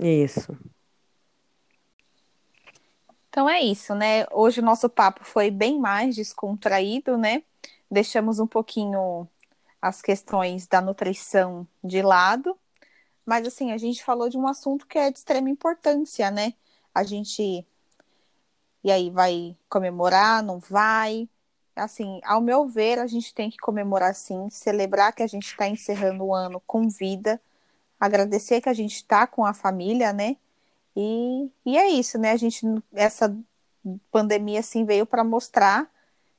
Isso. 0.00 0.56
Então 3.28 3.48
é 3.48 3.60
isso, 3.60 3.94
né? 3.94 4.24
Hoje 4.30 4.60
o 4.60 4.64
nosso 4.64 4.88
papo 4.88 5.24
foi 5.24 5.50
bem 5.50 5.78
mais 5.78 6.14
descontraído, 6.14 7.18
né? 7.18 7.42
Deixamos 7.90 8.38
um 8.38 8.46
pouquinho 8.46 9.28
as 9.80 10.00
questões 10.00 10.66
da 10.66 10.80
nutrição 10.80 11.66
de 11.82 12.02
lado, 12.02 12.56
mas 13.26 13.46
assim, 13.46 13.72
a 13.72 13.78
gente 13.78 14.04
falou 14.04 14.28
de 14.28 14.38
um 14.38 14.46
assunto 14.46 14.86
que 14.86 14.98
é 14.98 15.10
de 15.10 15.18
extrema 15.18 15.50
importância, 15.50 16.30
né? 16.30 16.54
A 16.94 17.02
gente 17.04 17.66
e 18.84 18.90
aí 18.90 19.10
vai 19.10 19.56
comemorar, 19.68 20.42
não 20.44 20.60
vai? 20.60 21.28
Assim, 21.74 22.20
ao 22.24 22.40
meu 22.40 22.68
ver, 22.68 23.00
a 23.00 23.06
gente 23.06 23.34
tem 23.34 23.50
que 23.50 23.58
comemorar 23.58 24.14
sim, 24.14 24.48
celebrar 24.50 25.12
que 25.12 25.22
a 25.24 25.26
gente 25.26 25.46
está 25.48 25.68
encerrando 25.68 26.24
o 26.24 26.34
ano 26.34 26.62
com 26.66 26.88
vida, 26.88 27.40
agradecer 28.00 28.60
que 28.60 28.68
a 28.68 28.72
gente 28.72 28.96
está 28.96 29.26
com 29.26 29.44
a 29.44 29.52
família, 29.52 30.12
né? 30.12 30.36
E, 30.96 31.50
e 31.66 31.76
é 31.76 31.88
isso, 31.90 32.18
né? 32.18 32.30
A 32.32 32.36
gente, 32.36 32.64
essa 32.94 33.36
pandemia, 34.10 34.60
assim, 34.60 34.84
veio 34.84 35.04
para 35.04 35.24
mostrar 35.24 35.90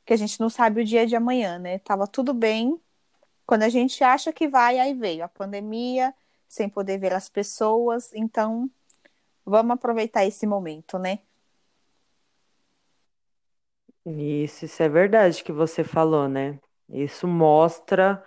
que 0.06 0.14
a 0.14 0.18
gente 0.18 0.40
não 0.40 0.50
sabe 0.50 0.82
o 0.82 0.86
dia 0.86 1.06
de 1.06 1.16
amanhã, 1.16 1.60
né? 1.60 1.80
Tava 1.80 2.08
tudo 2.08 2.34
bem. 2.34 2.80
Quando 3.46 3.64
a 3.64 3.70
gente 3.70 4.04
acha 4.04 4.34
que 4.34 4.48
vai, 4.48 4.80
aí 4.80 4.94
veio 4.94 5.24
a 5.24 5.28
pandemia, 5.28 6.14
sem 6.48 6.70
poder 6.70 6.98
ver 7.00 7.14
as 7.14 7.30
pessoas. 7.30 8.14
Então, 8.14 8.70
vamos 9.45 9.74
aproveitar 9.76 10.26
esse 10.26 10.48
momento, 10.48 11.00
né? 11.00 11.20
Isso, 14.06 14.66
isso 14.66 14.82
é 14.82 14.88
verdade 14.89 15.43
que 15.43 15.52
você 15.52 15.84
falou, 15.84 16.30
né? 16.30 16.60
Isso 16.89 17.28
mostra, 17.28 18.24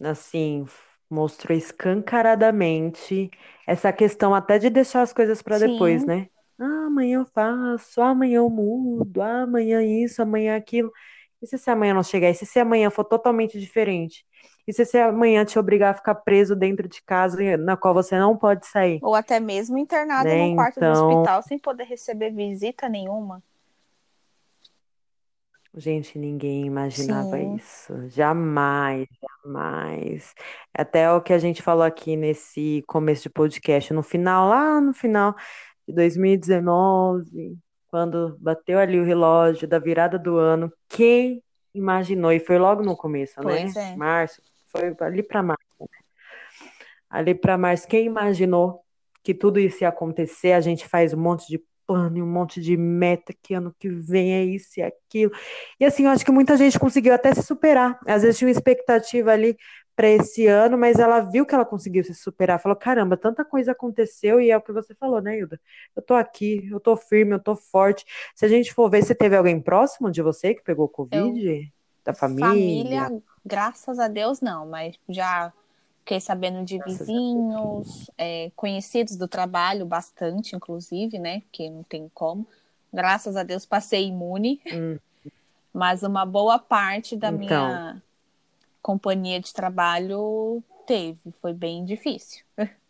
assim, 0.00 0.64
mostrou 1.10 1.56
escancaradamente 1.56 3.30
essa 3.66 3.92
questão 3.92 4.34
até 4.34 4.58
de 4.58 4.70
deixar 4.70 5.02
as 5.02 5.12
coisas 5.12 5.42
para 5.42 5.58
depois, 5.58 6.06
né? 6.06 6.28
Ah, 6.58 6.86
amanhã 6.86 7.18
eu 7.20 7.26
faço, 7.26 8.00
amanhã 8.00 8.36
eu 8.38 8.50
mudo, 8.50 9.20
amanhã 9.20 9.82
isso, 9.82 10.22
amanhã 10.22 10.56
aquilo. 10.56 10.92
E 11.42 11.46
se 11.46 11.56
esse 11.56 11.70
amanhã 11.70 11.94
não 11.94 12.02
chegar? 12.02 12.30
E 12.30 12.34
se 12.34 12.44
esse 12.44 12.60
amanhã 12.60 12.90
for 12.90 13.04
totalmente 13.04 13.58
diferente? 13.58 14.24
E 14.66 14.72
se 14.72 14.82
esse 14.82 14.98
amanhã 14.98 15.44
te 15.44 15.58
obrigar 15.58 15.90
a 15.90 15.94
ficar 15.94 16.14
preso 16.16 16.54
dentro 16.54 16.88
de 16.88 17.02
casa 17.02 17.56
na 17.56 17.76
qual 17.76 17.94
você 17.94 18.18
não 18.18 18.36
pode 18.36 18.66
sair? 18.66 18.98
Ou 19.02 19.14
até 19.14 19.40
mesmo 19.40 19.78
internado 19.78 20.28
né? 20.28 20.48
no 20.48 20.54
quarto 20.54 20.76
então... 20.76 20.92
do 20.92 21.08
hospital 21.08 21.42
sem 21.42 21.58
poder 21.58 21.84
receber 21.84 22.30
visita 22.30 22.88
nenhuma. 22.88 23.42
Gente, 25.72 26.18
ninguém 26.18 26.66
imaginava 26.66 27.36
Sim. 27.36 27.54
isso. 27.54 28.08
Jamais, 28.08 29.06
jamais. 29.22 30.34
Até 30.74 31.10
o 31.12 31.20
que 31.20 31.32
a 31.32 31.38
gente 31.38 31.62
falou 31.62 31.84
aqui 31.84 32.16
nesse 32.16 32.82
começo 32.88 33.22
de 33.22 33.30
podcast, 33.30 33.92
no 33.92 34.02
final, 34.02 34.48
lá 34.48 34.80
no 34.80 34.92
final 34.92 35.34
de 35.86 35.94
2019, 35.94 37.56
quando 37.86 38.36
bateu 38.40 38.80
ali 38.80 38.98
o 38.98 39.04
relógio 39.04 39.68
da 39.68 39.78
virada 39.78 40.18
do 40.18 40.36
ano, 40.36 40.72
quem 40.88 41.40
imaginou? 41.74 42.32
E 42.32 42.40
foi 42.40 42.58
logo 42.58 42.82
no 42.82 42.96
começo, 42.96 43.38
né? 43.38 43.42
pois 43.42 43.74
né? 43.74 43.92
É. 43.92 43.96
Março, 43.96 44.42
foi 44.68 44.94
ali 45.00 45.22
para 45.22 45.42
março. 45.42 45.64
Né? 45.80 45.86
Ali 47.08 47.34
para 47.34 47.58
março, 47.58 47.88
quem 47.88 48.06
imaginou 48.06 48.84
que 49.22 49.34
tudo 49.34 49.58
isso 49.58 49.82
ia 49.82 49.88
acontecer? 49.88 50.52
A 50.52 50.60
gente 50.60 50.86
faz 50.86 51.12
um 51.12 51.20
monte 51.20 51.46
de 51.48 51.62
plano 51.90 52.18
e 52.18 52.22
um 52.22 52.26
monte 52.26 52.60
de 52.60 52.76
meta 52.76 53.34
que 53.42 53.52
ano 53.52 53.74
que 53.76 53.88
vem 53.88 54.32
é 54.34 54.44
isso 54.44 54.78
e 54.78 54.82
aquilo. 54.82 55.32
E 55.78 55.84
assim, 55.84 56.04
eu 56.04 56.10
acho 56.10 56.24
que 56.24 56.30
muita 56.30 56.56
gente 56.56 56.78
conseguiu 56.78 57.12
até 57.12 57.34
se 57.34 57.42
superar. 57.42 57.98
Às 58.06 58.22
vezes 58.22 58.38
tinha 58.38 58.46
uma 58.46 58.52
expectativa 58.52 59.32
ali 59.32 59.56
para 60.00 60.08
esse 60.08 60.46
ano, 60.46 60.78
mas 60.78 60.98
ela 60.98 61.20
viu 61.20 61.44
que 61.44 61.54
ela 61.54 61.64
conseguiu 61.66 62.02
se 62.02 62.14
superar. 62.14 62.58
Falou: 62.58 62.74
caramba, 62.74 63.18
tanta 63.18 63.44
coisa 63.44 63.72
aconteceu 63.72 64.40
e 64.40 64.50
é 64.50 64.56
o 64.56 64.62
que 64.62 64.72
você 64.72 64.94
falou, 64.94 65.20
né, 65.20 65.38
Hilda? 65.38 65.60
Eu 65.94 66.00
tô 66.00 66.14
aqui, 66.14 66.66
eu 66.72 66.80
tô 66.80 66.96
firme, 66.96 67.34
eu 67.34 67.38
tô 67.38 67.54
forte. 67.54 68.06
Se 68.34 68.46
a 68.46 68.48
gente 68.48 68.72
for 68.72 68.88
ver, 68.88 69.04
se 69.04 69.14
teve 69.14 69.36
alguém 69.36 69.60
próximo 69.60 70.10
de 70.10 70.22
você 70.22 70.54
que 70.54 70.64
pegou 70.64 70.88
Covid? 70.88 71.46
Eu... 71.46 71.62
Da 72.02 72.14
família? 72.14 72.48
Família, 72.48 73.22
graças 73.44 73.98
a 73.98 74.08
Deus, 74.08 74.40
não, 74.40 74.66
mas 74.66 74.98
já 75.06 75.52
Fiquei 75.98 76.18
sabendo 76.18 76.64
de 76.64 76.82
vizinhos, 76.82 78.10
é, 78.16 78.50
conhecidos 78.56 79.16
do 79.16 79.28
trabalho, 79.28 79.84
bastante, 79.84 80.56
inclusive, 80.56 81.18
né? 81.18 81.40
Porque 81.42 81.68
não 81.68 81.82
tem 81.82 82.10
como. 82.14 82.48
Graças 82.92 83.36
a 83.36 83.42
Deus 83.42 83.66
passei 83.66 84.08
imune. 84.08 84.60
Hum. 84.72 84.98
Mas 85.72 86.02
uma 86.02 86.24
boa 86.24 86.58
parte 86.58 87.16
da 87.16 87.28
então. 87.28 87.38
minha 87.38 88.02
companhia 88.82 89.40
de 89.40 89.52
trabalho 89.52 90.62
teve. 90.86 91.32
Foi 91.40 91.52
bem 91.52 91.84
difícil. 91.84 92.44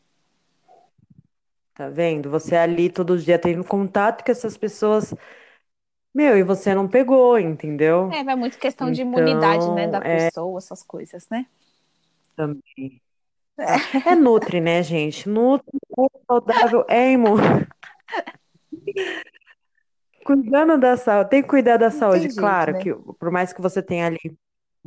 Tá 1.72 1.88
vendo? 1.88 2.28
Você 2.28 2.57
ali 2.57 2.91
todo 2.91 3.16
dia 3.16 3.38
tendo 3.38 3.64
contato 3.64 4.22
com 4.22 4.30
essas 4.30 4.55
pessoas. 4.55 5.14
Meu, 6.14 6.36
e 6.36 6.43
você 6.43 6.74
não 6.74 6.86
pegou, 6.86 7.38
entendeu? 7.38 8.12
É, 8.12 8.22
vai 8.22 8.36
muito 8.36 8.59
questão 8.59 8.88
então, 8.88 8.95
de 8.95 9.01
imunidade, 9.01 9.66
né, 9.70 9.88
da 9.88 9.97
é... 9.99 10.26
pessoa, 10.26 10.59
essas 10.59 10.82
coisas, 10.82 11.26
né? 11.30 11.47
Também. 12.36 13.01
É, 13.59 14.11
é 14.11 14.14
Nutri, 14.14 14.61
né, 14.61 14.82
gente? 14.82 15.26
Nutri, 15.26 15.78
saudável, 16.26 16.84
é 16.86 17.12
imune. 17.12 17.66
Cuidando 20.22 20.78
da 20.78 20.99
saúde, 20.99 21.30
tem 21.30 21.43
que 21.43 21.49
cuidar 21.49 21.78
da 21.78 21.91
saúde, 21.91 22.24
jeito, 22.24 22.36
claro, 22.36 22.74
né? 22.74 22.80
que 22.80 22.95
por 22.95 23.30
mais 23.30 23.55
que 23.55 23.62
você 23.62 23.82
tenha 23.82 24.07
ali 24.07 24.38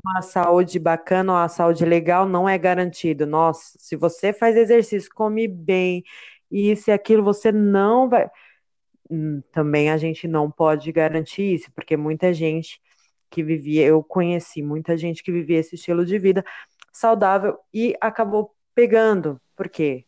uma 0.04 0.22
saúde 0.22 0.80
bacana, 0.80 1.34
uma 1.34 1.50
saúde 1.50 1.86
legal, 1.86 2.28
não 2.28 2.48
é 2.48 2.58
garantido. 2.58 3.26
Nossa, 3.26 3.78
se 3.80 3.96
você 3.96 4.34
faz 4.34 4.56
exercício, 4.56 5.10
come 5.14 5.48
bem, 5.48 6.04
isso 6.50 6.90
e 6.90 6.94
aquilo, 6.94 7.24
você 7.24 7.52
não 7.52 8.10
vai. 8.10 8.30
Hum, 9.10 9.42
também 9.52 9.92
a 9.92 9.98
gente 9.98 10.28
não 10.28 10.50
pode 10.52 10.92
garantir 10.92 11.56
isso, 11.56 11.72
porque 11.74 11.98
muita 11.98 12.34
gente 12.34 12.82
que 13.30 13.44
vivia, 13.44 13.86
eu 13.86 14.04
conheci 14.04 14.62
muita 14.62 14.98
gente 14.98 15.24
que 15.24 15.32
vivia 15.32 15.60
esse 15.60 15.76
estilo 15.76 16.06
de 16.06 16.20
vida 16.20 16.46
saudável 16.92 17.58
e 17.74 17.96
acabou 18.02 18.56
pegando. 18.76 19.42
Por 19.56 19.70
quê? 19.70 20.06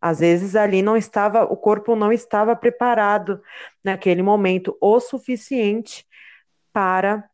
Às 0.00 0.18
vezes 0.18 0.56
ali 0.56 0.82
não 0.82 0.96
estava, 0.96 1.44
o 1.44 1.56
corpo 1.56 1.94
não 1.94 2.12
estava 2.12 2.56
preparado 2.56 3.40
naquele 3.84 4.20
momento 4.22 4.76
o 4.80 4.98
suficiente 4.98 6.04
para 6.72 7.28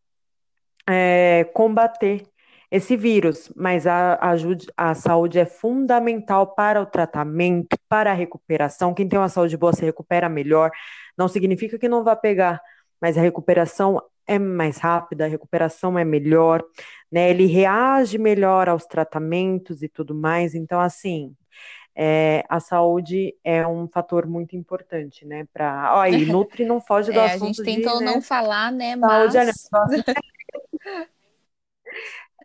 é, 0.89 1.45
combater 1.53 2.23
esse 2.71 2.97
vírus, 2.97 3.51
mas 3.57 3.87
a, 3.87 4.19
ajude, 4.31 4.67
a 4.77 4.95
saúde 4.95 5.39
é 5.39 5.47
fundamental 5.47 6.55
para 6.55 6.83
o 6.83 6.87
tratamento, 6.87 7.77
para 7.89 8.11
a 8.11 8.15
recuperação. 8.15 8.93
Quem 8.93 9.09
tem 9.09 9.19
uma 9.19 9.29
saúde 9.29 9.57
boa 9.57 9.73
se 9.73 9.85
recupera 9.85 10.29
melhor. 10.29 10.71
Não 11.17 11.29
significa 11.29 11.79
que 11.79 11.89
não 11.89 12.05
vá 12.05 12.15
pegar, 12.15 12.61
mas 13.01 13.17
a 13.17 13.23
recuperação 13.23 14.03
é 14.27 14.39
mais 14.39 14.77
rápida, 14.77 15.25
a 15.25 15.29
recuperação 15.29 15.99
é 15.99 16.05
melhor, 16.05 16.63
né? 17.11 17.31
Ele 17.31 17.47
reage 17.47 18.19
melhor 18.19 18.69
aos 18.69 18.85
tratamentos 18.85 19.83
e 19.83 19.89
tudo 19.89 20.15
mais. 20.15 20.55
Então, 20.55 20.79
assim, 20.79 21.35
é, 21.97 22.45
a 22.51 22.61
saúde 22.61 23.35
é 23.43 23.67
um 23.67 23.89
fator 23.89 24.27
muito 24.27 24.55
importante, 24.55 25.25
né? 25.25 25.47
Para, 25.53 25.97
ó, 25.97 26.07
e 26.07 26.27
Nutri 26.31 26.67
não 26.67 26.83
foge 26.83 27.11
do 27.11 27.19
é, 27.19 27.25
assunto 27.33 27.63
A 27.63 27.65
gente 27.65 27.65
tentou 27.65 27.99
de, 27.99 28.05
não 28.05 28.17
né? 28.17 28.21
falar, 28.21 28.71
né? 28.71 28.95
Saúde 28.99 29.37
mas... 29.73 30.05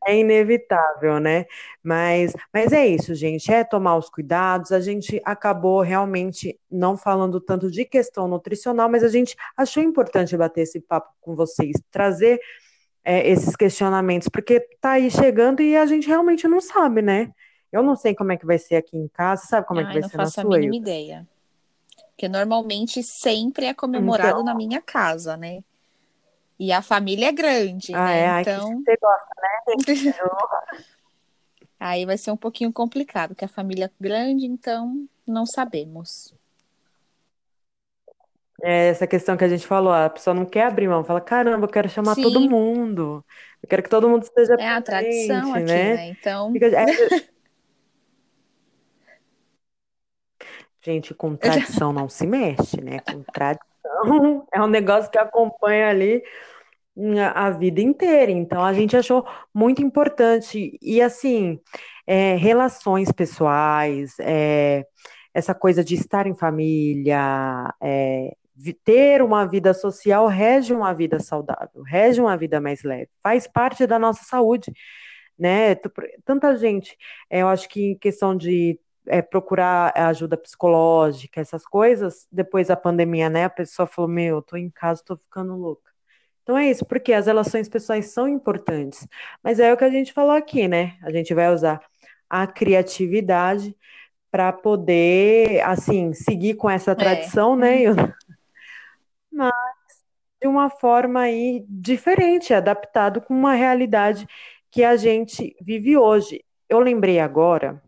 é 0.06 0.18
inevitável, 0.18 1.20
né? 1.20 1.46
Mas, 1.82 2.34
mas 2.54 2.72
é 2.72 2.86
isso, 2.86 3.16
gente. 3.16 3.52
É 3.52 3.64
tomar 3.64 3.98
os 3.98 4.10
cuidados. 4.10 4.72
A 4.72 4.80
gente 4.80 5.22
acabou 5.24 5.82
realmente 5.82 6.60
não 6.70 6.98
falando 6.98 7.40
tanto 7.40 7.72
de 7.72 7.86
questão 7.86 8.28
nutricional, 8.28 8.90
mas 8.90 9.04
a 9.04 9.10
gente 9.10 9.36
achou 9.56 9.82
importante 9.82 10.36
bater 10.38 10.62
esse 10.62 10.80
papo 10.80 11.12
com 11.22 11.36
vocês, 11.36 11.76
trazer 11.92 12.40
é, 13.04 13.30
esses 13.30 13.56
questionamentos, 13.56 14.30
porque 14.30 14.60
tá 14.80 14.92
aí 14.92 15.12
chegando 15.12 15.62
e 15.62 15.76
a 15.76 15.86
gente 15.86 16.08
realmente 16.08 16.48
não 16.48 16.62
sabe, 16.62 17.02
né? 17.02 17.32
Eu 17.72 17.82
não 17.82 17.96
sei 17.96 18.14
como 18.14 18.32
é 18.32 18.38
que 18.38 18.46
vai 18.46 18.58
ser 18.58 18.76
aqui 18.76 18.96
em 18.96 19.08
casa, 19.08 19.46
sabe 19.46 19.68
como 19.68 19.80
é 19.80 19.86
que 19.86 20.00
vai 20.00 20.10
ser 20.10 20.18
na 20.18 20.26
sua? 20.26 20.44
Não 20.44 20.52
faço 20.52 20.56
a 20.56 20.60
mínima 20.60 20.76
ideia. 20.76 21.28
Porque 22.12 22.30
normalmente 22.30 23.02
sempre 23.02 23.66
é 23.66 23.74
comemorado 23.74 24.42
então... 24.42 24.44
na 24.44 24.54
minha 24.54 24.80
casa, 24.80 25.36
né? 25.36 25.64
E 26.64 26.72
a 26.72 26.82
família 26.82 27.28
é 27.28 27.32
grande, 27.34 27.94
ah, 27.94 28.06
né? 28.06 28.38
É? 28.38 28.42
Então. 28.42 28.82
Você 28.82 28.96
gosta, 28.96 29.28
né? 29.42 29.50
Aí 31.78 32.06
vai 32.06 32.18
ser 32.18 32.32
um 32.32 32.38
pouquinho 32.38 32.72
complicado, 32.72 33.32
porque 33.32 33.44
a 33.44 33.50
família 33.50 33.88
é 33.88 33.92
grande, 34.00 34.46
então 34.46 35.06
não 35.28 35.46
sabemos. 35.46 36.34
É 38.62 38.88
essa 38.88 39.06
questão 39.06 39.36
que 39.36 39.44
a 39.44 39.50
gente 39.50 39.68
falou, 39.68 39.92
a 39.92 40.10
pessoa 40.10 40.34
não 40.34 40.46
quer 40.46 40.68
abrir 40.68 40.88
mão, 40.88 41.04
fala, 41.04 41.20
caramba, 41.20 41.66
eu 41.66 41.70
quero 41.70 41.90
chamar 41.90 42.16
Sim. 42.16 42.22
todo 42.22 42.50
mundo. 42.50 43.26
Eu 43.62 43.68
quero 43.68 43.84
que 43.84 43.90
todo 43.90 44.08
mundo 44.08 44.24
esteja 44.24 44.56
É 44.58 44.70
a 44.70 44.82
tradição 44.82 45.54
aqui, 45.54 45.66
né? 45.66 45.96
né? 45.96 46.08
Então. 46.08 46.54
Gente, 50.82 51.14
com 51.14 51.36
tradição 51.36 51.92
não 51.92 52.08
se 52.08 52.26
mexe, 52.26 52.80
né? 52.80 53.02
Com 53.02 53.22
tradição 53.24 53.73
é 54.54 54.62
um 54.62 54.68
negócio 54.68 55.10
que 55.12 55.18
acompanha 55.18 55.90
ali 55.90 56.24
a 57.34 57.50
vida 57.50 57.82
inteira. 57.82 58.32
Então, 58.32 58.64
a 58.64 58.74
gente 58.74 58.96
achou 58.96 59.26
muito 59.54 59.82
importante. 59.82 60.78
E, 60.82 61.02
assim, 61.02 61.60
é, 62.06 62.36
relações 62.36 63.12
pessoais, 63.12 64.14
é, 64.20 64.86
essa 65.34 65.56
coisa 65.56 65.84
de 65.84 65.96
estar 65.96 66.28
em 66.28 66.36
família, 66.36 67.74
é, 67.82 68.36
ter 68.84 69.22
uma 69.22 69.46
vida 69.46 69.74
social 69.74 70.28
rege 70.28 70.74
uma 70.74 70.94
vida 70.94 71.20
saudável, 71.20 71.82
rege 71.86 72.22
uma 72.22 72.38
vida 72.38 72.62
mais 72.62 72.84
leve, 72.84 73.10
faz 73.24 73.48
parte 73.48 73.88
da 73.88 73.98
nossa 73.98 74.24
saúde, 74.26 74.72
né? 75.38 75.76
Tanta 76.26 76.56
gente, 76.58 76.96
é, 77.30 77.42
eu 77.42 77.48
acho 77.48 77.68
que 77.70 77.92
em 77.92 77.98
questão 77.98 78.36
de 78.36 78.80
é, 79.08 79.22
procurar 79.22 79.92
ajuda 79.96 80.38
psicológica, 80.38 81.42
essas 81.42 81.66
coisas, 81.66 82.28
depois 82.32 82.68
da 82.68 82.76
pandemia, 82.76 83.30
né? 83.30 83.46
A 83.46 83.50
pessoa 83.50 83.88
falou: 83.88 84.10
Meu, 84.10 84.42
tô 84.42 84.58
em 84.58 84.70
casa, 84.70 85.04
tô 85.06 85.18
ficando 85.18 85.56
louca. 85.56 85.92
Então 86.44 86.58
é 86.58 86.70
isso, 86.70 86.86
porque 86.86 87.14
as 87.14 87.28
relações 87.28 87.70
pessoais 87.70 88.08
são 88.08 88.28
importantes. 88.28 89.08
Mas 89.42 89.60
é 89.60 89.74
o 89.74 89.78
que 89.78 89.86
a 89.86 89.90
gente 89.90 90.14
falou 90.14 90.32
aqui, 90.32 90.68
né? 90.68 90.98
A 91.02 91.12
gente 91.12 91.34
vai 91.34 91.54
usar 91.54 91.82
a 92.30 92.46
criatividade 92.48 93.76
para 94.32 94.52
poder, 94.52 95.62
assim, 95.62 96.14
seguir 96.14 96.56
com 96.56 96.70
essa 96.70 96.92
é. 96.92 96.96
tradição, 96.96 97.54
é. 97.56 97.58
né? 97.58 97.90
Uhum. 97.92 97.96
Mas 99.32 99.54
de 100.42 100.48
uma 100.48 100.70
forma 100.70 101.22
aí 101.22 101.66
diferente, 101.70 102.54
adaptado 102.54 103.22
com 103.22 103.34
uma 103.34 103.54
realidade 103.54 104.28
que 104.70 104.84
a 104.84 104.98
gente 104.98 105.56
vive 105.62 105.98
hoje. 105.98 106.44
Eu 106.68 106.80
lembrei 106.80 107.20
agora 107.20 107.82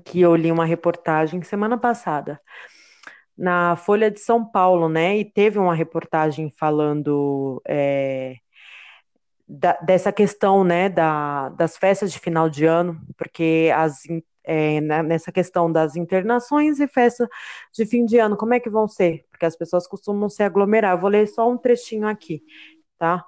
que 0.00 0.20
eu 0.20 0.34
li 0.36 0.50
uma 0.52 0.64
reportagem 0.64 1.42
semana 1.42 1.78
passada 1.78 2.40
na 3.36 3.76
Folha 3.76 4.10
de 4.10 4.20
São 4.20 4.44
Paulo, 4.44 4.88
né? 4.88 5.18
E 5.18 5.24
teve 5.24 5.58
uma 5.58 5.74
reportagem 5.74 6.50
falando 6.56 7.60
é, 7.66 8.36
da, 9.46 9.72
dessa 9.80 10.12
questão, 10.12 10.64
né, 10.64 10.88
da, 10.88 11.48
das 11.50 11.76
festas 11.76 12.12
de 12.12 12.18
final 12.18 12.48
de 12.48 12.64
ano, 12.64 13.00
porque 13.16 13.70
as, 13.74 14.02
é, 14.44 14.80
nessa 14.80 15.32
questão 15.32 15.70
das 15.70 15.96
internações 15.96 16.80
e 16.80 16.86
festas 16.86 17.28
de 17.72 17.86
fim 17.86 18.04
de 18.04 18.18
ano, 18.18 18.36
como 18.36 18.54
é 18.54 18.60
que 18.60 18.70
vão 18.70 18.86
ser? 18.88 19.24
Porque 19.30 19.46
as 19.46 19.56
pessoas 19.56 19.86
costumam 19.86 20.28
se 20.28 20.42
aglomerar. 20.42 20.92
Eu 20.92 21.00
vou 21.00 21.10
ler 21.10 21.26
só 21.26 21.50
um 21.50 21.58
trechinho 21.58 22.06
aqui, 22.06 22.42
tá? 22.98 23.24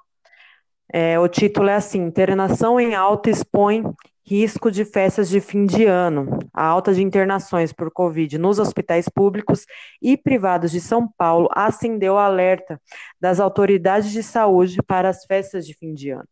É, 0.93 1.19
o 1.19 1.29
título 1.29 1.69
é 1.69 1.75
assim: 1.75 2.01
Internação 2.03 2.79
em 2.79 2.95
alta 2.95 3.31
expõe 3.31 3.83
risco 4.27 4.73
de 4.73 4.85
festas 4.85 5.29
de 5.29 5.41
fim 5.41 5.65
de 5.67 5.85
ano. 5.85 6.39
A 6.53 6.65
alta 6.65 6.93
de 6.93 7.03
internações 7.03 7.73
por 7.73 7.93
Covid 7.93 8.37
nos 8.39 8.59
hospitais 8.59 9.09
públicos 9.09 9.65
e 10.03 10.17
privados 10.17 10.73
de 10.73 10.81
São 10.81 11.09
Paulo 11.17 11.49
acendeu 11.53 12.15
o 12.15 12.19
alerta 12.19 12.81
das 13.21 13.39
autoridades 13.39 14.11
de 14.11 14.23
saúde 14.23 14.83
para 14.83 15.09
as 15.09 15.25
festas 15.25 15.65
de 15.65 15.75
fim 15.75 15.95
de 15.95 16.11
ano. 16.11 16.29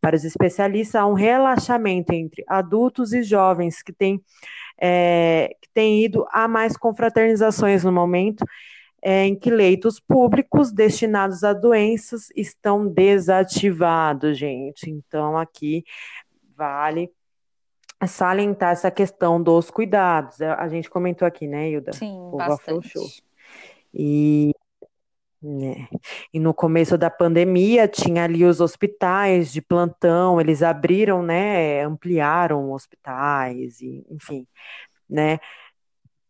Para 0.00 0.14
os 0.14 0.24
especialistas, 0.24 1.00
há 1.00 1.06
um 1.06 1.14
relaxamento 1.14 2.12
entre 2.12 2.44
adultos 2.46 3.14
e 3.14 3.22
jovens 3.22 3.82
que 3.82 3.92
têm, 3.92 4.22
é, 4.78 5.56
que 5.60 5.68
têm 5.72 6.04
ido 6.04 6.26
a 6.30 6.46
mais 6.46 6.76
confraternizações 6.76 7.82
no 7.82 7.92
momento 7.92 8.44
é, 9.02 9.24
em 9.24 9.38
que 9.38 9.50
leitos 9.50 10.00
públicos 10.00 10.72
destinados 10.72 11.44
a 11.44 11.52
doenças 11.52 12.28
estão 12.36 12.86
desativados, 12.86 14.36
gente. 14.36 14.90
Então, 14.90 15.38
aqui 15.38 15.84
vale 16.56 17.10
salientar 18.06 18.72
essa 18.72 18.90
questão 18.90 19.42
dos 19.42 19.70
cuidados. 19.70 20.40
A 20.40 20.68
gente 20.68 20.88
comentou 20.88 21.26
aqui, 21.26 21.46
né, 21.46 21.70
Hilda? 21.70 21.92
Sim, 21.92 22.16
o 22.32 22.36
bastante. 22.36 23.22
E, 23.92 24.52
né, 25.42 25.88
e 26.32 26.38
no 26.38 26.54
começo 26.54 26.96
da 26.96 27.10
pandemia 27.10 27.88
tinha 27.88 28.24
ali 28.24 28.44
os 28.44 28.60
hospitais 28.60 29.52
de 29.52 29.60
plantão, 29.60 30.40
eles 30.40 30.62
abriram, 30.62 31.22
né, 31.22 31.82
ampliaram 31.82 32.70
hospitais, 32.72 33.80
e, 33.80 34.04
enfim, 34.10 34.46
né, 35.08 35.38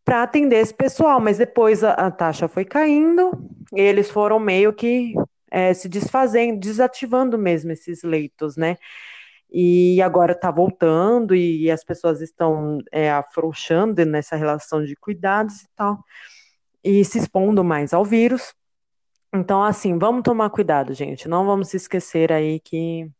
para 0.05 0.23
atender 0.23 0.57
esse 0.57 0.73
pessoal, 0.73 1.21
mas 1.21 1.37
depois 1.37 1.85
a, 1.85 1.93
a, 1.93 2.11
taxa 2.11 2.49
foi 2.49 2.65
caindo, 2.65 3.33
e 3.75 3.81
eles 3.81 4.11
foram 4.11 4.39
meio 4.39 4.73
que 4.73 5.15
é, 5.51 5.75
se 5.75 5.89
desfazendo, 5.89 6.59
desativando 6.59 7.37
mesmo 7.37 7.73
esses 7.73 8.03
leitos, 8.03 8.57
né, 8.57 8.79
e 9.51 10.01
agora 10.03 10.33
está 10.33 10.51
voltando 10.51 11.35
e 11.35 11.71
as 11.71 11.83
pessoas 11.85 12.21
estão 12.21 12.79
é, 12.93 13.11
afrouxando 13.11 14.05
nessa 14.05 14.37
relação 14.37 14.85
de 14.85 14.95
cuidados 14.97 15.63
e 15.63 15.69
tal, 15.75 16.05
e 16.85 17.05
se 17.05 17.19
expondo 17.19 17.65
mais 17.65 17.93
ao 17.93 18.05
vírus. 18.05 18.55
Então, 19.35 19.63
assim, 19.63 19.99
vamos 19.99 20.23
tomar 20.23 20.51
cuidado, 20.51 20.95
gente. 20.95 21.29
Não 21.29 21.45
vamos 21.45 21.75
esquecer 21.75 22.33
aí 22.33 22.61
que 22.61 23.11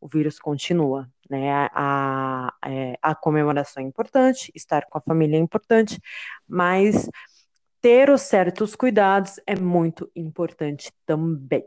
o 0.00 0.08
vírus 0.08 0.38
continua, 0.38 1.08
né? 1.28 1.52
A, 1.52 1.70
a, 2.62 2.70
é, 2.70 2.98
a 3.02 3.14
comemoração 3.14 3.82
é 3.82 3.86
importante, 3.86 4.50
estar 4.54 4.86
com 4.86 4.98
a 4.98 5.00
família 5.00 5.36
é 5.36 5.40
importante, 5.40 6.00
mas 6.48 7.08
ter 7.80 8.10
os 8.10 8.22
certos 8.22 8.74
cuidados 8.74 9.40
é 9.46 9.56
muito 9.56 10.10
importante 10.14 10.92
também. 11.04 11.64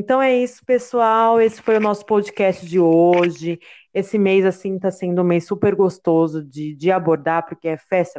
Então 0.00 0.22
é 0.22 0.34
isso, 0.34 0.64
pessoal. 0.64 1.38
Esse 1.38 1.60
foi 1.60 1.76
o 1.76 1.80
nosso 1.80 2.06
podcast 2.06 2.64
de 2.64 2.80
hoje. 2.80 3.60
Esse 3.92 4.18
mês, 4.18 4.46
assim, 4.46 4.76
está 4.76 4.90
sendo 4.90 5.20
um 5.20 5.24
mês 5.24 5.46
super 5.46 5.74
gostoso 5.74 6.42
de, 6.42 6.74
de 6.74 6.90
abordar, 6.90 7.44
porque 7.44 7.68
é 7.68 7.76
festa, 7.76 8.18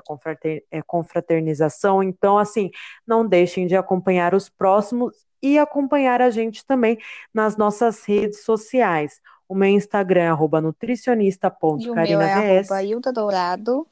é 0.70 0.82
confraternização. 0.84 2.04
Então, 2.04 2.38
assim, 2.38 2.70
não 3.06 3.28
deixem 3.28 3.66
de 3.66 3.76
acompanhar 3.76 4.36
os 4.36 4.48
próximos 4.48 5.26
e 5.42 5.58
acompanhar 5.58 6.22
a 6.22 6.30
gente 6.30 6.64
também 6.64 7.00
nas 7.34 7.58
nossas 7.58 8.06
redes 8.06 8.44
sociais. 8.44 9.20
O 9.50 9.56
meu 9.56 9.70
Instagram 9.70 10.22
é 10.22 10.28
arroba 10.28 10.62
nutricionista.carinavs. 10.62 11.84
E 11.84 11.90
o 11.90 11.96
meu 11.96 12.22
é 12.22 12.60
arroba 12.60 12.84
Hilda 12.84 13.12
Dourado. 13.12 13.88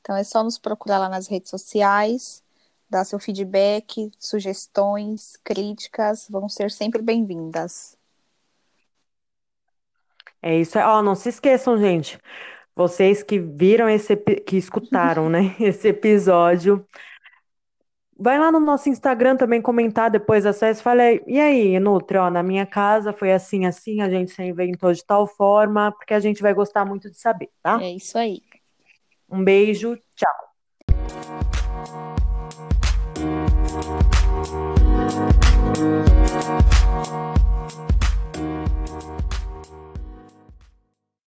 Então 0.00 0.14
é 0.14 0.22
só 0.22 0.44
nos 0.44 0.56
procurar 0.56 0.98
lá 0.98 1.08
nas 1.08 1.26
redes 1.26 1.50
sociais 1.50 2.43
dar 2.94 3.04
seu 3.04 3.18
feedback, 3.18 4.08
sugestões, 4.20 5.36
críticas, 5.42 6.28
vão 6.30 6.48
ser 6.48 6.70
sempre 6.70 7.02
bem-vindas. 7.02 7.98
É 10.40 10.56
isso. 10.56 10.78
Ó, 10.78 11.02
não 11.02 11.16
se 11.16 11.28
esqueçam, 11.28 11.76
gente. 11.76 12.18
Vocês 12.76 13.22
que 13.22 13.38
viram 13.40 13.88
esse, 13.88 14.16
que 14.16 14.56
escutaram, 14.56 15.28
né, 15.28 15.56
esse 15.58 15.88
episódio, 15.88 16.86
vai 18.16 18.38
lá 18.38 18.52
no 18.52 18.60
nosso 18.60 18.88
Instagram 18.88 19.36
também 19.36 19.60
comentar 19.60 20.08
depois 20.08 20.46
acesso. 20.46 20.80
Falei, 20.80 21.20
e 21.26 21.40
aí, 21.40 21.80
Nutri, 21.80 22.16
ó, 22.16 22.30
na 22.30 22.44
minha 22.44 22.64
casa 22.64 23.12
foi 23.12 23.32
assim, 23.32 23.66
assim, 23.66 24.02
a 24.02 24.08
gente 24.08 24.30
se 24.30 24.42
inventou 24.42 24.92
de 24.92 25.04
tal 25.04 25.26
forma, 25.26 25.90
porque 25.90 26.14
a 26.14 26.20
gente 26.20 26.40
vai 26.40 26.54
gostar 26.54 26.84
muito 26.84 27.10
de 27.10 27.18
saber, 27.18 27.50
tá? 27.60 27.82
É 27.82 27.90
isso 27.90 28.16
aí. 28.16 28.40
Um 29.28 29.42
beijo, 29.42 29.96
tchau. 30.14 30.53